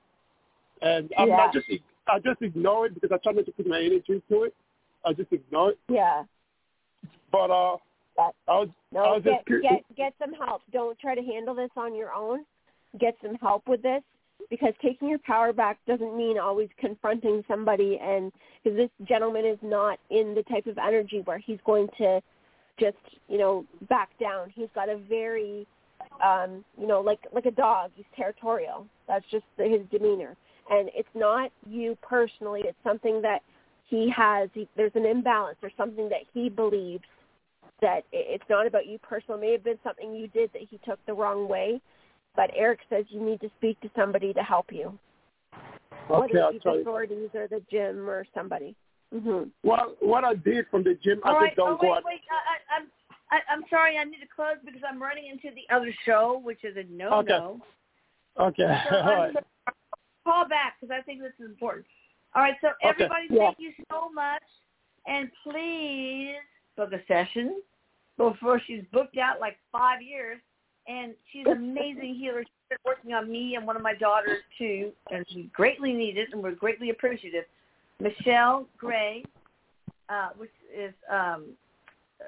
and 0.83 1.13
I'm 1.19 1.29
Yeah. 1.29 1.37
not 1.37 1.53
just 1.53 1.67
I 2.07 2.19
just 2.19 2.43
ignore 2.43 2.87
it 2.87 2.95
because 2.95 3.11
I 3.13 3.17
try 3.19 3.33
not 3.33 3.47
to 3.47 3.53
put 3.53 3.67
my 3.67 3.81
energy 3.81 4.05
into 4.13 4.45
it. 4.45 4.55
I 5.05 5.13
just 5.15 5.33
ignore 5.33 5.71
it. 5.71 5.79
Yeah. 5.89 6.25
But 7.33 7.51
uh, 7.51 7.79
That, 8.17 8.35
I 8.47 8.59
was 8.59 8.69
I 8.69 8.95
no, 8.95 9.03
was 9.15 9.23
get 9.23 9.33
just 9.37 9.47
curious. 9.47 9.73
get 9.73 9.97
get 9.97 10.15
some 10.19 10.35
help. 10.35 10.63
Don't 10.73 10.99
try 10.99 11.15
to 11.15 11.23
handle 11.23 11.55
this 11.55 11.71
on 11.77 11.95
your 11.95 12.13
own. 12.13 12.45
Get 12.99 13.17
some 13.23 13.35
help 13.37 13.67
with 13.67 13.83
this 13.83 14.03
because 14.51 14.75
taking 14.83 15.09
your 15.09 15.19
power 15.21 15.53
back 15.53 15.79
doesn't 15.87 16.17
mean 16.17 16.39
always 16.39 16.69
confronting 16.79 17.43
somebody. 17.49 17.99
And 18.03 18.31
because 18.63 18.77
this 18.77 18.91
gentleman 19.09 19.45
is 19.45 19.59
not 19.63 19.99
in 20.11 20.35
the 20.35 20.43
type 20.45 20.67
of 20.67 20.79
energy 20.79 21.23
where 21.25 21.39
he's 21.39 21.59
going 21.65 21.89
to 21.99 22.21
just 22.79 22.97
you 23.29 23.39
know 23.39 23.65
back 23.89 24.11
down. 24.19 24.51
He's 24.55 24.69
got 24.75 24.89
a 24.89 24.97
very 24.97 25.67
um, 26.25 26.65
you 26.79 26.87
know 26.87 27.01
like 27.01 27.21
like 27.33 27.47
a 27.47 27.51
dog. 27.51 27.91
He's 27.95 28.07
territorial. 28.17 28.87
That's 29.09 29.25
just 29.31 29.45
the, 29.57 29.65
his 29.65 29.81
demeanor. 29.91 30.37
And 30.71 30.89
it's 30.95 31.09
not 31.15 31.51
you 31.69 31.97
personally. 32.03 32.63
It's 32.65 32.79
something 32.83 33.21
that 33.23 33.41
he 33.87 34.11
has. 34.17 34.49
He, 34.55 34.69
there's 34.77 34.95
an 34.95 35.05
imbalance 35.05 35.59
or 35.63 35.71
something 35.77 36.09
that 36.09 36.23
he 36.33 36.49
believes 36.49 37.05
that 37.81 38.03
it's 38.13 38.45
not 38.49 38.67
about 38.67 38.87
you 38.87 38.99
personally. 38.99 39.41
It 39.41 39.43
may 39.47 39.53
have 39.53 39.65
been 39.65 39.79
something 39.85 40.15
you 40.15 40.29
did 40.29 40.51
that 40.53 40.63
he 40.71 40.79
took 40.87 41.05
the 41.07 41.13
wrong 41.13 41.49
way, 41.49 41.81
but 42.35 42.51
Erik 42.57 42.81
says 42.89 43.05
you 43.09 43.21
need 43.21 43.41
to 43.41 43.51
speak 43.59 43.81
to 43.81 43.91
somebody 43.95 44.33
to 44.33 44.43
help 44.43 44.67
you, 44.73 44.99
whether 46.09 46.25
Okay, 46.25 46.41
I'll 46.41 46.49
it 46.51 46.53
be 46.53 46.61
the 46.65 46.81
authorities 46.81 47.29
or 47.35 47.47
the 47.47 47.63
gym 47.71 48.09
or 48.09 48.25
somebody. 48.35 48.75
Hmm 49.13 49.43
Well, 49.63 49.97
what 50.01 50.25
I 50.25 50.35
did 50.35 50.67
from 50.71 50.85
the 50.85 50.99
gym, 51.03 51.21
All 51.25 51.37
I 51.37 51.43
right. 51.45 51.57
don't 51.57 51.75
oh, 51.75 51.79
go 51.81 51.87
wait, 51.89 51.97
out. 51.99 52.05
wait. 52.05 52.21
I, 52.31 52.35
I, 52.35 52.81
I'm 52.81 52.89
I, 53.31 53.53
I'm 53.53 53.65
sorry. 53.71 53.97
I 53.97 54.05
need 54.05 54.21
to 54.21 54.29
close 54.35 54.57
because 54.65 54.83
I'm 54.89 55.03
running 55.03 55.27
into 55.27 55.55
the 55.55 55.75
other 55.75 55.93
show, 56.05 56.41
which 56.45 56.63
is 56.65 56.77
a 56.77 56.85
no-no. 56.93 57.61
Okay. 58.39 58.79
So 58.89 58.97
All 58.97 59.15
right. 59.17 59.35
gonna 59.35 59.47
call 60.25 60.49
back 60.49 60.77
because 60.81 60.95
I 60.97 61.03
think 61.03 61.21
this 61.21 61.33
is 61.39 61.47
important. 61.47 61.87
All 62.35 62.43
right. 62.43 62.55
So 62.61 62.69
Okay. 62.69 63.05
everybody, 63.05 63.27
Yeah. 63.31 63.47
thank 63.47 63.57
you 63.59 63.73
so 63.91 64.11
much, 64.13 64.43
and 65.07 65.31
please 65.43 66.37
book 66.77 66.93
a 66.93 67.01
session 67.07 67.63
before 68.17 68.61
she's 68.67 68.83
booked 68.93 69.19
out 69.19 69.41
like 69.41 69.57
five 69.73 70.03
years. 70.03 70.39
And 70.87 71.15
she's 71.33 71.47
an 71.47 71.53
amazing 71.53 72.15
healer. 72.21 72.43
She's 72.43 72.69
been 72.69 72.79
working 72.85 73.15
on 73.15 73.31
me 73.31 73.57
and 73.57 73.67
one 73.67 73.77
of 73.77 73.83
my 73.83 73.95
daughters 73.95 74.39
too, 74.59 74.93
and 75.11 75.25
she 75.31 75.51
greatly 75.55 75.93
needed, 75.95 76.29
and 76.33 76.43
we're 76.43 76.53
greatly 76.55 76.91
appreciative. 76.91 77.45
Michelle 78.01 78.67
Gray, 78.77 79.25
uh, 80.09 80.31
which 80.37 80.51
is 80.77 80.93
um, 81.11 81.47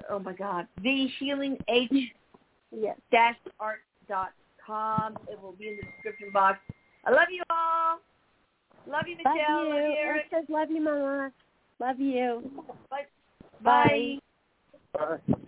oh 0.09 0.19
my 0.19 0.33
God, 0.33 0.67
the 0.81 1.07
healing 1.19 1.57
H 1.67 1.91
Yes. 2.71 2.97
dash 3.11 3.37
art 3.59 3.79
dot 4.09 4.31
com. 4.65 5.17
It 5.31 5.41
will 5.41 5.53
be 5.53 5.69
in 5.69 5.77
the 5.77 5.83
description 5.83 6.29
box. 6.33 6.59
I 7.05 7.11
love 7.11 7.27
you 7.31 7.43
all. 7.49 7.99
Love 8.87 9.03
you, 9.07 9.17
Love 9.23 9.35
Michelle. 9.35 9.63
you. 9.63 9.69
Love 9.69 9.77
you, 9.77 9.95
Erik 9.97 9.97
Erik. 9.99 10.25
says 10.31 10.45
love 10.49 10.69
you, 10.69 10.81
Mama. 10.81 11.31
Love 11.79 11.99
you. 11.99 12.51
Bye. 12.89 13.05
Bye. 13.63 14.19
Bye. 14.93 15.17
Bye. 15.27 15.47